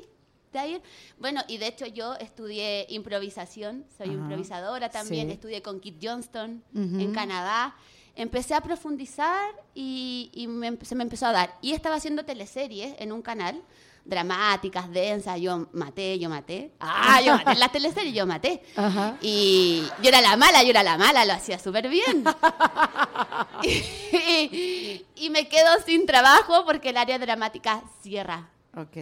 De 0.54 0.58
ahí, 0.60 0.82
bueno, 1.20 1.42
y 1.50 1.58
de 1.58 1.68
hecho 1.68 1.86
yo 1.86 2.16
estudié 2.16 2.86
improvisación, 2.90 3.84
soy 3.98 4.08
Ajá. 4.08 4.16
improvisadora 4.18 4.90
también, 4.90 5.28
Sí. 5.28 5.34
estudié 5.34 5.62
con 5.62 5.82
Kit 5.82 5.98
Johnston 6.02 6.64
Ujú. 6.74 7.00
en 7.02 7.14
Canadá. 7.14 7.76
Empecé 8.16 8.54
a 8.56 8.62
profundizar 8.62 9.52
y, 9.76 10.32
y 10.34 10.48
me 10.48 10.78
se 10.82 10.96
me 10.96 11.04
empezó 11.04 11.26
a 11.28 11.34
dar. 11.34 11.54
Y 11.62 11.74
estaba 11.74 11.96
haciendo 11.98 12.24
teleseries 12.24 12.96
en 13.00 13.12
un 13.12 13.22
canal, 13.22 13.62
dramáticas, 14.06 14.90
densas, 14.92 15.40
yo 15.40 15.68
maté, 15.74 16.18
yo 16.20 16.30
maté. 16.30 16.72
Ah, 16.80 17.22
yo 17.24 17.34
maté 17.36 17.52
en 17.54 17.60
las 17.60 17.72
teleseries, 17.72 18.14
yo 18.14 18.26
maté. 18.26 18.64
Ajá. 18.76 19.18
Y 19.22 19.84
yo 20.02 20.10
era 20.10 20.22
la 20.22 20.36
mala, 20.38 20.64
yo 20.64 20.70
era 20.72 20.84
la 20.84 20.98
mala, 20.98 21.26
lo 21.26 21.34
hacía 21.34 21.60
súper 21.60 21.88
bien. 21.90 22.24
y, 23.64 25.06
y 25.16 25.30
me 25.30 25.48
quedo 25.48 25.70
sin 25.86 26.06
trabajo 26.06 26.66
porque 26.66 26.90
el 26.90 26.98
área 26.98 27.20
dramática 27.20 27.82
cierra. 28.02 28.50
Ok. 28.76 28.98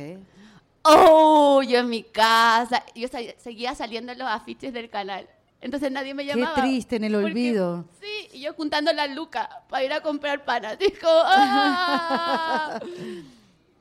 Oh, 0.83 1.61
yo 1.63 1.79
en 1.79 1.89
mi 1.89 2.03
casa. 2.03 2.83
Yo 2.95 3.07
sa- 3.07 3.19
seguía 3.37 3.75
saliendo 3.75 4.11
en 4.13 4.19
los 4.19 4.27
afiches 4.27 4.73
del 4.73 4.89
canal. 4.89 5.27
Entonces 5.59 5.91
nadie 5.91 6.13
me 6.13 6.23
Qué 6.25 6.35
llamaba. 6.35 6.55
triste, 6.61 6.97
en 6.97 7.03
el 7.05 7.13
porque- 7.13 7.25
olvido. 7.27 7.85
sí, 7.99 8.29
y 8.33 8.41
yo 8.41 8.53
juntando 8.53 8.93
la 8.93 9.07
luca 9.07 9.63
para 9.69 9.83
ir 9.83 9.91
a 9.91 10.01
comprar 10.01 10.45
panas. 10.45 10.77
Dijo, 10.79 11.07
"Ah". 11.09 12.79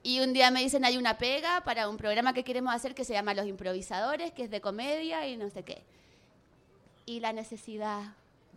Y 0.06 0.20
un 0.20 0.32
día 0.32 0.52
me 0.52 0.60
dicen, 0.60 0.84
hay 0.84 0.96
una 0.96 1.18
pega 1.18 1.62
para 1.64 1.88
un 1.88 1.96
programa 1.96 2.32
que 2.32 2.44
queremos 2.44 2.72
hacer 2.72 2.94
que 2.94 3.04
se 3.04 3.12
llama 3.12 3.34
Los 3.34 3.46
Improvisadores, 3.46 4.30
que 4.30 4.44
es 4.44 4.50
de 4.50 4.60
comedia 4.60 5.26
y 5.26 5.36
no 5.36 5.50
sé 5.50 5.64
qué. 5.64 5.82
Y 7.06 7.18
la 7.18 7.32
necesidad. 7.32 8.02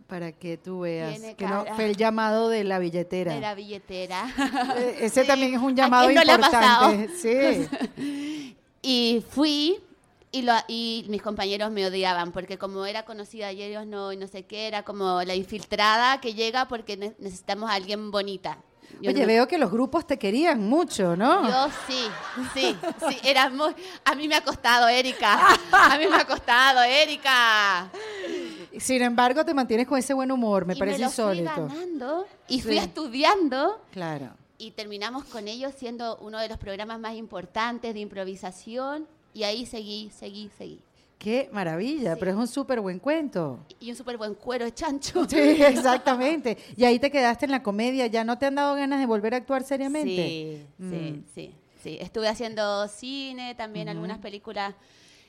Para 0.06 0.30
que 0.30 0.56
tú 0.56 0.80
veas 0.80 1.18
que 1.36 1.46
no 1.46 1.64
fue 1.74 1.86
el 1.86 1.96
llamado 1.96 2.48
de 2.48 2.62
la 2.62 2.78
billetera. 2.78 3.34
De 3.34 3.40
la 3.40 3.54
billetera. 3.56 4.32
Eh, 4.76 4.98
Ese 5.00 5.22
Sí. 5.22 5.26
también 5.26 5.54
es 5.54 5.60
un 5.60 5.72
¿A 5.72 5.74
llamado 5.74 6.10
no 6.10 6.20
importante. 6.22 7.08
Sí. 7.18 8.56
Y 8.82 9.22
fui 9.28 9.76
y, 10.32 10.42
lo, 10.42 10.52
y 10.68 11.04
mis 11.08 11.20
compañeros 11.20 11.70
me 11.72 11.84
odiaban 11.84 12.30
porque 12.32 12.58
como 12.58 12.86
era 12.86 13.04
conocida 13.04 13.50
y 13.52 13.60
ellos 13.62 13.86
no, 13.86 14.12
y 14.12 14.16
no 14.16 14.26
sé 14.28 14.44
qué, 14.44 14.68
era 14.68 14.84
como 14.84 15.22
la 15.24 15.34
infiltrada 15.34 16.20
que 16.20 16.32
llega 16.32 16.66
porque 16.68 16.96
ne- 16.96 17.14
necesitamos 17.18 17.68
a 17.68 17.74
alguien 17.74 18.10
bonita. 18.12 18.58
Yo 19.00 19.10
Oye, 19.10 19.20
no- 19.20 19.26
veo 19.26 19.48
que 19.48 19.56
los 19.58 19.70
grupos 19.70 20.06
te 20.06 20.18
querían 20.18 20.60
mucho, 20.68 21.16
¿no? 21.16 21.48
Yo 21.48 21.72
sí, 21.86 22.04
sí, 22.54 22.76
sí, 23.08 23.18
era 23.24 23.48
muy... 23.48 23.74
A 24.04 24.14
mí 24.14 24.28
me 24.28 24.34
ha 24.34 24.42
costado, 24.44 24.88
Erika. 24.88 25.38
A 25.72 25.96
mí 25.98 26.06
me 26.06 26.16
ha 26.16 26.24
costado, 26.26 26.82
Erika. 26.82 27.90
Sin 28.78 29.02
embargo, 29.02 29.44
te 29.44 29.54
mantienes 29.54 29.86
con 29.86 29.98
ese 29.98 30.14
buen 30.14 30.30
humor, 30.30 30.64
me 30.66 30.74
y 30.74 30.76
parece 30.78 30.98
me 30.98 31.04
lo 31.06 31.10
fui 31.10 31.38
insólito. 31.38 31.66
ganando 31.68 32.26
y 32.48 32.60
fui 32.60 32.72
Sí. 32.72 32.78
estudiando 32.78 33.80
Claro. 33.90 34.30
y 34.58 34.70
terminamos 34.72 35.24
con 35.24 35.48
ellos 35.48 35.72
siendo 35.76 36.16
uno 36.18 36.38
de 36.38 36.48
los 36.48 36.58
programas 36.58 36.98
más 37.00 37.14
importantes 37.14 37.94
de 37.94 38.00
improvisación 38.00 39.06
y 39.34 39.42
ahí 39.44 39.66
seguí, 39.66 40.10
seguí, 40.16 40.50
seguí. 40.56 40.80
Qué 41.20 41.50
maravilla, 41.52 42.16
pero 42.16 42.30
es 42.30 42.36
un 42.38 42.48
súper 42.48 42.80
buen 42.80 42.98
cuento. 42.98 43.58
Y 43.78 43.90
un 43.90 43.96
súper 43.96 44.16
buen 44.16 44.34
cuero 44.34 44.64
de 44.64 44.72
chancho. 44.72 45.22
Sí, 45.28 45.36
exactamente. 45.38 46.56
Y 46.78 46.84
ahí 46.84 46.98
te 46.98 47.10
quedaste 47.10 47.44
en 47.44 47.50
la 47.50 47.62
comedia, 47.62 48.06
¿ya 48.06 48.24
no 48.24 48.38
te 48.38 48.46
han 48.46 48.54
dado 48.54 48.74
ganas 48.74 48.98
de 49.00 49.04
volver 49.06 49.34
a 49.34 49.36
actuar 49.36 49.62
seriamente? 49.62 50.08
Sí, 50.08 50.66
sí, 50.78 50.84
Mm. 50.84 51.24
sí, 51.34 51.54
sí. 51.82 51.98
Estuve 52.00 52.26
haciendo 52.26 52.88
cine, 52.88 53.54
también 53.54 53.90
algunas 53.90 54.18
películas 54.18 54.74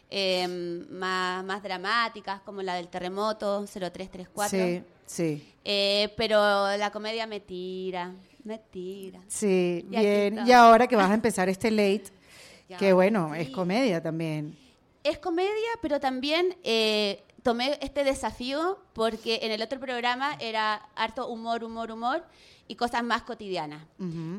eh, 0.10 0.48
más, 0.90 1.44
más 1.44 1.62
dramáticas, 1.62 2.40
como 2.42 2.62
la 2.62 2.76
del 2.76 2.88
terremoto 2.88 3.66
0334. 3.68 4.50
Sí, 4.58 4.82
sí, 5.06 5.54
Eh, 5.66 6.14
pero 6.16 6.38
la 6.78 6.90
comedia 6.92 7.28
me 7.28 7.42
tira, 7.42 8.14
me 8.46 8.60
tira. 8.60 9.20
sí, 9.28 9.86
Y 9.92 9.98
bien. 9.98 10.40
Y 10.48 10.54
ahora 10.54 10.88
que 10.88 10.96
vas 10.96 11.12
a 11.12 11.14
empezar 11.16 11.50
este 11.50 11.70
late, 11.70 12.04
Ya, 12.70 12.78
que 12.78 12.94
bueno, 12.94 13.32
sí. 13.36 13.42
es 13.42 13.50
comedia 13.50 14.02
también. 14.02 14.58
Es 15.04 15.18
comedia, 15.18 15.70
pero 15.82 16.00
también 16.00 16.56
eh, 16.64 17.24
tomé 17.44 17.78
este 17.82 18.04
desafío 18.04 18.80
porque 18.94 19.40
en 19.44 19.52
el 19.52 19.62
otro 19.62 19.80
programa 19.80 20.36
era 20.40 20.76
harto 20.96 21.28
humor, 21.28 21.64
humor, 21.64 21.92
humor 21.92 22.24
y 22.68 22.76
cosas 22.76 23.04
más 23.04 23.24
cotidianas. 23.24 23.84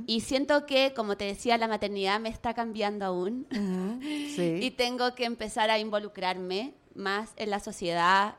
Y 0.06 0.20
siento 0.20 0.64
que, 0.66 0.94
como 0.94 1.16
te 1.16 1.24
decía, 1.24 1.58
la 1.58 1.68
maternidad 1.68 2.18
me 2.20 2.28
está 2.28 2.54
cambiando 2.54 3.04
aún. 3.04 3.46
Y 4.02 4.28
Sí. 4.34 4.70
tengo 4.76 5.14
que 5.14 5.24
empezar 5.24 5.68
a 5.70 5.78
involucrarme 5.78 6.74
más 6.94 7.30
en 7.36 7.50
la 7.50 7.60
sociedad. 7.60 8.36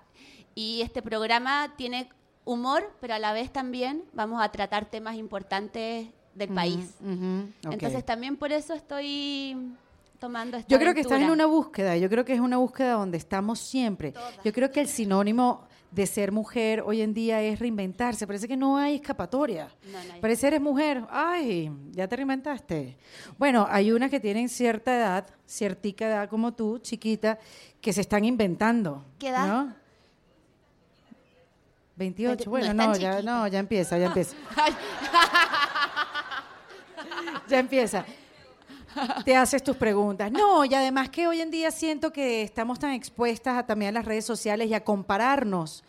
Y 0.56 0.82
este 0.82 1.02
programa 1.02 1.74
tiene 1.78 2.10
humor, 2.46 2.92
pero 3.02 3.14
a 3.16 3.20
la 3.20 3.34
vez 3.34 3.52
también 3.52 4.04
vamos 4.14 4.42
a 4.42 4.50
tratar 4.52 4.86
temas 4.90 5.16
importantes 5.18 6.08
del 6.34 6.50
país. 6.50 6.96
Entonces 7.70 8.04
también 8.06 8.38
por 8.38 8.52
eso 8.52 8.74
estoy 8.74 9.56
tomando 10.24 10.56
esta 10.56 10.70
Yo 10.70 10.80
creo 10.80 10.94
que 10.94 11.02
estás 11.02 11.20
en 11.22 11.30
una 11.32 11.46
búsqueda, 11.46 11.98
yo 11.98 12.10
creo 12.10 12.24
que 12.24 12.32
es 12.34 12.40
una 12.40 12.56
búsqueda 12.56 12.94
donde 12.94 13.18
estamos 13.18 13.60
siempre. 13.60 14.14
Todas. 14.14 14.40
Yo 14.42 14.54
creo 14.54 14.72
que 14.72 14.80
el 14.80 14.88
sinónimo 14.88 15.68
de 15.92 16.08
ser 16.08 16.32
mujer 16.32 16.82
hoy 16.86 17.02
en 17.02 17.14
día 17.14 17.42
es 17.42 17.60
reinventarse, 17.60 18.26
parece 18.26 18.48
que 18.48 18.56
no 18.56 18.78
hay 18.78 18.96
escapatoria. 18.96 19.68
No, 19.86 19.92
no 19.92 19.98
hay- 20.14 20.22
Parece 20.22 20.48
eres 20.48 20.62
mujer, 20.62 21.04
ay, 21.10 21.70
ya 21.92 22.08
te 22.08 22.16
reinventaste. 22.16 22.96
Bueno, 23.38 23.68
hay 23.70 23.92
unas 23.92 24.10
que 24.10 24.22
tienen 24.22 24.48
cierta 24.48 24.96
edad, 24.96 25.28
ciertica 25.46 26.08
edad 26.08 26.30
como 26.30 26.54
tú, 26.54 26.80
chiquita, 26.80 27.38
que 27.82 27.92
se 27.92 28.00
están 28.02 28.24
inventando. 28.24 29.04
¿Qué 29.20 29.28
edad? 29.28 29.46
¿no? 29.46 29.74
28, 31.98 32.38
Veinte- 32.38 32.50
bueno, 32.50 32.74
no 32.74 32.96
ya, 32.96 33.22
no, 33.22 33.46
ya 33.48 33.60
empieza, 33.60 33.98
ya 34.00 34.06
empieza. 34.08 34.36
ya 37.50 37.60
empieza. 37.60 38.06
Te 39.26 39.36
haces 39.36 39.64
tus 39.64 39.76
preguntas. 39.78 40.32
No, 40.32 40.66
y 40.66 40.74
además 40.74 41.10
que 41.10 41.28
hoy 41.28 41.42
en 41.42 41.52
día 41.52 41.72
siento 41.72 42.12
que 42.12 42.42
estamos 42.42 42.80
tan 42.80 42.92
expuestas 42.92 43.58
a, 43.58 43.66
también 43.66 43.90
a 43.90 44.00
las 44.00 44.06
redes 44.06 44.26
sociales 44.26 44.70
y 44.70 44.74
a 44.74 44.84
compararnos. 44.84 45.84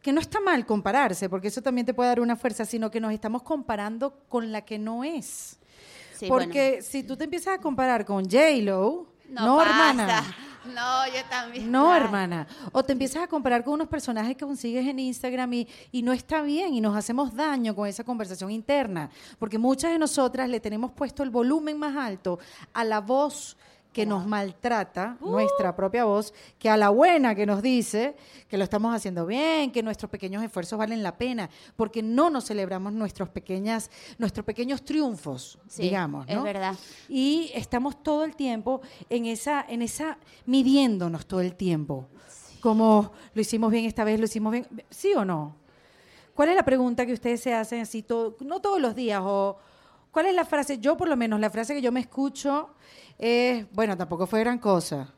Que 0.00 0.12
no 0.12 0.20
está 0.20 0.40
mal 0.40 0.66
compararse, 0.66 1.28
porque 1.28 1.48
eso 1.48 1.62
también 1.62 1.86
te 1.86 1.94
puede 1.94 2.08
dar 2.08 2.20
una 2.20 2.34
fuerza, 2.34 2.64
sino 2.64 2.90
que 2.90 3.00
nos 3.00 3.12
estamos 3.12 3.42
comparando 3.42 4.14
con 4.28 4.50
la 4.50 4.62
que 4.62 4.78
no 4.78 5.04
es. 5.04 5.58
Sí, 6.16 6.26
porque 6.28 6.70
bueno. 6.70 6.86
si 6.88 7.02
tú 7.04 7.16
te 7.16 7.24
empiezas 7.24 7.54
a 7.54 7.58
comparar 7.58 8.04
con 8.04 8.24
J-Lo, 8.24 9.06
no, 9.28 9.46
no, 9.46 9.56
pasa. 9.58 9.90
hermana. 9.90 10.36
No, 10.66 11.06
yo 11.06 11.24
también. 11.28 11.70
No, 11.70 11.94
hermana. 11.94 12.46
O 12.72 12.82
te 12.82 12.92
empiezas 12.92 13.24
a 13.24 13.26
comparar 13.26 13.64
con 13.64 13.74
unos 13.74 13.88
personajes 13.88 14.36
que 14.36 14.44
consigues 14.44 14.86
en 14.86 14.98
Instagram 14.98 15.52
y, 15.52 15.68
y 15.90 16.02
no 16.02 16.12
está 16.12 16.42
bien 16.42 16.74
y 16.74 16.80
nos 16.80 16.96
hacemos 16.96 17.34
daño 17.34 17.74
con 17.74 17.88
esa 17.88 18.04
conversación 18.04 18.50
interna. 18.50 19.10
Porque 19.38 19.58
muchas 19.58 19.92
de 19.92 19.98
nosotras 19.98 20.48
le 20.48 20.60
tenemos 20.60 20.92
puesto 20.92 21.22
el 21.22 21.30
volumen 21.30 21.78
más 21.78 21.96
alto 21.96 22.38
a 22.72 22.84
la 22.84 23.00
voz 23.00 23.56
que 23.92 24.06
nos 24.06 24.26
maltrata, 24.26 25.16
Uh. 25.20 25.30
nuestra 25.30 25.76
propia 25.76 26.04
voz, 26.04 26.32
que 26.58 26.70
a 26.70 26.76
la 26.76 26.88
buena 26.88 27.34
que 27.34 27.44
nos 27.46 27.60
dice 27.62 28.16
que 28.48 28.56
lo 28.56 28.64
estamos 28.64 28.94
haciendo 28.94 29.26
bien, 29.26 29.70
que 29.70 29.82
nuestros 29.82 30.10
pequeños 30.10 30.42
esfuerzos 30.42 30.78
valen 30.78 31.02
la 31.02 31.16
pena, 31.18 31.50
porque 31.76 32.02
no 32.02 32.30
nos 32.30 32.46
celebramos 32.46 32.92
nuestros, 32.92 33.28
pequeñas, 33.28 33.90
nuestros 34.18 34.44
pequeños 34.46 34.82
triunfos, 34.84 35.58
Sí, 35.68 35.82
digamos. 35.82 36.26
es 36.28 36.34
¿no? 36.36 36.42
verdad. 36.42 36.74
Y 37.08 37.50
estamos 37.54 38.02
todo 38.02 38.24
el 38.24 38.34
tiempo 38.36 38.80
en 39.10 39.26
esa, 39.26 39.64
en 39.68 39.82
esa, 39.82 40.18
midiéndonos 40.46 41.26
todo 41.26 41.40
el 41.40 41.54
tiempo. 41.54 42.08
Como 42.60 43.12
lo 43.34 43.40
hicimos 43.40 43.72
bien 43.72 43.84
esta 43.86 44.04
vez, 44.04 44.18
lo 44.20 44.26
hicimos 44.26 44.52
bien. 44.52 44.66
¿Sí 44.88 45.12
o 45.14 45.24
no? 45.24 45.56
¿Cuál 46.34 46.48
es 46.50 46.54
la 46.56 46.64
pregunta 46.64 47.04
que 47.04 47.12
ustedes 47.12 47.40
se 47.42 47.52
hacen 47.52 47.80
así, 47.80 48.02
todo, 48.02 48.36
no 48.40 48.60
todos 48.60 48.80
los 48.80 48.94
días? 48.94 49.20
O 49.22 49.58
¿Cuál 50.12 50.26
es 50.26 50.34
la 50.34 50.44
frase? 50.44 50.78
Yo, 50.78 50.96
por 50.96 51.08
lo 51.08 51.16
menos, 51.16 51.40
la 51.40 51.50
frase 51.50 51.74
que 51.74 51.82
yo 51.82 51.90
me 51.90 52.00
escucho 52.00 52.70
es, 53.18 53.66
bueno, 53.72 53.96
tampoco 53.96 54.26
fue 54.26 54.40
gran 54.40 54.58
cosa. 54.58 55.12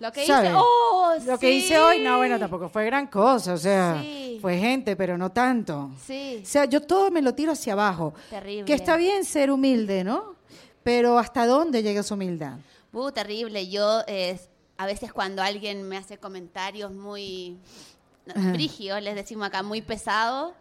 Lo 0.00 0.10
que 0.10 0.26
¿Sabes? 0.26 0.50
hice, 0.50 0.58
oh, 0.60 1.14
Lo 1.24 1.38
que 1.38 1.46
sí. 1.48 1.52
hice 1.58 1.78
hoy, 1.78 2.00
no, 2.00 2.16
bueno, 2.16 2.38
tampoco 2.38 2.68
fue 2.68 2.84
gran 2.86 3.06
cosa. 3.06 3.52
O 3.52 3.56
sea, 3.56 4.00
Sí. 4.02 4.38
fue 4.40 4.58
gente, 4.58 4.96
pero 4.96 5.16
no 5.16 5.30
tanto. 5.30 5.90
Sí, 6.04 6.40
O 6.42 6.46
sea, 6.46 6.64
yo 6.64 6.80
todo 6.82 7.10
me 7.10 7.22
lo 7.22 7.34
tiro 7.34 7.52
hacia 7.52 7.74
abajo. 7.74 8.12
terrible. 8.30 8.64
Que 8.64 8.74
está 8.74 8.96
bien 8.96 9.24
ser 9.24 9.50
humilde, 9.50 10.02
¿no? 10.02 10.34
Pero 10.82 11.18
¿hasta 11.18 11.46
dónde 11.46 11.82
llega 11.82 12.00
esa 12.00 12.14
humildad? 12.14 12.56
Uh, 12.92 13.10
terrible. 13.12 13.68
Yo, 13.68 14.00
eh, 14.06 14.38
a 14.76 14.86
veces 14.86 15.12
cuando 15.12 15.42
alguien 15.42 15.82
me 15.88 15.96
hace 15.96 16.18
comentarios 16.18 16.90
muy 16.92 17.56
Ajá. 18.28 18.52
brígidos, 18.52 19.00
les 19.02 19.14
decimos 19.14 19.46
acá, 19.46 19.62
muy 19.62 19.80
pesados, 19.80 20.52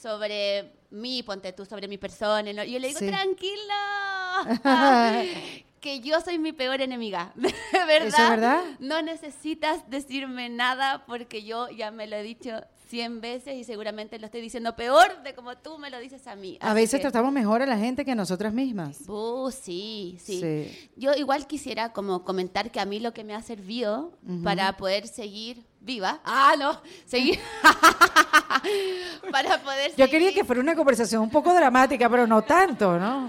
sobre 0.00 0.72
mí, 0.90 1.22
ponte 1.22 1.52
tú, 1.52 1.64
sobre 1.64 1.88
mi 1.88 1.98
persona, 1.98 2.52
¿no? 2.52 2.64
yo 2.64 2.78
le 2.78 2.88
digo, 2.88 2.98
Sí. 3.00 3.06
tranquila, 3.06 4.60
que 5.80 6.00
yo 6.00 6.20
soy 6.20 6.38
mi 6.38 6.52
peor 6.52 6.80
enemiga, 6.80 7.32
¿de 7.36 7.52
verdad? 7.86 8.06
¿Eso 8.08 8.22
es 8.24 8.30
verdad? 8.30 8.64
No 8.80 9.00
necesitas 9.02 9.88
decirme 9.88 10.48
nada 10.48 11.04
porque 11.06 11.42
yo 11.44 11.68
ya 11.70 11.90
me 11.90 12.06
lo 12.06 12.16
he 12.16 12.22
dicho 12.22 12.50
cien 12.88 13.20
veces 13.20 13.54
y 13.54 13.62
seguramente 13.62 14.18
lo 14.18 14.26
estoy 14.26 14.40
diciendo 14.40 14.74
peor 14.74 15.22
de 15.22 15.32
como 15.32 15.56
tú 15.56 15.78
me 15.78 15.90
lo 15.90 16.00
dices 16.00 16.26
a 16.26 16.34
mí. 16.34 16.58
A 16.60 16.74
veces 16.74 16.98
que- 16.98 17.02
tratamos 17.02 17.32
mejor 17.32 17.62
a 17.62 17.66
la 17.66 17.78
gente 17.78 18.04
que 18.04 18.10
a 18.10 18.14
nosotras 18.16 18.52
mismas. 18.52 19.02
Uh, 19.08 19.50
sí, 19.52 20.18
sí, 20.20 20.40
Sí. 20.40 20.90
Yo 20.96 21.12
igual 21.14 21.46
quisiera 21.46 21.92
como 21.92 22.24
comentar 22.24 22.72
que 22.72 22.80
a 22.80 22.84
mí 22.84 22.98
lo 22.98 23.14
que 23.14 23.22
me 23.22 23.32
ha 23.34 23.42
servido 23.42 24.18
para 24.42 24.76
poder 24.76 25.06
seguir 25.06 25.64
viva. 25.80 26.20
Ah, 26.24 26.56
no, 26.58 26.80
seguir. 27.06 27.38
para 29.32 29.58
poder 29.62 29.94
Yo 29.96 30.08
quería 30.08 30.32
que 30.32 30.44
fuera 30.44 30.60
una 30.60 30.74
conversación 30.74 31.22
un 31.22 31.30
poco 31.30 31.52
dramática, 31.54 32.08
pero 32.08 32.26
no 32.26 32.42
tanto, 32.42 32.98
¿no? 32.98 33.28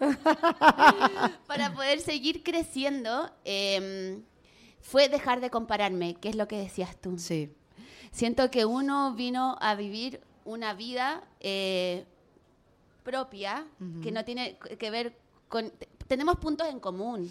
para 1.46 1.72
poder 1.74 2.00
seguir 2.00 2.42
creciendo 2.42 3.30
em, 3.44 4.22
fue 4.80 5.08
dejar 5.08 5.40
de 5.40 5.50
compararme, 5.50 6.14
que 6.14 6.28
es 6.30 6.36
lo 6.36 6.48
que 6.48 6.56
decías 6.56 6.96
tú. 7.00 7.18
Sí. 7.18 7.52
Siento 8.10 8.50
que 8.50 8.64
uno 8.64 9.14
vino 9.14 9.56
a 9.60 9.74
vivir 9.74 10.20
una 10.44 10.74
vida 10.74 11.22
eh, 11.40 12.04
propia 13.02 13.66
que 14.02 14.10
no 14.10 14.24
tiene 14.24 14.58
que 14.78 14.90
ver 14.90 15.16
con... 15.48 15.70
te- 15.70 15.88
Tenemos 16.08 16.36
puntos 16.38 16.66
en 16.68 16.80
común, 16.80 17.30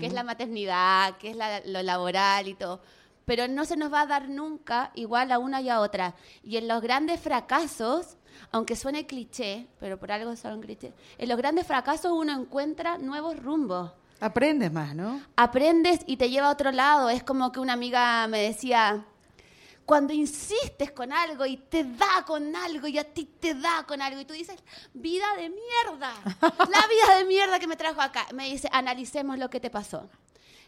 que 0.00 0.06
es 0.06 0.12
la 0.14 0.22
maternidad, 0.24 1.18
que 1.18 1.30
es 1.30 1.36
la- 1.36 1.60
lo 1.66 1.82
laboral 1.82 2.48
y 2.48 2.54
todo, 2.54 2.80
pero 3.24 3.48
no 3.48 3.64
se 3.64 3.76
nos 3.76 3.92
va 3.92 4.02
a 4.02 4.06
dar 4.06 4.28
nunca 4.28 4.90
igual 4.94 5.32
a 5.32 5.38
una 5.38 5.60
y 5.60 5.68
a 5.68 5.80
otra. 5.80 6.14
Y 6.42 6.56
en 6.56 6.68
los 6.68 6.82
grandes 6.82 7.20
fracasos, 7.20 8.16
aunque 8.50 8.76
suene 8.76 9.06
cliché, 9.06 9.68
pero 9.80 9.98
por 9.98 10.12
algo 10.12 10.36
son 10.36 10.60
clichés, 10.60 10.92
en 11.18 11.28
los 11.28 11.38
grandes 11.38 11.66
fracasos 11.66 12.12
uno 12.12 12.32
encuentra 12.32 12.98
nuevos 12.98 13.38
rumbos 13.42 13.92
Aprendes 14.20 14.72
más, 14.72 14.94
¿no? 14.94 15.20
aprendes 15.36 16.00
y 16.06 16.16
te 16.16 16.30
lleva 16.30 16.48
a 16.48 16.52
otro 16.52 16.72
lado. 16.72 17.10
Es 17.10 17.22
como 17.22 17.52
que 17.52 17.60
una 17.60 17.74
amiga 17.74 18.26
me 18.28 18.40
decía, 18.40 19.04
cuando 19.84 20.12
insistes 20.12 20.92
con 20.92 21.12
algo 21.12 21.44
y 21.44 21.56
te 21.56 21.84
da 21.84 22.24
con 22.26 22.54
algo 22.56 22.86
y 22.86 22.96
a 22.98 23.04
ti 23.04 23.26
te 23.38 23.54
da 23.54 23.84
con 23.86 24.00
algo 24.00 24.20
y 24.20 24.24
tú 24.24 24.32
dices, 24.32 24.56
vida 24.94 25.26
de 25.36 25.50
mierda, 25.50 26.14
la 26.40 26.86
vida 26.86 27.18
de 27.18 27.24
mierda 27.26 27.58
que 27.58 27.66
me 27.66 27.76
trajo 27.76 28.00
acá. 28.00 28.26
Me 28.32 28.46
dice, 28.46 28.68
analicemos 28.72 29.38
lo 29.38 29.50
que 29.50 29.60
te 29.60 29.70
pasó. 29.70 30.08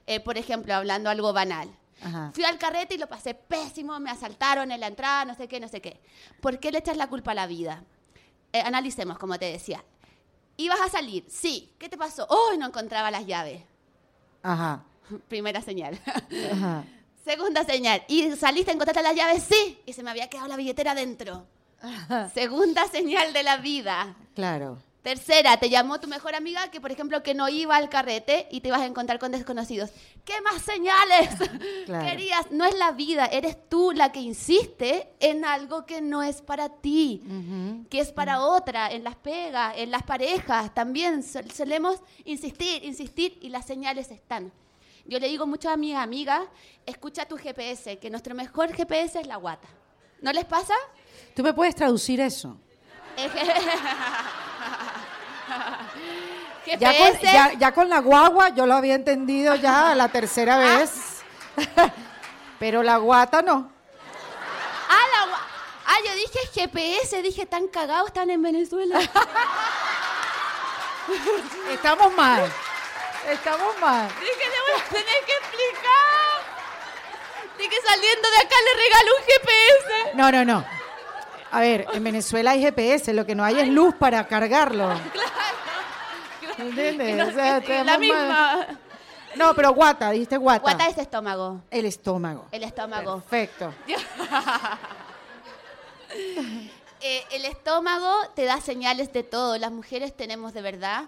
Eh, 0.07 0.21
por 0.21 0.37
ejemplo, 0.37 0.75
hablando 0.75 1.09
algo 1.09 1.33
banal. 1.33 1.69
Ajá. 2.03 2.31
Fui 2.35 2.45
al 2.45 2.59
carrete 2.59 2.95
y 2.95 2.99
lo 2.99 3.09
pasé 3.09 3.35
pésimo, 3.35 3.99
me 4.01 4.11
asaltaron 4.11 4.71
en 4.71 4.81
la 4.81 4.87
entrada, 4.87 5.25
no 5.25 5.35
sé 5.35 5.49
qué, 5.49 5.61
no 5.61 5.69
sé 5.69 5.81
qué. 5.81 6.01
¿Por 6.41 6.59
qué 6.59 6.71
le 6.71 6.79
echas 6.79 6.97
la 6.97 7.09
culpa 7.09 7.33
a 7.33 7.35
la 7.35 7.47
vida? 7.47 7.85
Eh, 8.53 8.61
analicemos, 8.61 9.19
como 9.19 9.39
te 9.39 9.51
decía. 9.51 9.85
¿Ibas 10.57 10.81
a 10.81 10.89
salir? 10.89 11.25
Sí. 11.29 11.73
¿Qué 11.79 11.89
te 11.89 11.97
pasó? 11.97 12.27
Hoy 12.29 12.59
no 12.59 12.67
encontraba 12.67 13.11
las 13.11 13.27
llaves. 13.27 13.63
Ajá. 14.43 14.85
Primera 15.29 15.61
señal. 15.61 15.99
Ajá. 16.53 16.85
Segunda 17.25 17.65
señal. 17.65 18.05
¿Y 18.09 18.31
saliste 18.37 18.71
a 18.71 18.75
encontrar 18.75 19.03
las 19.03 19.17
llaves? 19.17 19.43
Sí. 19.43 19.81
Y 19.85 19.93
se 19.93 20.03
me 20.03 20.11
había 20.11 20.29
quedado 20.29 20.49
la 20.49 20.57
billetera 20.57 20.95
dentro. 20.95 21.47
Segunda 22.33 22.87
señal 22.89 23.33
de 23.33 23.43
la 23.43 23.59
vida. 23.59 24.17
Claro. 24.35 24.79
Tercera, 25.11 25.57
te 25.57 25.71
llamó 25.71 26.01
tu 26.01 26.09
mejor 26.09 26.35
amiga 26.35 26.69
que, 26.73 26.81
por 26.81 26.91
ejemplo, 26.91 27.23
que 27.23 27.33
no 27.33 27.49
iba 27.49 27.77
al 27.77 27.89
carrete 27.89 28.49
y 28.51 28.61
te 28.61 28.67
ibas 28.71 28.81
a 28.81 28.87
encontrar 28.87 29.21
con 29.21 29.31
desconocidos. 29.31 29.91
¿Qué 30.25 30.41
más 30.41 30.61
señales 30.63 31.29
Claro. 31.87 32.05
querías? 32.09 32.51
No 32.51 32.65
es 32.65 32.75
la 32.77 32.91
vida, 32.91 33.27
eres 33.27 33.57
tú 33.69 33.93
la 33.93 34.11
que 34.11 34.19
insiste 34.19 35.09
en 35.21 35.45
algo 35.45 35.87
que 35.87 36.01
no 36.01 36.25
es 36.25 36.43
para 36.43 36.69
ti, 36.71 37.23
que 37.89 38.01
es 38.01 38.11
para 38.11 38.41
otra, 38.41 38.91
en 38.91 39.05
las 39.05 39.15
pegas, 39.15 39.75
en 39.77 39.93
las 39.93 40.03
parejas. 40.03 40.75
También 40.75 41.23
sol- 41.23 41.49
solemos 41.53 42.01
insistir, 42.25 42.83
insistir 42.83 43.39
y 43.41 43.49
las 43.51 43.65
señales 43.65 44.11
están. 44.11 44.51
Yo 45.05 45.21
le 45.21 45.29
digo 45.29 45.47
mucho 45.47 45.71
a 45.71 45.77
mis 45.77 45.95
amigas, 45.95 46.43
escucha 46.85 47.27
tu 47.29 47.37
GPS, 47.37 47.99
que 48.01 48.11
nuestro 48.11 48.35
mejor 48.35 48.73
GPS 48.75 49.21
es 49.21 49.27
la 49.29 49.37
guata. 49.37 49.69
¿No 50.21 50.33
les 50.33 50.47
pasa? 50.47 50.75
¿Tú 51.37 51.45
me 51.45 51.55
puedes 51.55 51.77
traducir 51.77 52.19
eso? 52.21 52.59
Ya 56.67 56.79
con, 56.79 57.13
GPS, 57.13 57.23
ya, 57.23 57.53
ya 57.53 57.71
con 57.73 57.89
la 57.89 58.01
guagua 58.01 58.49
yo 58.49 58.67
lo 58.67 58.75
había 58.75 58.97
entendido 58.97 59.55
ya 59.55 59.95
la 59.95 60.09
tercera 60.09 60.59
vez. 60.59 61.23
Pero 62.59 62.83
la 62.83 62.97
guata 62.97 63.41
no. 63.41 63.71
Ah, 64.89 65.05
la 65.13 65.27
gua- 65.31 65.41
ah, 65.87 65.97
yo 66.05 66.13
dije 66.17 66.41
GPS, 66.53 67.23
dije 67.23 67.47
tan 67.47 67.69
cagados 67.69 68.09
están 68.09 68.31
en 68.31 68.43
Venezuela. 68.43 68.99
Estamos 71.71 72.13
mal. 72.15 72.51
Estamos 73.31 73.79
mal. 73.81 74.09
dije, 74.09 74.51
le 74.51 74.73
voy 74.73 74.81
a 74.81 74.85
tener 74.89 75.25
que 75.25 75.33
explicar. 75.33 76.43
Dije, 77.59 77.77
saliendo 77.87 78.29
de 78.31 78.37
acá 78.39 78.57
le 78.65 78.75
regalo 78.83 79.11
un 79.19 79.25
GPS. 79.25 80.15
No, 80.15 80.33
no, 80.33 80.45
no. 80.45 80.76
A 81.51 81.61
ver, 81.61 81.87
en 81.93 82.05
Venezuela 82.05 82.53
hay 82.53 82.61
GPS, 82.61 83.13
lo 83.13 83.25
que 83.25 83.35
no 83.35 83.45
hay 83.45 83.59
es 83.61 83.69
luz 83.69 83.95
para 83.95 84.27
cargarlo. 84.27 84.91
¿Entiendes? 86.59 87.29
O 87.29 87.33
sea, 87.33 87.61
la 87.85 87.99
misma. 87.99 88.67
No, 89.37 89.55
pero 89.55 89.73
guata, 89.73 90.11
dijiste 90.11 90.37
guata. 90.39 90.63
Guata 90.63 90.89
es 90.89 90.99
estómago. 90.99 91.61
El 91.71 91.85
estómago. 91.85 92.47
El 92.51 92.65
estómago. 92.65 93.21
Perfecto. 93.21 93.73
Eh, 97.03 97.23
el 97.33 97.45
estómago 97.45 98.11
te 98.35 98.45
da 98.45 98.61
señales 98.61 99.13
de 99.13 99.23
todo. 99.23 99.59
Las 99.59 99.71
mujeres 99.71 100.17
tenemos 100.17 100.55
de 100.55 100.63
verdad, 100.63 101.05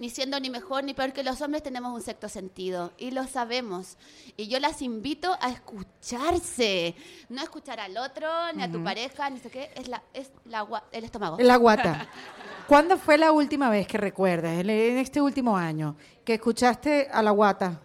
ni 0.00 0.08
siendo 0.08 0.40
ni 0.40 0.48
mejor 0.48 0.82
ni 0.82 0.94
peor 0.94 1.12
que 1.12 1.22
los 1.22 1.42
hombres, 1.42 1.62
tenemos 1.62 1.92
un 1.92 2.00
sexto 2.00 2.28
sentido. 2.30 2.90
Y 2.96 3.10
lo 3.10 3.26
sabemos. 3.26 3.98
Y 4.34 4.48
yo 4.48 4.58
las 4.58 4.80
invito 4.80 5.36
a 5.42 5.50
escucharse. 5.50 6.96
No 7.28 7.42
a 7.42 7.44
escuchar 7.44 7.78
al 7.80 7.98
otro, 7.98 8.26
ni 8.54 8.62
a 8.62 8.72
tu 8.72 8.82
pareja, 8.82 9.28
ni 9.28 9.38
sé 9.38 9.50
qué. 9.50 9.70
Es, 9.76 9.88
la, 9.88 10.02
es 10.14 10.32
la, 10.46 10.66
el 10.90 11.04
estómago. 11.04 11.36
La 11.38 11.56
guata. 11.56 12.08
¿Cuándo 12.66 12.96
fue 12.96 13.18
la 13.18 13.30
última 13.30 13.68
vez 13.68 13.86
que 13.86 13.98
recuerdas, 13.98 14.58
en 14.58 14.70
en 14.70 14.96
este 14.96 15.20
último 15.20 15.54
año, 15.54 15.96
que 16.24 16.34
escuchaste 16.34 17.08
a 17.12 17.22
la 17.22 17.32
guata? 17.32 17.78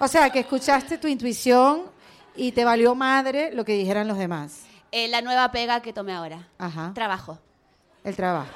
O 0.00 0.08
sea, 0.08 0.30
que 0.30 0.40
escuchaste 0.40 0.96
tu 0.96 1.08
intuición 1.08 1.82
y 2.34 2.52
te 2.52 2.64
valió 2.64 2.94
madre 2.94 3.52
lo 3.52 3.66
que 3.66 3.74
dijeran 3.74 4.08
los 4.08 4.16
demás. 4.16 4.62
Eh, 4.92 5.08
la 5.08 5.20
nueva 5.20 5.52
pega 5.52 5.82
que 5.82 5.92
tomé 5.92 6.14
ahora. 6.14 6.48
Ajá. 6.56 6.92
Trabajo. 6.94 7.38
El 8.02 8.16
trabajo. 8.16 8.48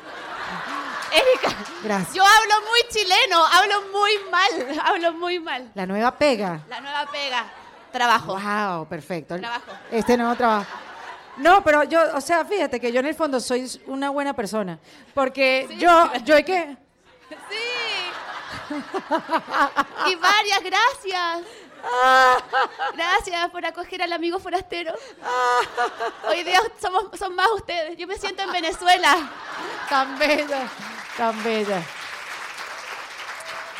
Erika, 1.15 1.57
Gracias. 1.83 2.15
yo 2.15 2.23
hablo 2.25 2.55
muy 2.69 2.81
chileno, 2.91 3.45
hablo 3.47 3.83
muy 3.93 4.13
mal, 4.31 4.79
hablo 4.85 5.13
muy 5.13 5.39
mal. 5.39 5.71
La 5.75 5.87
nueva 5.87 6.17
pega. 6.17 6.61
La 6.69 6.81
nueva 6.81 7.07
pega. 7.11 7.45
Trabajo. 7.93 8.37
Wow, 8.39 8.89
perfecto. 8.89 9.39
Trabajo. 9.39 9.71
Este 9.91 10.17
nuevo 10.17 10.35
trabajo. 10.35 10.67
No, 11.37 11.63
pero 11.63 11.85
yo, 11.85 12.01
o 12.15 12.21
sea, 12.21 12.45
fíjate 12.45 12.81
que 12.81 12.91
yo 12.93 13.01
en 13.01 13.07
el 13.07 13.15
fondo 13.15 13.39
soy 13.41 13.71
una 13.87 14.11
buena 14.11 14.35
persona. 14.35 14.79
Porque 15.15 15.69
yo, 15.79 16.11
yo 16.25 16.35
hay 16.37 16.45
que. 16.45 16.77
Sí. 17.29 17.57
Y 20.07 20.15
varias 20.17 20.63
gracias. 20.63 21.43
Gracias 22.95 23.51
por 23.51 23.65
acoger 23.67 24.03
al 24.03 24.13
amigo 24.13 24.39
forastero. 24.39 24.95
Hoy 26.29 26.43
día 26.45 26.61
somos, 26.81 27.07
son 27.19 27.35
más 27.35 27.49
ustedes. 27.55 27.97
Yo 27.97 28.07
me 28.07 28.17
siento 28.17 28.43
en 28.43 28.53
Venezuela. 28.53 29.31
Tan 29.89 30.19
bella, 30.19 30.69
tan 31.17 31.43
bella. 31.45 31.83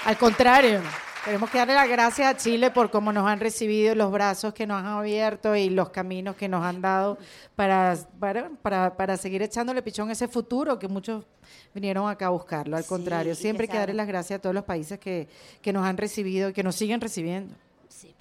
Al 0.05 0.17
contrario, 0.19 0.81
tenemos 1.25 1.49
que 1.51 1.59
darle 1.59 1.75
las 1.75 1.89
gracias 1.89 2.29
a 2.29 2.37
Chile 2.37 2.71
por 2.71 2.91
cómo 2.91 3.13
nos 3.13 3.27
han 3.27 3.41
recibido, 3.41 3.95
los 3.95 4.13
brazos 4.13 4.53
que 4.53 4.67
nos 4.67 4.81
han 4.81 4.87
abierto 4.87 5.57
y 5.57 5.71
los 5.71 5.89
caminos 5.89 6.37
que 6.37 6.49
nos 6.49 6.63
han 6.63 6.83
dado 6.83 7.17
para, 7.57 7.97
para, 8.21 8.51
para, 8.61 8.97
para 8.97 9.17
seguir 9.17 9.41
echándole 9.43 9.81
pichón 9.81 10.11
a 10.11 10.13
ese 10.13 10.29
futuro 10.29 10.79
que 10.79 10.89
muchos 10.89 11.25
vinieron 11.73 12.09
acá 12.11 12.27
a 12.27 12.31
buscarlo. 12.31 12.77
Al 12.77 12.83
Sí, 12.83 12.89
contrario, 12.91 13.35
siempre 13.35 13.65
hay 13.65 13.69
que 13.69 13.79
darle 13.79 13.95
las 13.95 14.07
gracias 14.07 14.39
a 14.39 14.43
todos 14.43 14.55
los 14.55 14.65
países 14.65 14.99
que, 14.99 15.29
que 15.63 15.73
nos 15.73 15.87
han 15.87 15.97
recibido 15.97 16.51
y 16.51 16.53
que 16.53 16.63
nos 16.63 16.77
siguen 16.77 17.01
recibiendo. 17.01 17.55
Sí. 17.89 18.15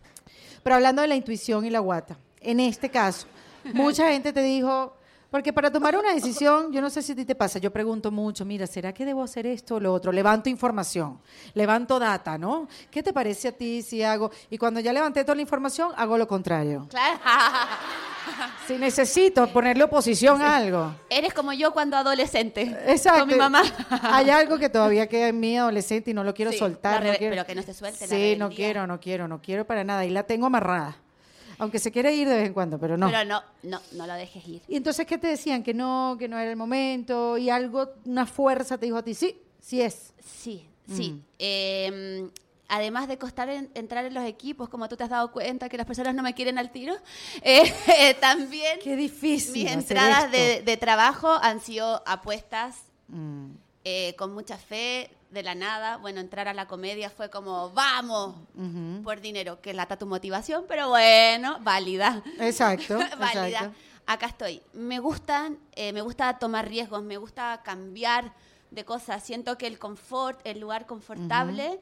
Pero 0.64 0.76
hablando 0.78 1.02
de 1.02 1.10
la 1.10 1.16
intuición 1.16 1.66
y 1.66 1.70
la 1.70 1.80
guata, 1.80 2.18
en 2.40 2.62
este 2.62 2.90
caso, 2.90 3.28
mucha 3.74 4.10
gente 4.10 4.32
te 4.32 4.42
dijo, 4.42 4.96
porque 5.34 5.52
para 5.52 5.72
tomar 5.72 5.98
una 5.98 6.14
decisión, 6.14 6.72
yo 6.72 6.80
no 6.80 6.92
sé 6.92 7.02
si 7.02 7.14
a 7.14 7.16
ti 7.16 7.26
te 7.26 7.34
pasa, 7.34 7.58
yo 7.58 7.74
pregunto 7.74 8.12
mucho, 8.12 8.46
mira, 8.46 8.68
¿será 8.68 8.94
que 8.94 9.04
debo 9.04 9.24
hacer 9.24 9.48
esto 9.48 9.76
o 9.78 9.80
lo 9.80 9.92
otro? 9.92 10.12
Levanto 10.12 10.48
información, 10.48 11.20
levanto 11.56 11.98
data, 11.98 12.38
¿no? 12.38 12.68
¿Qué 12.92 13.02
te 13.02 13.12
parece 13.14 13.48
a 13.48 13.52
ti 13.52 13.82
si 13.82 14.04
hago? 14.04 14.30
Y 14.52 14.60
cuando 14.60 14.80
ya 14.80 14.94
levanté 14.94 15.24
toda 15.24 15.34
la 15.34 15.42
información, 15.42 15.90
hago 15.98 16.20
lo 16.20 16.28
contrario. 16.28 16.86
Claro. 16.90 17.20
Si 18.68 18.78
necesito 18.78 19.48
ponerle 19.48 19.84
oposición 19.84 20.42
a 20.42 20.56
algo. 20.56 20.96
Eres 21.10 21.34
como 21.34 21.52
yo 21.52 21.74
cuando 21.74 21.98
adolescente. 21.98 22.62
Exacto. 22.88 23.20
Con 23.20 23.28
mi 23.28 23.36
mamá. 23.36 23.64
Hay 24.02 24.30
algo 24.30 24.58
que 24.58 24.70
todavía 24.70 25.08
queda 25.10 25.28
en 25.28 25.42
mí 25.42 25.58
adolescente 25.58 26.12
y 26.12 26.14
no 26.14 26.24
lo 26.24 26.34
quiero 26.34 26.54
Sí, 26.54 26.58
soltar. 26.60 27.04
la 27.04 27.12
no 27.12 27.18
quiero- 27.18 27.34
pero 27.36 27.46
que 27.46 27.56
no 27.56 27.62
se 27.64 27.74
suelte 27.74 28.08
la 28.08 28.16
Sí, 28.16 28.36
no 28.38 28.46
rebeldía. 28.46 28.56
quiero, 28.56 28.88
no 28.88 29.00
quiero, 29.02 29.28
no 29.28 29.42
quiero 29.42 29.68
para 29.68 29.84
nada. 29.84 30.06
Y 30.06 30.10
la 30.12 30.24
tengo 30.24 30.46
amarrada. 30.46 30.96
Aunque 31.64 31.80
se 31.80 31.92
quiere 31.92 32.14
ir 32.14 32.28
de 32.30 32.36
vez 32.36 32.48
en 32.48 32.54
cuando, 32.54 32.78
pero 32.78 32.98
no. 32.98 33.08
Pero 33.08 33.26
no, 33.26 33.42
no, 33.64 33.82
no 33.94 34.08
lo 34.08 34.14
dejes 34.14 34.48
ir. 34.48 34.62
Y 34.68 34.76
entonces, 34.76 35.06
¿qué 35.08 35.18
te 35.18 35.28
decían? 35.28 35.64
Que 35.64 35.74
no, 35.74 36.16
que 36.20 36.28
no 36.28 36.38
era 36.38 36.50
el 36.52 36.56
momento 36.58 37.38
y 37.38 37.50
algo, 37.50 37.90
una 38.06 38.26
fuerza 38.26 38.78
te 38.78 38.86
dijo 38.86 38.98
a 38.98 39.04
ti, 39.04 39.14
sí, 39.14 39.40
sí 39.60 39.82
es. 39.82 40.14
Sí, 40.24 40.68
sí. 40.94 41.12
Mm. 41.12 41.20
Eh, 41.40 42.30
además 42.68 43.08
de 43.08 43.18
costar 43.18 43.50
en- 43.50 43.70
entrar 43.76 44.06
en 44.06 44.14
los 44.14 44.24
equipos, 44.26 44.70
como 44.70 44.88
tú 44.90 44.96
te 44.98 45.04
has 45.04 45.10
dado 45.10 45.32
cuenta 45.32 45.70
que 45.70 45.78
las 45.78 45.86
personas 45.86 46.14
no 46.16 46.24
me 46.24 46.34
quieren 46.34 46.58
al 46.58 46.72
tiro, 46.72 46.96
eh, 47.42 48.16
también 48.20 48.80
Qué 48.84 48.96
difícil. 48.96 49.64
mis 49.64 49.72
entradas 49.72 50.32
de 50.32 50.78
trabajo 50.80 51.30
han 51.42 51.60
sido 51.62 52.02
apuestas 52.06 52.76
Mm, 53.10 53.52
eh, 53.84 54.16
con 54.18 54.34
mucha 54.34 54.58
fe, 54.58 55.10
de 55.34 55.44
la 55.44 55.56
nada. 55.56 55.98
Bueno, 55.98 56.22
entrar 56.22 56.48
a 56.48 56.54
la 56.54 56.68
comedia 56.68 57.10
fue 57.10 57.30
como, 57.30 57.72
vamos, 57.72 58.36
por 59.04 59.20
dinero, 59.20 59.60
que 59.62 59.74
lata 59.74 59.98
tu 59.98 60.06
motivación, 60.06 60.66
pero 60.68 60.90
bueno, 60.90 61.58
válida. 61.62 62.24
Exacto, 62.40 62.98
válida. 63.20 63.48
exacto. 63.48 63.78
Acá 64.06 64.28
estoy. 64.28 64.62
Me 64.74 65.00
gustan, 65.00 65.58
eh, 65.74 65.92
me 65.92 66.02
gusta 66.02 66.38
tomar 66.38 66.68
riesgos, 66.68 67.04
me 67.04 67.18
gusta 67.18 67.62
cambiar 67.64 68.34
de 68.70 68.86
cosas. 68.86 69.24
Siento 69.24 69.58
que 69.58 69.66
el 69.66 69.80
confort, 69.80 70.40
el 70.44 70.60
lugar 70.60 70.86
confortable, 70.86 71.80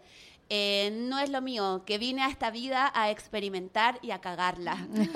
eh, 0.54 0.92
no 0.94 1.18
es 1.20 1.30
lo 1.30 1.42
mío. 1.42 1.84
Que 1.86 1.98
vine 1.98 2.24
a 2.24 2.28
esta 2.28 2.52
vida 2.52 2.92
a 2.94 3.10
experimentar 3.10 3.98
y 4.02 4.12
a 4.12 4.20
cagarla. 4.20 4.76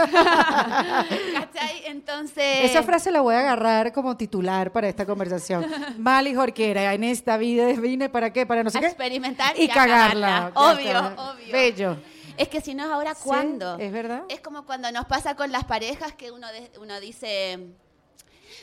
¿Cachai? 1.33 1.83
Entonces. 1.87 2.63
Esa 2.71 2.83
frase 2.83 3.11
la 3.11 3.21
voy 3.21 3.35
a 3.35 3.39
agarrar 3.39 3.91
como 3.91 4.15
titular 4.15 4.71
para 4.71 4.87
esta 4.87 5.05
conversación. 5.05 5.65
Mali 5.97 6.33
Jorquera, 6.33 6.93
en 6.93 7.03
esta 7.03 7.37
vida 7.37 7.67
vine 7.73 8.09
para 8.09 8.31
qué, 8.31 8.45
para 8.45 8.63
no 8.63 8.69
sé 8.69 8.77
a 8.77 8.81
qué. 8.81 8.87
experimentar 8.87 9.59
y 9.59 9.69
a 9.69 9.73
cagarla. 9.73 10.51
Obvio, 10.55 10.99
obvio. 10.99 11.51
Bello. 11.51 11.97
Es 12.37 12.47
que 12.49 12.59
si 12.61 12.73
no 12.73 12.85
es 12.85 12.89
ahora, 12.91 13.13
Sí, 13.15 13.21
¿cuándo? 13.23 13.77
es 13.77 13.91
verdad. 13.91 14.23
Es 14.29 14.41
como 14.41 14.65
cuando 14.65 14.91
nos 14.91 15.05
pasa 15.05 15.35
con 15.35 15.51
las 15.51 15.63
parejas 15.65 16.13
que 16.13 16.31
uno, 16.31 16.47
de- 16.51 16.71
uno 16.81 16.99
dice, 16.99 17.59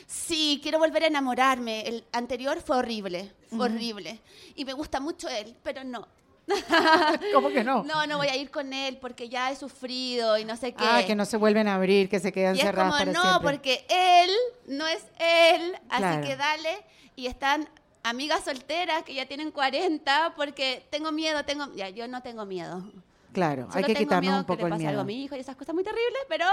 sí, 0.05 0.59
quiero 0.61 0.77
volver 0.79 1.03
a 1.03 1.07
enamorarme. 1.07 1.81
El 1.81 2.03
anterior 2.13 2.61
fue 2.61 2.77
horrible, 2.77 3.31
fue 3.49 3.65
horrible. 3.65 4.19
Y 4.55 4.65
me 4.65 4.73
gusta 4.73 4.99
mucho 4.99 5.27
él, 5.27 5.55
pero 5.63 5.83
no. 5.83 6.07
¿Cómo 7.33 7.49
que 7.49 7.63
no? 7.63 7.83
No, 7.83 8.05
no 8.05 8.17
voy 8.17 8.27
a 8.27 8.35
ir 8.35 8.51
con 8.51 8.73
él 8.73 8.97
porque 8.99 9.29
ya 9.29 9.51
he 9.51 9.55
sufrido 9.55 10.37
y 10.37 10.45
no 10.45 10.57
sé 10.57 10.73
qué. 10.73 10.83
Ah, 10.85 11.03
que 11.05 11.15
no 11.15 11.25
se 11.25 11.37
vuelven 11.37 11.67
a 11.67 11.75
abrir, 11.75 12.09
que 12.09 12.19
se 12.19 12.31
quedan 12.31 12.55
y 12.55 12.59
es 12.59 12.65
cerradas 12.65 12.93
como, 12.93 12.99
para 12.99 13.11
no, 13.13 13.21
siempre. 13.21 13.51
porque 13.51 13.85
él 13.89 14.31
no 14.67 14.87
es 14.87 15.03
él, 15.19 15.75
así 15.89 16.27
que 16.27 16.35
dale. 16.35 16.83
Y 17.15 17.27
están 17.27 17.69
amigas 18.03 18.43
solteras 18.43 19.03
que 19.03 19.13
ya 19.13 19.25
tienen 19.25 19.51
40 19.51 20.33
porque 20.35 20.85
tengo 20.89 21.11
miedo, 21.11 21.43
tengo... 21.45 21.73
Ya, 21.75 21.89
yo 21.89 22.07
no 22.07 22.21
tengo 22.21 22.45
miedo. 22.45 22.83
Claro, 23.31 23.67
hay 23.69 23.81
Solo 23.81 23.87
que 23.87 23.93
tengo 23.93 24.05
quitarnos 24.05 24.21
miedo 24.21 24.37
un 24.39 24.45
poco 24.45 24.57
que 24.57 24.63
le 24.63 24.67
el 24.67 24.71
pase 24.73 24.87
algo 24.87 24.91
miedo. 24.91 25.01
a 25.01 25.05
mi 25.05 25.23
hijo 25.23 25.35
y 25.35 25.39
esas 25.39 25.55
cosas 25.55 25.73
muy 25.73 25.83
terribles, 25.83 26.21
pero, 26.29 26.45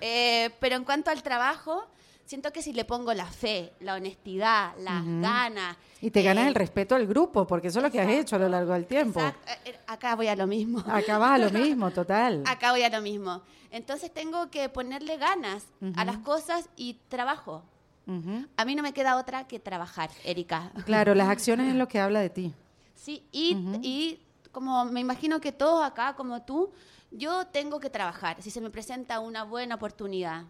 eh, 0.00 0.50
pero 0.60 0.76
en 0.76 0.84
cuanto 0.84 1.10
al 1.10 1.22
trabajo, 1.22 1.86
siento 2.28 2.52
que 2.52 2.60
si 2.60 2.74
le 2.74 2.84
pongo 2.84 3.14
la 3.14 3.24
fe, 3.24 3.72
la 3.80 3.94
honestidad, 3.94 4.74
las 4.80 5.02
ganas... 5.02 5.78
Y 6.02 6.10
te 6.10 6.22
ganas 6.22 6.44
eh, 6.44 6.48
el 6.48 6.54
respeto 6.54 6.94
del 6.94 7.06
grupo, 7.06 7.46
porque 7.46 7.68
eso 7.68 7.78
es 7.78 7.82
lo 7.82 7.90
que 7.90 8.00
has 8.02 8.10
hecho 8.10 8.36
a 8.36 8.38
lo 8.38 8.50
largo 8.50 8.74
del 8.74 8.84
tiempo. 8.86 9.18
exacto, 9.18 9.50
eh, 9.64 9.78
acá 9.86 10.14
voy 10.14 10.28
a 10.28 10.36
lo 10.36 10.46
mismo. 10.46 10.84
Acabas 10.86 11.30
a 11.30 11.38
lo 11.38 11.50
mismo, 11.58 11.90
total. 11.90 12.42
Acá 12.46 12.72
voy 12.72 12.82
a 12.82 12.90
lo 12.90 13.00
mismo. 13.00 13.40
Entonces 13.70 14.12
tengo 14.12 14.50
que 14.50 14.68
ponerle 14.68 15.16
ganas 15.16 15.64
a 15.96 16.04
las 16.04 16.18
cosas 16.18 16.68
y 16.76 16.98
trabajo. 17.08 17.62
Ujú. 18.06 18.46
A 18.58 18.64
mí 18.66 18.74
no 18.74 18.82
me 18.82 18.92
queda 18.92 19.16
otra 19.16 19.46
que 19.48 19.58
trabajar, 19.58 20.10
Erika. 20.22 20.70
Claro, 20.84 21.14
las 21.14 21.30
acciones 21.30 21.68
es 21.68 21.76
lo 21.76 21.88
que 21.92 21.98
habla 21.98 22.20
de 22.20 22.28
ti. 22.28 22.54
Sí, 22.94 23.24
y, 23.32 23.56
y 23.80 24.20
como 24.52 24.84
me 24.84 25.00
imagino 25.00 25.40
que 25.40 25.52
todos 25.52 25.82
acá, 25.82 26.14
como 26.14 26.42
tú, 26.42 26.70
yo 27.10 27.46
tengo 27.46 27.80
que 27.80 27.88
trabajar. 27.88 28.42
Si 28.42 28.50
se 28.50 28.60
me 28.60 28.68
presenta 28.68 29.18
una 29.20 29.44
buena 29.44 29.76
oportunidad, 29.76 30.44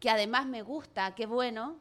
que 0.00 0.10
además 0.10 0.46
me 0.46 0.62
gusta, 0.62 1.14
qué 1.14 1.26
bueno, 1.26 1.76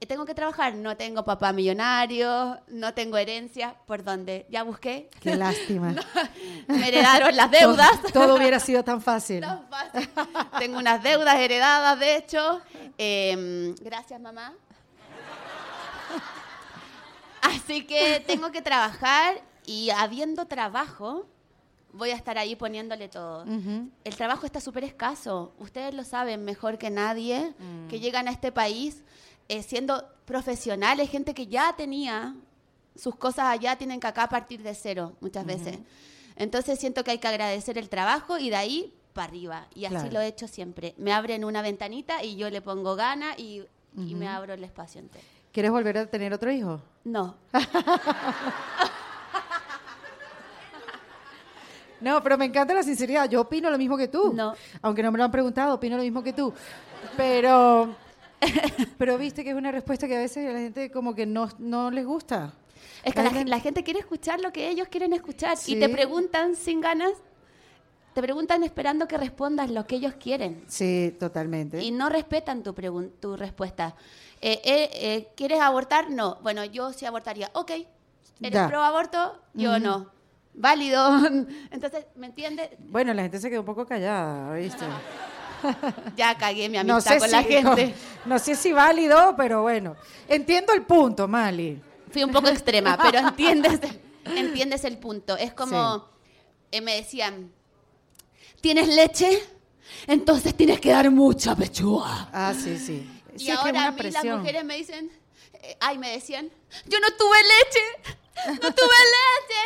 eh, 0.00 0.06
tengo 0.06 0.24
que 0.24 0.34
trabajar. 0.34 0.74
No 0.74 0.96
tengo 0.96 1.24
papá 1.24 1.52
millonario, 1.52 2.60
no 2.68 2.94
tengo 2.94 3.16
herencia, 3.16 3.74
¿por 3.86 4.04
dónde? 4.04 4.46
Ya 4.50 4.62
busqué. 4.62 5.08
Qué 5.20 5.36
lástima. 5.36 5.94
Me 6.68 6.88
heredaron 6.88 7.34
las 7.34 7.50
deudas. 7.50 8.02
Todo, 8.02 8.26
todo 8.26 8.36
hubiera 8.36 8.60
sido 8.60 8.84
tan 8.84 9.00
fácil. 9.00 9.40
Tan 9.42 9.68
fácil. 9.68 10.08
Tengo 10.58 10.78
unas 10.78 11.02
deudas 11.02 11.36
heredadas, 11.36 11.98
de 11.98 12.16
hecho. 12.16 12.60
Eh, 12.98 13.74
gracias, 13.80 14.20
mamá. 14.20 14.52
Así 17.42 17.84
que 17.84 18.22
tengo 18.26 18.50
que 18.50 18.62
trabajar 18.62 19.42
y 19.66 19.90
habiendo 19.90 20.46
trabajo, 20.46 21.26
voy 21.94 22.10
a 22.10 22.16
estar 22.16 22.36
ahí 22.38 22.56
poniéndole 22.56 23.08
todo. 23.08 23.44
El 24.04 24.16
trabajo 24.16 24.44
está 24.46 24.60
súper 24.60 24.84
escaso. 24.84 25.52
Ustedes 25.58 25.94
lo 25.94 26.04
saben 26.04 26.44
mejor 26.44 26.76
que 26.78 26.90
nadie, 26.90 27.54
que 27.88 28.00
llegan 28.00 28.28
a 28.28 28.30
este 28.32 28.52
país 28.52 29.02
eh, 29.48 29.62
siendo 29.62 30.04
profesionales, 30.24 31.08
gente 31.10 31.34
que 31.34 31.46
ya 31.46 31.74
tenía 31.76 32.34
sus 32.96 33.14
cosas 33.16 33.46
allá, 33.46 33.76
tienen 33.76 34.00
que 34.00 34.06
acá 34.06 34.28
partir 34.28 34.62
de 34.62 34.74
cero 34.74 35.14
muchas 35.20 35.44
veces. 35.46 35.78
Entonces 36.36 36.78
siento 36.78 37.04
que 37.04 37.12
hay 37.12 37.18
que 37.18 37.28
agradecer 37.28 37.76
el 37.78 37.88
trabajo 37.88 38.38
y 38.38 38.50
de 38.50 38.56
ahí 38.56 38.94
para 39.12 39.28
arriba. 39.28 39.66
Y 39.74 39.84
así 39.84 39.94
Claro. 39.94 40.10
lo 40.12 40.20
he 40.20 40.26
hecho 40.26 40.48
siempre. 40.48 40.94
Me 40.98 41.12
abren 41.12 41.44
una 41.44 41.62
ventanita 41.62 42.22
y 42.24 42.36
yo 42.36 42.50
le 42.50 42.60
pongo 42.60 42.96
gana 42.96 43.34
y, 43.36 43.62
y 43.96 44.14
me 44.14 44.26
abro 44.28 44.54
el 44.54 44.64
espacio 44.64 45.00
entero. 45.00 45.24
¿Quieres 45.52 45.70
volver 45.70 45.98
a 45.98 46.06
tener 46.06 46.32
otro 46.32 46.50
hijo? 46.50 46.80
No, 47.04 47.36
No, 52.04 52.22
pero 52.22 52.36
me 52.38 52.44
encanta 52.44 52.74
la 52.74 52.82
sinceridad. 52.82 53.28
Yo 53.28 53.40
opino 53.40 53.70
lo 53.70 53.78
mismo 53.78 53.96
que 53.96 54.08
tú. 54.08 54.32
No. 54.32 54.54
Aunque 54.82 55.02
no 55.02 55.10
me 55.10 55.18
lo 55.18 55.24
han 55.24 55.30
preguntado, 55.32 55.74
opino 55.74 55.96
lo 55.96 56.02
mismo 56.02 56.22
que 56.22 56.32
tú. 56.32 56.52
Pero, 57.16 57.94
pero 58.98 59.18
viste 59.18 59.42
que 59.44 59.50
es 59.50 59.56
una 59.56 59.72
respuesta 59.72 60.06
que 60.06 60.16
a 60.16 60.20
veces 60.20 60.48
a 60.48 60.52
la 60.52 60.58
gente 60.58 60.90
como 60.90 61.14
que 61.14 61.26
no, 61.26 61.48
no 61.58 61.90
les 61.90 62.04
gusta. 62.06 62.52
Es 63.02 63.14
que 63.14 63.22
la, 63.22 63.30
la 63.44 63.60
gente 63.60 63.82
quiere 63.82 64.00
escuchar 64.00 64.40
lo 64.40 64.52
que 64.52 64.68
ellos 64.68 64.88
quieren 64.88 65.12
escuchar 65.12 65.56
Sí. 65.56 65.74
y 65.76 65.80
te 65.80 65.88
preguntan 65.90 66.56
sin 66.56 66.80
ganas, 66.80 67.12
te 68.14 68.22
preguntan 68.22 68.62
esperando 68.62 69.06
que 69.06 69.18
respondas 69.18 69.70
lo 69.70 69.86
que 69.86 69.96
ellos 69.96 70.14
quieren 70.18 70.64
Sí, 70.68 71.14
totalmente. 71.20 71.82
y 71.82 71.90
no 71.90 72.08
respetan 72.08 72.62
tu, 72.62 72.72
tu 73.20 73.36
respuesta. 73.36 73.94
Eh, 74.40 74.60
eh, 74.64 74.90
eh, 74.92 75.28
¿Quieres 75.36 75.60
abortar? 75.60 76.10
No. 76.10 76.38
Bueno, 76.42 76.64
yo 76.64 76.92
sí 76.92 77.04
abortaría. 77.06 77.50
Ok. 77.54 77.72
¿Eres 78.40 78.68
pro 78.68 78.82
aborto? 78.82 79.38
Yo 79.54 79.78
no. 79.78 80.10
Válido. 80.54 81.20
Entonces, 81.70 82.06
¿me 82.16 82.26
entiendes? 82.26 82.70
Bueno, 82.78 83.12
la 83.14 83.22
gente 83.22 83.38
se 83.40 83.50
quedó 83.50 83.60
un 83.60 83.66
poco 83.66 83.86
callada, 83.86 84.54
¿viste? 84.54 84.84
Ya 86.16 86.36
cagué 86.36 86.68
mi 86.68 86.76
No 86.84 86.94
amistad 86.94 87.12
sé, 87.14 87.18
con 87.20 87.28
si, 87.28 87.34
la 87.34 87.42
gente. 87.42 87.94
no 88.26 88.38
sé 88.38 88.54
si 88.54 88.72
válido, 88.74 89.34
pero 89.34 89.62
bueno. 89.62 89.96
Entiendo 90.28 90.74
el 90.74 90.82
punto, 90.82 91.26
Mali. 91.26 91.80
Fui 92.10 92.22
un 92.22 92.30
poco 92.30 92.48
extrema, 92.48 92.98
pero 93.00 93.18
entiendes, 93.28 93.80
entiendes 94.26 94.84
el 94.84 94.98
punto. 94.98 95.38
Es 95.38 95.54
como, 95.54 96.06
eh, 96.70 96.82
me 96.82 96.96
decían, 96.96 97.50
¿tienes 98.60 98.88
leche? 98.88 99.42
Entonces 100.06 100.54
tienes 100.54 100.80
que 100.80 100.90
dar 100.90 101.10
mucha 101.10 101.56
pechuga. 101.56 102.28
Ah, 102.30 102.52
sí, 102.54 102.76
sí. 102.76 103.08
Y 103.34 103.38
Sí, 103.46 103.50
ahora 103.50 103.86
a 103.86 103.90
mí 103.92 103.96
las 104.02 104.12
presión. 104.12 104.38
mujeres 104.40 104.64
me 104.66 104.76
dicen, 104.76 105.10
eh, 105.62 105.76
ay, 105.80 105.96
me 105.96 106.10
decían, 106.10 106.50
yo 106.84 107.00
no 107.00 107.08
tuve 107.16 107.38
leche, 107.38 108.14
no 108.46 108.72
tuve 108.72 108.96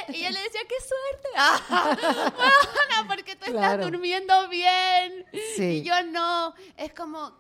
leche. 0.07 0.19
Y 0.19 0.23
yo 0.25 0.31
le 0.31 0.41
decía, 0.41 0.61
qué 0.69 0.75
suerte. 0.81 1.29
Ah, 1.71 2.31
bueno, 2.37 3.09
porque 3.09 3.37
tú 3.37 3.47
Claro. 3.51 3.83
estás 3.83 3.91
durmiendo 3.91 4.49
bien. 4.49 5.27
Sí. 5.57 5.63
Y 5.65 5.83
yo 5.83 5.95
no. 6.05 6.55
Es 6.77 6.93
como, 6.95 7.33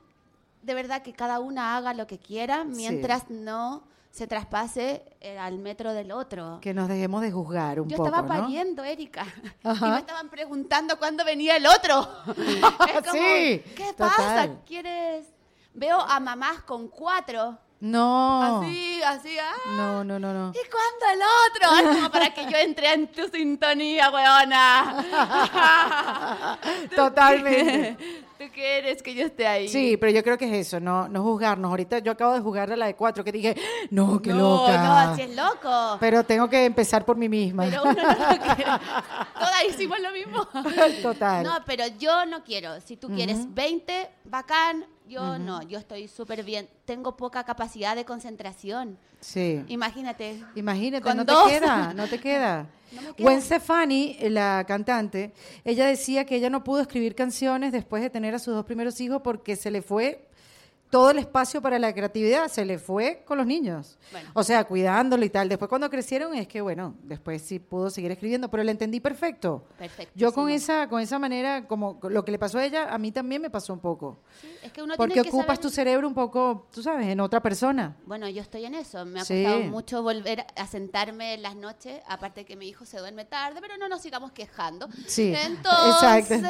de 0.62 0.74
verdad, 0.74 1.02
que 1.02 1.12
cada 1.12 1.38
una 1.40 1.76
haga 1.76 1.94
lo 1.94 2.06
que 2.06 2.18
quiera 2.18 2.64
mientras 2.64 3.28
no 3.30 3.84
se 4.10 4.26
traspase 4.26 5.04
eh, 5.20 5.38
al 5.38 5.58
metro 5.58 5.92
del 5.92 6.10
otro. 6.12 6.58
Que 6.60 6.74
nos 6.74 6.88
dejemos 6.88 7.20
de 7.22 7.30
juzgar 7.30 7.80
un 7.80 7.88
Yo 7.88 7.96
poco, 7.98 8.08
estaba 8.08 8.26
¿no? 8.36 8.42
pariendo, 8.42 8.82
Erika. 8.82 9.26
Ajá. 9.62 9.86
Y 9.86 9.90
me 9.90 9.98
estaban 9.98 10.28
preguntando 10.28 10.98
cuándo 10.98 11.24
venía 11.24 11.56
el 11.56 11.66
otro. 11.66 12.08
es 12.36 12.60
como, 12.60 13.12
Sí, 13.12 13.62
¿qué 13.76 13.92
total. 13.96 14.08
pasa? 14.16 14.48
¿Quieres? 14.66 15.26
Veo 15.74 16.00
a 16.00 16.18
mamás 16.18 16.62
con 16.62 16.88
cuatro. 16.88 17.58
No. 17.80 18.60
Así, 18.60 19.00
así. 19.02 19.38
¡ah! 19.38 19.54
No, 19.76 20.02
no, 20.02 20.18
no, 20.18 20.32
no. 20.32 20.50
¿Y 20.50 20.58
cuándo 20.68 21.06
el 21.12 21.20
otro? 21.46 21.90
Es 21.90 21.96
como 21.96 22.10
para 22.10 22.34
que 22.34 22.44
yo 22.50 22.56
entre 22.56 22.92
en 22.92 23.06
tu 23.08 23.28
sintonía, 23.28 24.10
weona. 24.10 25.04
Totalmente. 26.96 28.24
¿Tú 28.38 28.44
qué 28.54 28.78
eres 28.78 29.02
que 29.02 29.14
yo 29.14 29.26
esté 29.26 29.48
ahí? 29.48 29.68
Sí, 29.68 29.96
pero 29.96 30.12
yo 30.12 30.22
creo 30.22 30.38
que 30.38 30.44
es 30.46 30.66
eso, 30.66 30.78
no, 30.78 31.08
no 31.08 31.22
juzgarnos. 31.24 31.70
Ahorita 31.70 31.98
yo 31.98 32.12
acabo 32.12 32.34
de 32.34 32.40
juzgar 32.40 32.70
a 32.72 32.76
la 32.76 32.86
de 32.86 32.94
cuatro, 32.94 33.24
que 33.24 33.32
dije, 33.32 33.56
no, 33.90 34.22
qué 34.22 34.30
no, 34.30 34.38
loca. 34.38 34.82
no, 34.84 34.92
así 34.96 35.22
es 35.22 35.34
loco. 35.34 35.96
Pero 35.98 36.24
tengo 36.24 36.48
que 36.48 36.64
empezar 36.64 37.04
por 37.04 37.16
mí 37.16 37.28
misma. 37.28 37.64
Pero 37.64 37.82
uno 37.82 37.94
no 37.94 38.08
lo 38.08 38.54
quiere. 38.54 38.64
Todas 39.34 39.64
hicimos 39.68 39.98
lo 40.00 40.12
mismo. 40.12 40.46
Total. 41.02 41.42
No, 41.42 41.58
pero 41.66 41.84
yo 41.98 42.26
no 42.26 42.44
quiero. 42.44 42.80
Si 42.80 42.96
tú 42.96 43.08
quieres 43.08 43.52
20, 43.52 44.08
bacán. 44.24 44.86
Yo 45.08 45.38
no, 45.38 45.62
yo 45.62 45.78
estoy 45.78 46.06
súper 46.08 46.42
bien. 46.44 46.68
Tengo 46.84 47.16
poca 47.16 47.44
capacidad 47.44 47.96
de 47.96 48.04
concentración. 48.04 48.98
Sí. 49.20 49.64
Imagínate. 49.68 50.42
Imagínate, 50.54 51.02
Con 51.02 51.16
no 51.16 51.24
dos. 51.24 51.46
te 51.48 51.58
queda, 51.58 51.92
no 51.96 52.06
te 52.06 52.20
queda. 52.20 52.66
No. 52.92 53.14
Gwen 53.18 53.42
Stefani, 53.42 54.16
la 54.30 54.64
cantante, 54.66 55.32
ella 55.64 55.86
decía 55.86 56.24
que 56.24 56.36
ella 56.36 56.50
no 56.50 56.64
pudo 56.64 56.80
escribir 56.80 57.14
canciones 57.14 57.72
después 57.72 58.02
de 58.02 58.10
tener 58.10 58.34
a 58.34 58.38
sus 58.38 58.54
dos 58.54 58.64
primeros 58.64 59.00
hijos 59.00 59.20
porque 59.22 59.56
se 59.56 59.70
le 59.70 59.82
fue 59.82 60.27
todo 60.90 61.10
el 61.10 61.18
espacio 61.18 61.60
para 61.60 61.78
la 61.78 61.92
creatividad, 61.94 62.48
se 62.48 62.64
le 62.64 62.78
fue 62.78 63.22
con 63.26 63.36
los 63.38 63.46
niños. 63.46 63.98
Bueno. 64.10 64.30
O 64.34 64.42
sea, 64.42 64.64
cuidándolo 64.64 65.24
y 65.24 65.30
tal. 65.30 65.48
Después 65.48 65.68
cuando 65.68 65.90
crecieron 65.90 66.34
es 66.34 66.48
que, 66.48 66.60
bueno, 66.60 66.94
después 67.02 67.42
sí 67.42 67.58
pudo 67.58 67.90
seguir 67.90 68.10
escribiendo, 68.10 68.48
pero 68.50 68.62
la 68.62 68.70
entendí 68.70 68.98
perfecto. 69.00 69.64
Perfecto. 69.78 70.12
Yo 70.14 70.32
con 70.32 70.48
esa, 70.48 70.88
con 70.88 71.00
esa 71.00 71.18
manera, 71.18 71.66
como 71.66 71.98
lo 72.04 72.24
que 72.24 72.32
le 72.32 72.38
pasó 72.38 72.58
a 72.58 72.64
ella, 72.64 72.92
a 72.92 72.96
mí 72.98 73.12
también 73.12 73.42
me 73.42 73.50
pasó 73.50 73.72
un 73.72 73.80
poco. 73.80 74.20
Es 74.62 74.72
que 74.72 74.82
uno 74.82 74.94
porque 74.96 75.12
tiene 75.14 75.24
que 75.28 75.36
ocupas 75.36 75.56
saber- 75.56 75.60
tu 75.60 75.70
cerebro 75.70 76.08
un 76.08 76.14
poco, 76.14 76.66
tú 76.72 76.82
sabes, 76.82 77.06
en 77.06 77.20
otra 77.20 77.40
persona. 77.42 77.96
Bueno, 78.06 78.28
yo 78.28 78.40
estoy 78.40 78.64
en 78.64 78.74
eso. 78.74 79.04
Me 79.04 79.20
ha 79.20 79.24
Sí. 79.24 79.42
costado 79.44 79.64
mucho 79.64 80.02
volver 80.02 80.46
a 80.56 80.66
sentarme 80.66 81.34
en 81.34 81.42
las 81.42 81.54
noches, 81.56 82.00
aparte 82.08 82.44
que 82.44 82.56
mi 82.56 82.68
hijo 82.68 82.84
se 82.84 82.98
duerme 82.98 83.24
tarde, 83.26 83.60
pero 83.60 83.76
no 83.76 83.88
nos 83.88 84.00
sigamos 84.00 84.32
quejando. 84.32 84.88
Sí, 85.06 85.34
Entonces, 85.34 86.42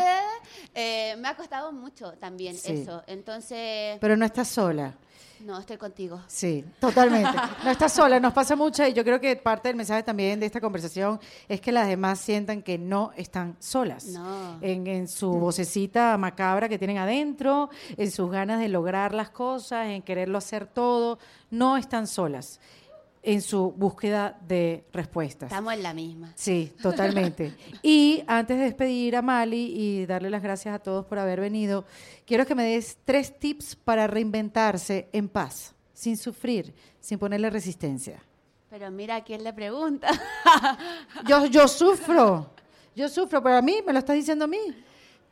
eh, 0.75 1.17
me 1.19 1.29
ha 1.29 1.37
costado 1.37 1.73
mucho 1.73 2.13
también 2.13 2.57
Sí. 2.57 2.73
eso. 2.73 3.03
Entonces, 3.07 3.99
Pero 4.01 4.17
no 4.17 4.25
estás 4.29 4.49
sola. 4.49 4.95
no, 5.41 5.59
estoy 5.59 5.77
contigo. 5.77 6.21
Sí, 6.27 6.65
totalmente. 6.81 7.31
No 7.65 7.71
estás 7.71 7.93
sola, 7.93 8.21
nos 8.21 8.33
pasa 8.33 8.57
mucho 8.57 8.87
y 8.87 8.93
yo 8.93 9.05
creo 9.05 9.21
que 9.21 9.37
parte 9.37 9.69
del 9.69 9.77
mensaje 9.77 10.03
también 10.03 10.39
de 10.41 10.47
esta 10.47 10.61
conversación 10.61 11.21
es 11.49 11.61
que 11.61 11.73
las 11.73 11.89
demás 11.89 12.19
sientan 12.21 12.63
que 12.63 12.79
no 12.79 13.13
están 13.17 13.57
solas. 13.59 14.07
No. 14.07 14.59
En, 14.61 14.87
en 14.87 15.09
su 15.09 15.31
vocecita 15.31 16.17
macabra 16.19 16.69
que 16.69 16.79
tienen 16.79 16.99
adentro, 16.99 17.71
en 17.97 18.11
sus 18.11 18.31
ganas 18.31 18.61
de 18.61 18.69
lograr 18.69 19.15
las 19.15 19.31
cosas, 19.31 19.89
en 19.89 20.03
quererlo 20.03 20.39
hacer 20.39 20.67
todo, 20.67 21.19
no 21.51 21.77
están 21.77 22.07
solas 22.07 22.61
en 23.23 23.43
su 23.43 23.73
búsqueda 23.73 24.39
de 24.47 24.85
respuestas. 24.93 25.51
Estamos 25.51 25.73
en 25.75 25.83
la 25.83 25.93
misma. 25.95 26.33
Sí, 26.37 26.73
totalmente. 26.83 27.55
Y 27.83 28.23
antes 28.27 28.57
de 28.59 28.65
despedir 28.65 29.17
a 29.17 29.23
Mali 29.23 29.73
y 29.77 30.07
darle 30.07 30.31
las 30.31 30.43
gracias 30.43 30.75
a 30.75 30.79
todos 30.79 31.05
por 31.07 31.19
haber 31.19 31.41
venido, 31.41 31.85
quiero 32.27 32.47
que 32.47 32.55
me 32.55 32.65
des 32.65 32.99
tres 33.05 33.39
tips 33.39 33.77
para 33.77 34.07
reinventarse 34.07 35.09
en 35.13 35.29
paz, 35.29 35.75
sin 35.93 36.17
sufrir, 36.17 36.75
sin 37.01 37.19
ponerle 37.19 37.51
resistencia. 37.51 38.23
Pero 38.71 38.91
mira 38.91 39.17
a 39.17 39.25
quién 39.25 39.43
le 39.45 39.53
pregunta. 39.53 40.09
Yo, 41.27 41.47
yo 41.47 41.67
sufro, 41.69 42.51
yo 42.95 43.09
sufro, 43.09 43.43
pero 43.43 43.57
a 43.57 43.63
mí 43.63 43.79
me 43.87 43.93
lo 43.93 43.99
estás 43.99 44.17
diciendo 44.17 44.45
a 44.45 44.49
mí. 44.49 44.59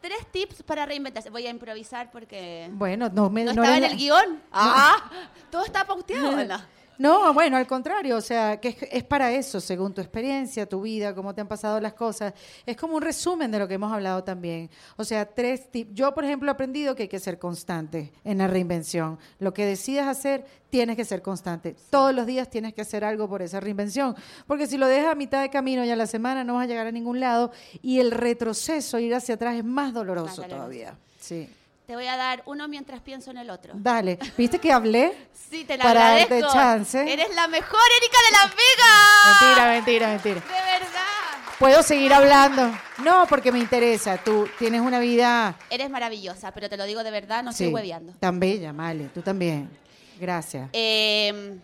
Tres 0.00 0.26
tips 0.30 0.62
para 0.62 0.86
reinventarse. 0.86 1.30
Voy 1.30 1.46
a 1.46 1.50
improvisar 1.50 2.10
porque 2.10 2.68
Bueno, 2.72 3.08
no 3.12 3.28
me 3.28 3.44
no 3.44 3.52
no 3.54 3.62
estaba 3.62 3.76
en 3.76 3.82
la- 3.82 3.88
el 3.88 3.96
guion. 3.96 4.42
Ah, 4.52 5.10
todo 5.50 5.64
está 5.64 5.84
pauteado. 5.86 6.44
¿no? 6.44 6.58
No, 6.98 7.34
bueno, 7.34 7.56
al 7.56 7.66
contrario, 7.66 8.16
o 8.16 8.20
sea, 8.20 8.58
que 8.58 8.68
es, 8.68 8.76
es, 8.90 9.04
para 9.04 9.32
eso, 9.32 9.60
según 9.60 9.92
tu 9.92 10.00
experiencia, 10.00 10.66
tu 10.66 10.82
vida, 10.82 11.14
cómo 11.14 11.34
te 11.34 11.40
han 11.40 11.48
pasado 11.48 11.80
las 11.80 11.94
cosas. 11.94 12.32
Es 12.64 12.76
como 12.76 12.96
un 12.96 13.02
resumen 13.02 13.50
de 13.50 13.58
lo 13.58 13.68
que 13.68 13.74
hemos 13.74 13.92
hablado 13.92 14.24
también. 14.24 14.70
O 14.96 15.04
sea, 15.04 15.26
tres 15.26 15.70
tips. 15.70 15.92
Yo, 15.94 16.14
por 16.14 16.24
ejemplo, 16.24 16.50
he 16.50 16.52
aprendido 16.52 16.94
que 16.94 17.04
hay 17.04 17.08
que 17.08 17.18
ser 17.18 17.38
constante 17.38 18.12
en 18.24 18.38
la 18.38 18.46
reinvención. 18.46 19.18
Lo 19.38 19.52
que 19.52 19.66
decidas 19.66 20.06
hacer, 20.06 20.44
tienes 20.70 20.96
que 20.96 21.04
ser 21.04 21.22
constante. 21.22 21.76
Todos 21.90 22.14
los 22.14 22.26
días 22.26 22.48
tienes 22.48 22.74
que 22.74 22.80
hacer 22.80 23.04
algo 23.04 23.28
por 23.28 23.42
esa 23.42 23.60
reinvención. 23.60 24.16
Porque 24.46 24.66
si 24.66 24.78
lo 24.78 24.86
dejas 24.86 25.12
a 25.12 25.14
mitad 25.14 25.42
de 25.42 25.50
camino 25.50 25.84
y 25.84 25.90
a 25.90 25.96
la 25.96 26.06
semana, 26.06 26.44
no 26.44 26.54
vas 26.54 26.64
a 26.64 26.66
llegar 26.66 26.86
a 26.86 26.92
ningún 26.92 27.20
lado. 27.20 27.52
Y 27.82 28.00
el 28.00 28.10
retroceso, 28.10 28.98
ir 28.98 29.14
hacia 29.14 29.34
atrás, 29.34 29.56
es 29.56 29.64
más 29.64 29.92
doloroso, 29.92 30.26
más 30.26 30.36
doloroso. 30.36 30.56
todavía. 30.56 30.96
Sí. 31.20 31.48
Te 31.86 31.94
voy 31.94 32.06
a 32.08 32.16
dar 32.16 32.42
uno 32.46 32.66
mientras 32.66 33.00
pienso 33.00 33.30
en 33.30 33.38
el 33.38 33.48
otro. 33.48 33.74
Dale. 33.76 34.18
¿Viste 34.36 34.58
que 34.58 34.72
hablé? 34.72 35.28
Sí, 35.46 35.64
te 35.64 35.76
la 35.76 35.84
para 35.84 36.08
agradezco. 36.08 36.34
Darte 36.34 36.58
chance. 36.58 37.12
Eres 37.12 37.32
la 37.36 37.46
mejor 37.46 37.78
Erika 37.98 38.18
de 38.26 38.32
Las 38.32 38.56
Vegas. 38.56 39.40
Mentira, 39.40 39.68
mentira, 39.68 40.08
mentira. 40.08 40.34
De 40.40 40.80
verdad. 40.80 41.54
Puedo 41.60 41.82
seguir 41.84 42.12
hablando. 42.12 42.76
No, 43.04 43.26
porque 43.28 43.52
me 43.52 43.60
interesa. 43.60 44.18
Tú 44.18 44.48
tienes 44.58 44.80
una 44.80 44.98
vida. 44.98 45.56
Eres 45.70 45.88
maravillosa, 45.88 46.50
pero 46.50 46.68
te 46.68 46.76
lo 46.76 46.82
digo 46.82 47.04
de 47.04 47.12
verdad, 47.12 47.44
no 47.44 47.52
estoy 47.52 47.68
hueveando. 47.68 48.12
Tan 48.18 48.40
bella, 48.40 48.72
Male. 48.72 49.08
Tú 49.14 49.22
también. 49.22 49.70
Gracias. 50.18 50.68
Eh, 50.72 51.56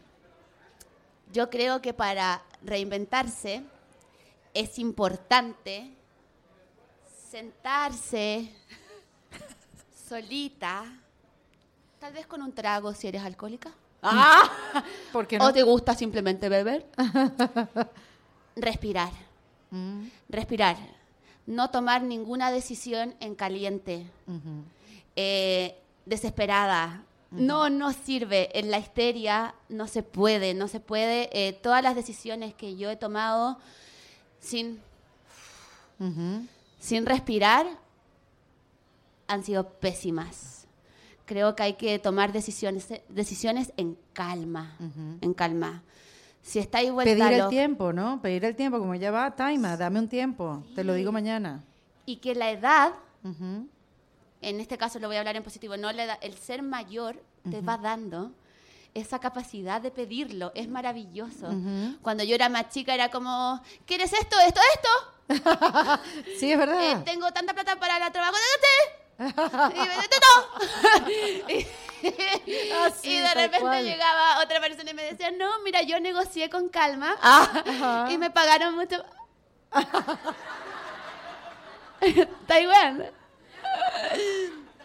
yo 1.33 1.51
creo 1.51 1.83
que 1.83 1.93
para 1.93 2.41
reinventarse 2.63 3.65
es 4.55 4.79
importante 4.79 5.91
sentarse 7.33 8.49
solita, 10.13 10.85
tal 11.99 12.13
vez 12.13 12.27
con 12.27 12.43
un 12.43 12.53
trago 12.53 12.93
si 12.93 13.09
eres 13.09 13.23
alcohólica. 13.23 13.73
Ah, 14.03 14.43
¿Por 15.13 15.27
qué 15.27 15.39
no? 15.39 15.47
¿O 15.47 15.53
te 15.55 15.63
gusta 15.63 15.95
simplemente 15.95 16.51
beber? 16.51 16.87
Respirar. 18.57 19.11
Mm. 19.71 20.03
Respirar. 20.29 20.77
No 21.47 21.71
tomar 21.71 22.03
ninguna 22.03 22.51
decisión 22.51 23.15
en 23.21 23.35
caliente. 23.35 24.07
Eh, 25.17 25.79
desesperada. 26.05 27.05
No, 27.31 27.71
no 27.71 27.95
sirve. 27.95 28.51
En 28.53 28.71
la 28.71 28.79
histeria 28.79 29.55
no 29.71 29.87
se 29.87 30.03
puede, 30.03 30.53
no 30.53 30.69
se 30.69 30.81
puede. 30.81 31.31
Eh, 31.33 31.55
todas 31.55 31.83
las 31.83 31.95
decisiones 31.95 32.53
que 32.53 32.77
yo 32.77 32.91
he 32.91 32.97
tomado 32.97 33.59
sin, 34.41 34.79
sin 36.79 37.07
respirar 37.07 37.67
han 39.33 39.45
sido 39.45 39.69
pésimas. 39.69 40.67
Creo 41.25 41.55
que 41.57 41.63
hay 41.63 41.73
que 41.75 41.99
tomar 41.99 42.33
decisiones, 42.33 42.89
decisiones 43.09 43.73
en 43.77 43.97
calma, 44.13 44.77
en 45.21 45.33
calma. 45.35 45.83
Si 46.43 46.59
está 46.59 46.83
igual 46.83 47.05
Pedir 47.05 47.23
el 47.23 47.49
tiempo, 47.49 47.93
¿no? 47.93 48.21
Pedir 48.21 48.45
el 48.45 48.57
tiempo, 48.57 48.79
como 48.79 48.95
ya 48.95 49.11
va, 49.11 49.35
Taima, 49.35 49.77
dame 49.77 50.01
un 50.01 50.09
tiempo, 50.09 50.65
te 50.75 50.85
lo 50.85 50.95
digo 50.95 51.13
mañana. 51.13 51.65
Y 52.05 52.17
que 52.17 52.35
la 52.35 52.51
edad, 52.51 52.93
en 53.23 54.61
este 54.61 54.77
caso 54.77 54.99
lo 54.99 55.07
voy 55.07 55.17
a 55.17 55.21
hablar 55.21 55.37
en 55.37 55.45
positivo, 55.45 55.77
no 55.77 55.91
la 55.93 56.05
edad, 56.05 56.19
el 56.21 56.37
ser 56.37 56.63
mayor 56.63 57.23
te 57.49 57.61
va 57.61 57.79
dando 57.79 58.33
esa 58.93 59.19
capacidad 59.21 59.81
de 59.81 59.91
pedirlo, 59.91 60.53
es 60.55 60.69
maravilloso. 60.69 61.49
Cuando 62.03 62.25
yo 62.25 62.35
era 62.35 62.49
más 62.49 62.69
chica 62.69 62.93
era 62.93 63.11
como, 63.11 63.63
¿quieres 63.87 64.13
esto, 64.13 64.37
esto, 64.47 64.61
esto? 64.75 66.01
sí, 66.39 66.53
es 66.53 66.59
verdad. 66.59 67.01
Eh, 67.01 67.03
tengo 67.07 67.31
tanta 67.33 67.55
plata 67.55 67.77
para 67.77 68.05
el 68.05 68.13
trabajo, 68.13 68.37
y, 73.03 73.21
de 73.21 73.35
repente 73.35 73.85
llegaba 73.85 74.43
otra 74.43 74.61
persona 74.61 74.91
y 74.91 74.95
me 74.95 75.05
decía, 75.05 75.31
no, 75.31 75.61
mira, 75.61 75.83
yo 75.83 76.01
negocié 76.01 76.51
con 76.51 76.69
calma 76.69 77.15
ah, 77.23 78.09
y 78.11 78.19
me 78.19 78.31
pagaron 78.31 78.75
mucho. 78.75 78.97
Taiwán. 82.47 83.11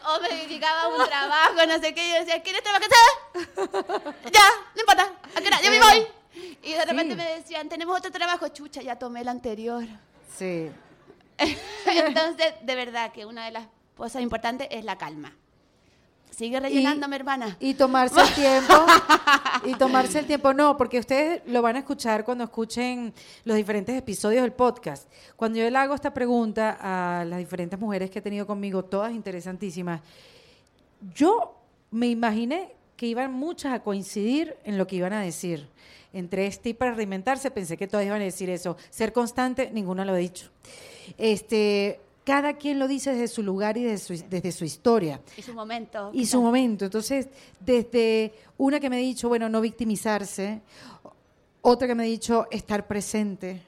O 0.06 0.22
me 0.22 0.30
dedicaba 0.30 0.88
un 0.88 1.06
trabajo, 1.06 1.66
no 1.68 1.78
sé 1.80 1.94
qué, 1.94 2.08
y 2.08 2.12
yo 2.12 2.20
decía, 2.20 2.42
¿quieres 2.42 2.64
trabajar? 2.64 2.88
ya, 4.32 4.50
no 4.76 4.82
importa, 4.82 5.12
ya 5.62 5.70
me 5.70 5.80
voy. 5.80 6.08
Y 6.64 6.74
de 6.74 6.86
repente 6.86 7.16
me 7.16 7.26
decían, 7.36 7.68
tenemos 7.68 7.98
otro 7.98 8.12
trabajo, 8.12 8.48
chucha, 8.50 8.82
ya 8.82 8.98
tomé 8.98 9.22
el 9.22 9.28
anterior. 9.28 9.84
Sí. 10.38 10.72
Entonces, 11.86 12.54
de 12.62 12.76
verdad 12.76 13.12
que 13.12 13.26
una 13.26 13.46
de 13.46 13.52
las 13.52 13.68
cosa 13.98 14.22
importante 14.22 14.78
es 14.78 14.86
la 14.86 14.98
calma. 14.98 15.34
Sigue 16.38 16.60
rellenando, 16.60 17.08
mi 17.08 17.16
hermana. 17.16 17.58
Y 17.60 17.74
tomarse 17.74 18.22
el 18.22 18.34
tiempo. 18.36 18.74
y 19.66 19.74
tomarse 19.80 20.20
el 20.20 20.28
tiempo. 20.28 20.54
No, 20.54 20.78
porque 20.78 21.00
ustedes 21.00 21.42
lo 21.48 21.64
van 21.64 21.78
a 21.78 21.80
escuchar 21.80 22.24
cuando 22.24 22.44
escuchen 22.44 23.12
los 23.44 23.58
diferentes 23.58 23.98
episodios 23.98 24.44
del 24.44 24.54
podcast. 24.54 25.12
Cuando 25.36 25.58
yo 25.58 25.68
le 25.68 25.78
hago 25.78 25.96
esta 25.96 26.14
pregunta 26.14 26.78
a 26.80 27.26
las 27.26 27.40
diferentes 27.40 27.80
mujeres 27.80 28.12
que 28.12 28.20
he 28.20 28.22
tenido 28.22 28.46
conmigo, 28.46 28.86
todas 28.86 29.14
interesantísimas, 29.14 30.02
yo 31.16 31.56
me 31.90 32.08
imaginé 32.08 32.76
que 32.96 33.08
iban 33.08 33.34
muchas 33.34 33.74
a 33.74 33.80
coincidir 33.82 34.58
en 34.64 34.78
lo 34.78 34.86
que 34.86 34.98
iban 34.98 35.14
a 35.14 35.22
decir. 35.22 35.68
Entre 36.14 36.46
este 36.46 36.70
y 36.70 36.74
para 36.76 36.94
reinventarse, 36.94 37.50
pensé 37.50 37.78
que 37.78 37.88
todas 37.88 38.06
iban 38.06 38.22
a 38.22 38.26
decir 38.26 38.52
eso. 38.52 38.78
Ser 38.92 39.12
constante, 39.12 39.72
ninguna 39.74 40.06
lo 40.06 40.14
ha 40.14 40.18
dicho. 40.18 40.50
Este, 41.18 42.00
cada 42.28 42.58
quien 42.58 42.78
lo 42.78 42.90
dice 42.90 43.14
desde 43.14 43.30
su 43.30 43.42
lugar 43.42 43.78
y 43.78 43.84
desde 43.86 44.52
su, 44.52 44.66
historia. 44.66 45.22
Y 45.38 45.42
su 45.42 45.54
momento. 45.54 46.10
Y 46.12 46.26
su 46.26 46.42
momento. 46.42 46.84
Entonces, 46.84 47.30
desde 47.58 48.34
una 48.58 48.82
que 48.82 48.90
me 48.90 48.98
ha 48.98 49.00
dicho, 49.00 49.30
bueno, 49.30 49.48
no 49.48 49.62
victimizarse, 49.62 50.60
otra 51.62 51.88
que 51.88 51.96
me 51.96 52.04
ha 52.04 52.06
dicho 52.06 52.46
estar 52.52 52.86
presente, 52.86 53.62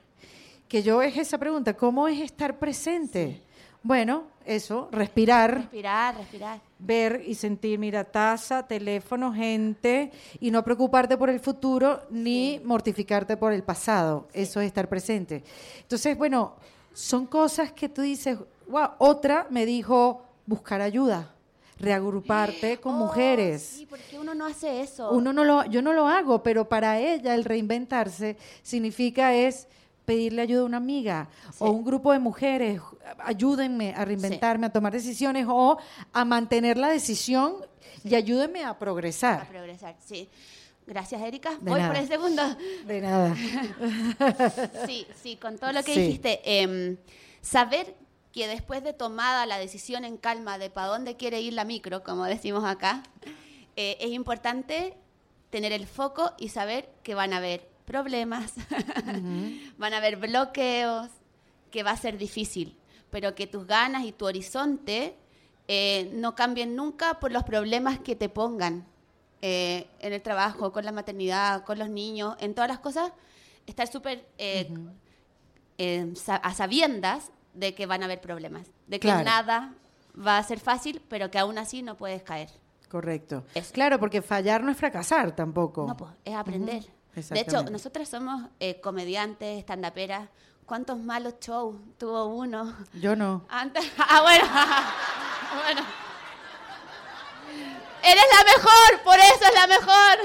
que 0.68 0.84
yo 0.84 1.01
es 1.01 1.16
esa 1.16 1.38
pregunta, 1.38 1.74
¿cómo 1.78 2.10
es 2.10 2.20
estar 2.20 2.60
presente? 2.60 3.41
Bueno, 3.82 4.24
eso, 4.45 4.89
respirar. 4.91 5.55
Respirar, 5.55 6.18
respirar. 6.18 6.60
Ver 6.80 7.24
y 7.26 7.36
sentir, 7.36 7.80
mira, 7.80 8.03
taza, 8.03 8.68
teléfono, 8.68 9.32
gente, 9.32 10.12
y 10.41 10.51
no 10.51 10.66
preocuparte 10.66 11.16
por 11.16 11.30
el 11.30 11.39
futuro 11.39 12.01
ni 12.10 12.60
mortificarte 12.66 13.38
por 13.38 13.53
el 13.53 13.64
pasado. 13.64 14.28
Eso 14.34 14.60
es 14.60 14.68
estar 14.68 14.89
presente. 14.89 15.45
Entonces, 15.80 16.18
bueno, 16.18 16.57
son 17.00 17.26
cosas 17.26 17.72
que 17.72 17.88
tú 17.88 18.02
dices, 18.02 18.38
wow, 18.68 18.89
otra 18.97 19.47
me 19.50 19.66
dijo 19.66 20.22
buscar 20.45 20.82
ayuda 20.82 21.34
reagruparte 21.80 22.78
con 22.82 22.95
oh, 22.95 22.97
mujeres. 22.97 23.64
Sí, 23.78 23.86
porque 23.86 24.20
uno 24.20 24.36
no 24.36 24.45
hace 24.45 24.82
eso. 24.82 25.10
Uno 25.12 25.32
no 25.32 25.45
lo, 25.45 25.66
yo 25.66 25.82
no 25.82 25.93
lo 25.93 26.08
hago, 26.08 26.43
pero 26.43 26.68
para 26.68 27.00
ella 27.00 27.36
el 27.36 27.45
reinventarse 27.45 28.36
significa 28.62 29.34
es 29.34 29.68
pedirle 30.04 30.41
ayuda 30.41 30.64
a 30.64 30.66
una 30.66 30.78
amiga 30.78 31.30
o 31.60 31.70
un 31.70 31.86
grupo 31.86 32.12
de 32.12 32.20
mujeres, 32.20 32.82
ayúdenme 33.20 33.93
a 33.93 34.04
reinventarme, 34.04 34.66
a 34.66 34.72
tomar 34.72 34.91
decisiones 34.91 35.45
o 35.47 35.78
a 36.12 36.26
mantener 36.26 36.78
la 36.78 36.89
decisión 36.89 37.58
y 38.04 38.16
ayúdenme 38.16 38.66
a 38.66 38.78
progresar. 38.78 39.43
A 39.43 39.45
progresar, 39.45 39.95
sí. 40.04 40.28
Gracias, 40.89 41.21
Erika. 41.21 41.51
Voy 41.61 41.79
por 41.83 41.95
el 41.95 42.07
segundo. 42.07 42.41
De 42.87 42.99
nada. 42.99 43.35
sí, 44.87 45.05
sí, 45.21 45.35
con 45.35 45.59
todo 45.59 45.71
lo 45.71 45.83
que 45.83 45.95
dijiste. 45.95 46.41
Em, 46.43 46.97
saber 47.41 47.95
que 48.33 48.47
después 48.47 48.83
de 48.83 48.93
tomada 48.93 49.45
la 49.45 49.59
decisión 49.59 50.03
en 50.03 50.17
calma 50.17 50.57
de 50.57 50.71
para 50.71 50.87
dónde 50.87 51.15
quiere 51.15 51.41
ir 51.41 51.53
la 51.53 51.63
micro, 51.63 52.01
como 52.01 52.25
decimos 52.25 52.65
acá, 52.65 53.03
eh, 53.75 53.97
es 53.99 54.09
importante 54.09 54.97
tener 55.51 55.73
el 55.73 55.85
foco 55.85 56.33
y 56.39 56.49
saber 56.49 56.89
que 57.03 57.13
van 57.13 57.33
a 57.33 57.37
haber 57.37 57.69
problemas, 57.85 58.53
van 59.77 59.93
a 59.93 59.97
haber 59.97 60.15
bloqueos, 60.15 61.07
que 61.69 61.83
va 61.83 61.91
a 61.91 61.97
ser 61.97 62.17
difícil, 62.17 62.75
pero 63.11 63.35
que 63.35 63.45
tus 63.45 63.67
ganas 63.67 64.05
y 64.05 64.11
tu 64.11 64.25
horizonte 64.25 65.15
eh, 65.67 66.09
no 66.13 66.33
cambien 66.33 66.75
nunca 66.75 67.19
por 67.19 67.31
los 67.31 67.43
problemas 67.43 67.99
que 67.99 68.15
te 68.15 68.27
pongan. 68.27 68.87
Eh, 69.41 69.87
en 69.99 70.11
el 70.11 70.21
trabajo, 70.21 70.73
con 70.73 70.83
la 70.83 70.91
maternidad, 70.91 71.63
con 71.63 71.79
los 71.79 71.89
niños, 71.89 72.35
en 72.39 72.53
todas 72.53 72.69
las 72.69 72.79
cosas, 72.79 73.13
estar 73.65 73.87
súper 73.87 74.27
eh, 74.37 74.69
eh, 75.77 76.13
a 76.27 76.53
sabiendas 76.53 77.31
de 77.53 77.73
que 77.73 77.85
van 77.85 78.01
a 78.01 78.05
haber 78.05 78.19
problemas, 78.19 78.67
de 78.87 78.99
que 78.99 79.07
nada 79.07 79.73
va 80.15 80.37
a 80.37 80.43
ser 80.43 80.59
fácil, 80.59 81.01
pero 81.07 81.31
que 81.31 81.39
aún 81.39 81.57
así 81.57 81.81
no 81.81 81.95
puedes 81.95 82.21
caer. 82.21 82.49
Correcto. 82.89 83.45
Claro, 83.71 83.97
porque 83.97 84.21
fallar 84.21 84.61
no 84.61 84.71
es 84.71 84.77
fracasar 84.77 85.33
tampoco. 85.35 85.87
No, 85.87 85.95
pues, 85.95 86.11
es 86.25 86.35
aprender. 86.35 86.83
De 87.15 87.39
hecho, 87.39 87.63
nosotras 87.63 88.09
somos 88.09 88.43
comediantes, 88.81 89.59
estandaperas. 89.59 90.27
¿Cuántos 90.65 90.99
malos 90.99 91.35
shows 91.39 91.77
tuvo 91.97 92.25
uno? 92.25 92.75
Yo 92.93 93.15
no. 93.15 93.45
Antes, 93.49 93.89
ah, 93.97 94.21
bueno. 94.21 94.45
bueno. 95.63 96.09
Eres 98.04 98.24
la 98.38 98.43
mejor, 98.43 99.04
por 99.04 99.20
eso 99.20 99.45
es 99.45 99.54
la 99.54 99.68
mejor. 99.68 100.18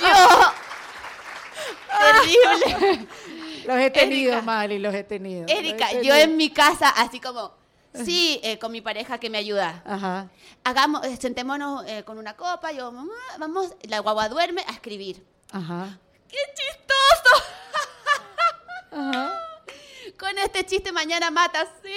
Yo. 0.00 0.52
Terrible. 1.98 3.08
Los 3.66 3.78
he 3.78 3.90
tenido, 3.90 4.42
Mali, 4.42 4.78
los 4.78 4.94
he 4.94 5.04
tenido. 5.04 5.46
Erika, 5.48 5.92
yo 6.02 6.14
en 6.14 6.36
mi 6.36 6.50
casa, 6.50 6.88
así 6.88 7.20
como 7.20 7.60
Sí, 7.92 8.40
eh, 8.42 8.58
con 8.58 8.70
mi 8.70 8.80
pareja 8.80 9.18
que 9.18 9.30
me 9.30 9.38
ayuda. 9.38 9.82
Ajá. 9.84 10.28
Hagamos, 10.62 11.04
eh, 11.04 11.16
sentémonos 11.16 11.84
eh, 11.86 12.04
con 12.04 12.18
una 12.18 12.36
copa, 12.36 12.70
yo, 12.72 12.92
mamá, 12.92 13.12
vamos, 13.38 13.74
la 13.82 13.98
guagua 13.98 14.28
duerme 14.28 14.62
a 14.68 14.72
escribir. 14.72 15.24
Ajá. 15.50 15.98
¡Qué 16.28 16.38
chistoso! 16.54 17.44
Ajá. 18.92 19.32
Con 20.18 20.38
este 20.38 20.64
chiste 20.64 20.92
mañana 20.92 21.30
mata, 21.30 21.66
sí, 21.82 21.92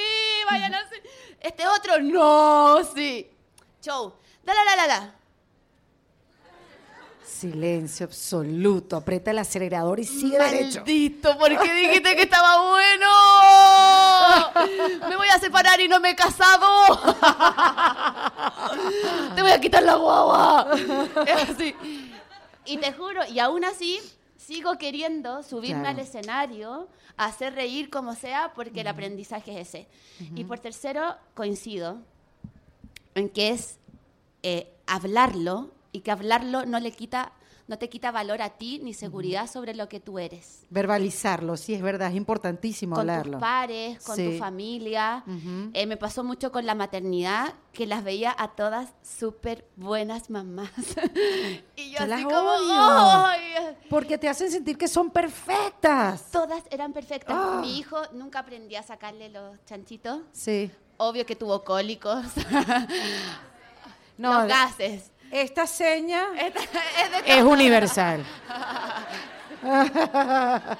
vayan 0.45 0.73
así. 0.75 0.95
Este 1.39 1.67
otro, 1.67 1.99
no, 1.99 2.83
sí. 2.95 3.29
Show. 3.81 4.13
Da 4.43 4.53
la 4.53 4.63
la 4.63 4.75
la 4.75 4.87
la. 4.87 5.15
Silencio 7.25 8.05
absoluto. 8.05 8.95
Aprieta 8.95 9.31
el 9.31 9.39
acelerador 9.39 9.99
y 9.99 10.05
sigue 10.05 10.37
derecho. 10.37 10.79
Maldito, 10.79 11.37
¿por 11.37 11.57
qué 11.59 11.73
dijiste 11.73 12.15
que 12.15 12.21
estaba 12.21 12.69
bueno? 12.69 13.09
Me 15.09 15.17
voy 15.17 15.27
a 15.27 15.39
separar 15.39 15.81
y 15.81 15.87
no 15.89 15.99
me 15.99 16.11
he 16.11 16.15
casado. 16.15 16.67
Te 19.35 19.41
voy 19.41 19.51
a 19.51 19.59
quitar 19.59 19.83
la 19.83 19.95
guagua. 19.95 20.67
Es 21.25 21.49
así. 21.49 21.75
Y 22.65 22.77
te 22.77 22.93
juro, 22.93 23.25
y 23.25 23.39
aún 23.39 23.65
así 23.65 23.99
sigo 24.45 24.77
queriendo 24.77 25.41
subirme 25.43 25.81
Claro. 25.83 25.99
al 25.99 25.99
escenario, 25.99 26.87
hacer 27.17 27.53
reír 27.53 27.89
como 27.89 28.13
sea, 28.15 28.51
porque 28.55 28.81
el 28.81 28.87
aprendizaje 28.87 29.59
es 29.59 29.69
ese. 29.69 29.87
Y 30.35 30.43
por 30.43 30.59
tercero, 30.59 31.15
coincido 31.33 31.97
en 33.15 33.29
que 33.29 33.49
es 33.49 33.77
eh, 34.43 34.67
hablarlo 34.87 35.71
y 35.91 36.01
que 36.01 36.11
hablarlo 36.11 36.65
no 36.65 36.79
le 36.79 36.91
quita, 36.91 37.31
no 37.67 37.77
te 37.77 37.87
quita 37.89 38.11
valor 38.11 38.41
a 38.41 38.49
ti 38.49 38.79
ni 38.83 38.93
seguridad 38.93 39.49
sobre 39.49 39.73
lo 39.73 39.87
que 39.87 39.99
tú 40.01 40.19
eres. 40.19 40.65
Verbalizarlo, 40.69 41.55
sí, 41.55 41.73
es 41.73 41.81
verdad, 41.81 42.09
es 42.09 42.15
importantísimo 42.15 42.95
Con 42.95 43.09
hablarlo. 43.09 43.33
tus 43.37 43.41
pares, 43.41 44.03
con 44.03 44.15
Sí. 44.17 44.31
tu 44.31 44.37
familia. 44.37 45.23
Eh, 45.73 45.85
me 45.85 45.95
pasó 45.97 46.23
mucho 46.25 46.51
con 46.51 46.65
la 46.65 46.75
maternidad, 46.75 47.53
que 47.71 47.87
las 47.87 48.03
veía 48.03 48.35
a 48.37 48.49
todas 48.49 48.89
súper 49.01 49.65
buenas 49.77 50.29
mamás. 50.29 50.71
y 51.77 51.91
yo 51.91 51.99
Yo 51.99 51.99
así 51.99 52.07
las 52.07 52.23
como. 52.25 53.27
Porque 53.89 54.17
te 54.17 54.27
hacen 54.27 54.51
sentir 54.51 54.77
que 54.77 54.87
son 54.87 55.09
perfectas. 55.09 56.29
Todas 56.31 56.63
eran 56.69 56.91
perfectas. 56.93 57.35
Ah. 57.39 57.59
Mi 57.61 57.77
hijo 57.79 57.97
nunca 58.13 58.39
aprendí 58.39 58.75
a 58.75 58.83
sacarle 58.83 59.29
los 59.29 59.57
chanchitos. 59.65 60.19
Sí. 60.33 60.69
Obvio 60.97 61.25
que 61.25 61.35
tuvo 61.35 61.63
cólicos, 61.63 62.23
No, 64.17 64.33
los 64.39 64.47
gases. 64.47 65.11
Esta 65.41 65.65
seña 65.67 66.27
Esta- 66.39 66.59
es 67.03 67.11
de 67.25 67.37
es 67.37 67.43
universal. 67.43 68.23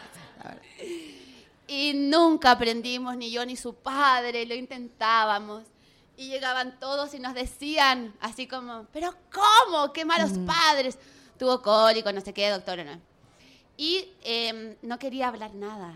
Y 1.68 1.94
nunca 1.96 2.52
aprendimos, 2.52 3.18
ni 3.18 3.32
yo 3.32 3.46
ni 3.46 3.56
su 3.56 3.74
padre, 3.74 4.46
lo 4.46 4.54
intentábamos. 4.54 5.64
Y 6.18 6.28
llegaban 6.28 6.78
todos 6.80 7.14
y 7.16 7.20
nos 7.20 7.34
decían, 7.34 8.14
así 8.22 8.46
como, 8.48 8.86
pero 8.94 9.16
¿cómo? 9.34 9.92
¡Qué 9.94 10.06
malos 10.06 10.32
padres! 10.46 11.00
Tuvo 11.40 11.62
cólico, 11.64 12.12
no 12.12 12.22
sé 12.22 12.32
qué, 12.34 12.50
doctora, 12.50 12.84
no. 12.84 13.00
Y 13.78 14.08
em, 14.24 14.76
no 14.84 15.00
quería 15.00 15.30
hablar 15.30 15.56
nada. 15.56 15.96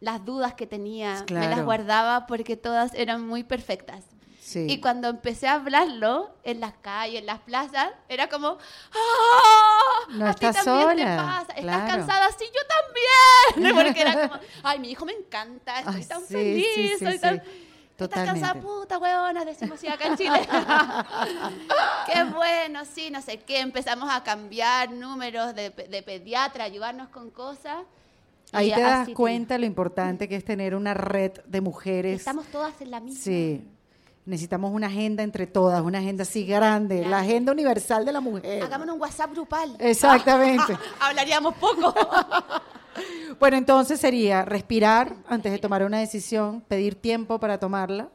Las 0.00 0.24
dudas 0.24 0.54
que 0.54 0.66
tenía 0.66 1.24
me 1.28 1.34
las 1.34 1.46
Claro. 1.48 1.64
guardaba 1.64 2.26
porque 2.26 2.56
todas 2.56 2.94
eran 2.94 3.26
muy 3.26 3.44
perfectas. 3.44 4.04
Sí. 4.50 4.66
Y 4.68 4.80
cuando 4.80 5.08
empecé 5.08 5.46
a 5.46 5.54
hablarlo 5.54 6.34
en 6.42 6.58
las 6.58 6.72
calles, 6.82 7.20
en 7.20 7.26
las 7.26 7.38
plazas, 7.38 7.90
era 8.08 8.28
como, 8.28 8.58
¡ah! 8.92 10.08
No 10.10 10.26
a 10.26 10.34
ti 10.34 10.44
estás 10.44 10.64
también 10.64 10.96
te 10.96 11.02
sola, 11.04 11.16
pasa. 11.16 11.52
¿Estás 11.52 11.62
claro. 11.62 11.86
cansada? 11.86 12.28
Sí, 12.36 12.44
yo 12.46 13.62
también. 13.62 13.76
Porque 13.86 14.00
era 14.00 14.28
como, 14.28 14.42
ay, 14.64 14.80
mi 14.80 14.90
hijo 14.90 15.04
me 15.04 15.12
encanta, 15.12 15.78
estoy 15.78 15.94
Ay, 15.94 16.04
tan 16.04 16.20
sí, 16.22 16.34
feliz, 16.34 16.66
sí, 16.98 16.98
sí. 16.98 17.18
tan... 17.20 17.42
¿Estás 17.96 18.26
cansada, 18.26 18.54
puta, 18.54 18.98
huevona? 18.98 19.44
Decimos 19.44 19.78
así 19.78 19.86
acá 19.86 20.06
en 20.06 20.16
Chile. 20.16 20.40
qué 22.12 22.24
bueno, 22.24 22.84
sí, 22.86 23.10
no 23.10 23.22
sé 23.22 23.38
qué. 23.40 23.60
Empezamos 23.60 24.10
a 24.10 24.24
cambiar 24.24 24.90
números 24.90 25.54
de, 25.54 25.70
de 25.70 26.02
pediatra, 26.02 26.64
ayudarnos 26.64 27.10
con 27.10 27.30
cosas. 27.30 27.84
Ahí 28.52 28.72
te 28.72 28.80
das 28.80 29.08
cuenta 29.10 29.58
lo 29.58 29.66
importante 29.66 30.28
que 30.28 30.36
es 30.36 30.44
tener 30.44 30.74
una 30.74 30.94
red 30.94 31.32
de 31.46 31.60
mujeres. 31.60 32.18
Estamos 32.18 32.46
todas 32.46 32.80
en 32.80 32.90
la 32.90 33.00
misma. 33.00 33.22
Sí. 33.22 33.64
Necesitamos 34.30 34.72
una 34.72 34.86
agenda 34.86 35.24
entre 35.24 35.48
todas, 35.48 35.82
una 35.82 35.98
agenda 35.98 36.22
así 36.22 36.46
grande, 36.46 37.04
la 37.04 37.18
agenda 37.18 37.50
universal 37.50 38.04
de 38.04 38.12
la 38.12 38.20
mujer. 38.20 38.62
Hagámonos 38.62 38.94
un 38.94 39.00
WhatsApp 39.00 39.32
grupal. 39.32 39.74
Exactamente. 39.80 40.78
Hablaríamos 41.00 41.54
poco. 41.56 41.92
Bueno, 43.38 43.56
entonces 43.56 43.98
sería 43.98 44.44
respirar 44.44 45.14
antes 45.26 45.50
de 45.50 45.58
tomar 45.58 45.82
una 45.84 46.00
decisión, 46.00 46.60
pedir 46.60 46.96
tiempo 46.96 47.38
para 47.38 47.56
tomarla, 47.56 48.10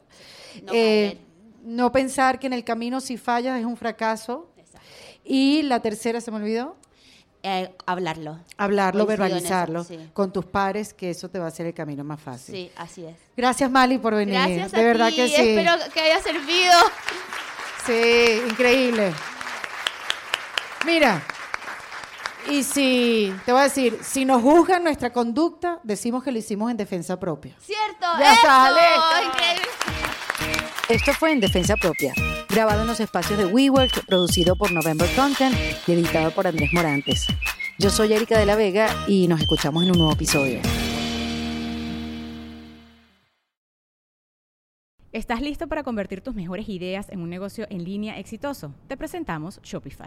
No 0.62 0.72
eh, 0.72 1.18
no 1.64 1.90
pensar 1.90 2.38
que 2.38 2.46
en 2.46 2.52
el 2.52 2.62
camino 2.62 3.00
si 3.00 3.16
fallas 3.16 3.58
es 3.58 3.64
un 3.64 3.76
fracaso. 3.76 4.48
Exacto. 4.56 4.86
Y 5.24 5.62
la 5.62 5.80
tercera, 5.80 6.20
¿se 6.20 6.30
me 6.30 6.36
olvidó? 6.36 6.76
Eh, 7.48 7.70
hablarlo. 7.86 8.40
Hablarlo, 8.56 9.02
eso, 9.02 9.06
verbalizarlo 9.06 9.84
sí. 9.84 10.10
con 10.12 10.32
tus 10.32 10.44
pares, 10.44 10.92
que 10.92 11.10
eso 11.10 11.28
te 11.28 11.38
va 11.38 11.44
a 11.44 11.48
hacer 11.48 11.64
el 11.66 11.74
camino 11.74 12.02
más 12.02 12.20
fácil. 12.20 12.56
Sí, 12.56 12.72
así 12.74 13.04
es. 13.04 13.14
Gracias, 13.36 13.70
Mali, 13.70 13.98
por 13.98 14.16
venir. 14.16 14.34
Gracias 14.34 14.74
a 14.74 14.78
de 14.78 14.84
verdad 14.84 15.10
ti. 15.10 15.14
que 15.14 15.28
sí. 15.28 15.34
Espero 15.36 15.72
que 15.94 16.00
haya 16.00 16.20
servido. 16.20 16.72
Sí, 17.86 18.42
increíble. 18.50 19.12
Mira, 20.84 21.22
y 22.50 22.64
si, 22.64 23.32
te 23.44 23.52
voy 23.52 23.60
a 23.60 23.64
decir, 23.64 23.96
si 24.02 24.24
nos 24.24 24.42
juzgan 24.42 24.82
nuestra 24.82 25.12
conducta, 25.12 25.78
decimos 25.84 26.24
que 26.24 26.32
lo 26.32 26.38
hicimos 26.38 26.68
en 26.72 26.76
defensa 26.76 27.16
propia. 27.20 27.54
¿Cierto? 27.60 28.06
Ya 28.18 28.32
¡Eso! 28.32 28.74
listo. 28.74 29.30
Increíble. 29.30 30.05
Esto 30.88 31.12
fue 31.12 31.32
en 31.32 31.40
defensa 31.40 31.74
propia, 31.76 32.14
grabado 32.48 32.82
en 32.82 32.86
los 32.86 33.00
espacios 33.00 33.36
de 33.40 33.46
WeWork, 33.46 34.06
producido 34.06 34.54
por 34.54 34.70
November 34.70 35.08
Content 35.16 35.52
y 35.84 35.92
editado 35.92 36.30
por 36.30 36.46
Andrés 36.46 36.72
Morantes. 36.72 37.26
Yo 37.76 37.90
soy 37.90 38.12
Erika 38.12 38.38
de 38.38 38.46
la 38.46 38.54
Vega 38.54 38.88
y 39.08 39.26
nos 39.26 39.40
escuchamos 39.40 39.82
en 39.82 39.90
un 39.90 39.98
nuevo 39.98 40.12
episodio. 40.12 40.60
¿Estás 45.10 45.40
listo 45.40 45.66
para 45.66 45.82
convertir 45.82 46.20
tus 46.20 46.36
mejores 46.36 46.68
ideas 46.68 47.08
en 47.10 47.20
un 47.20 47.30
negocio 47.30 47.66
en 47.68 47.82
línea 47.82 48.20
exitoso? 48.20 48.72
Te 48.86 48.96
presentamos 48.96 49.60
Shopify. 49.64 50.06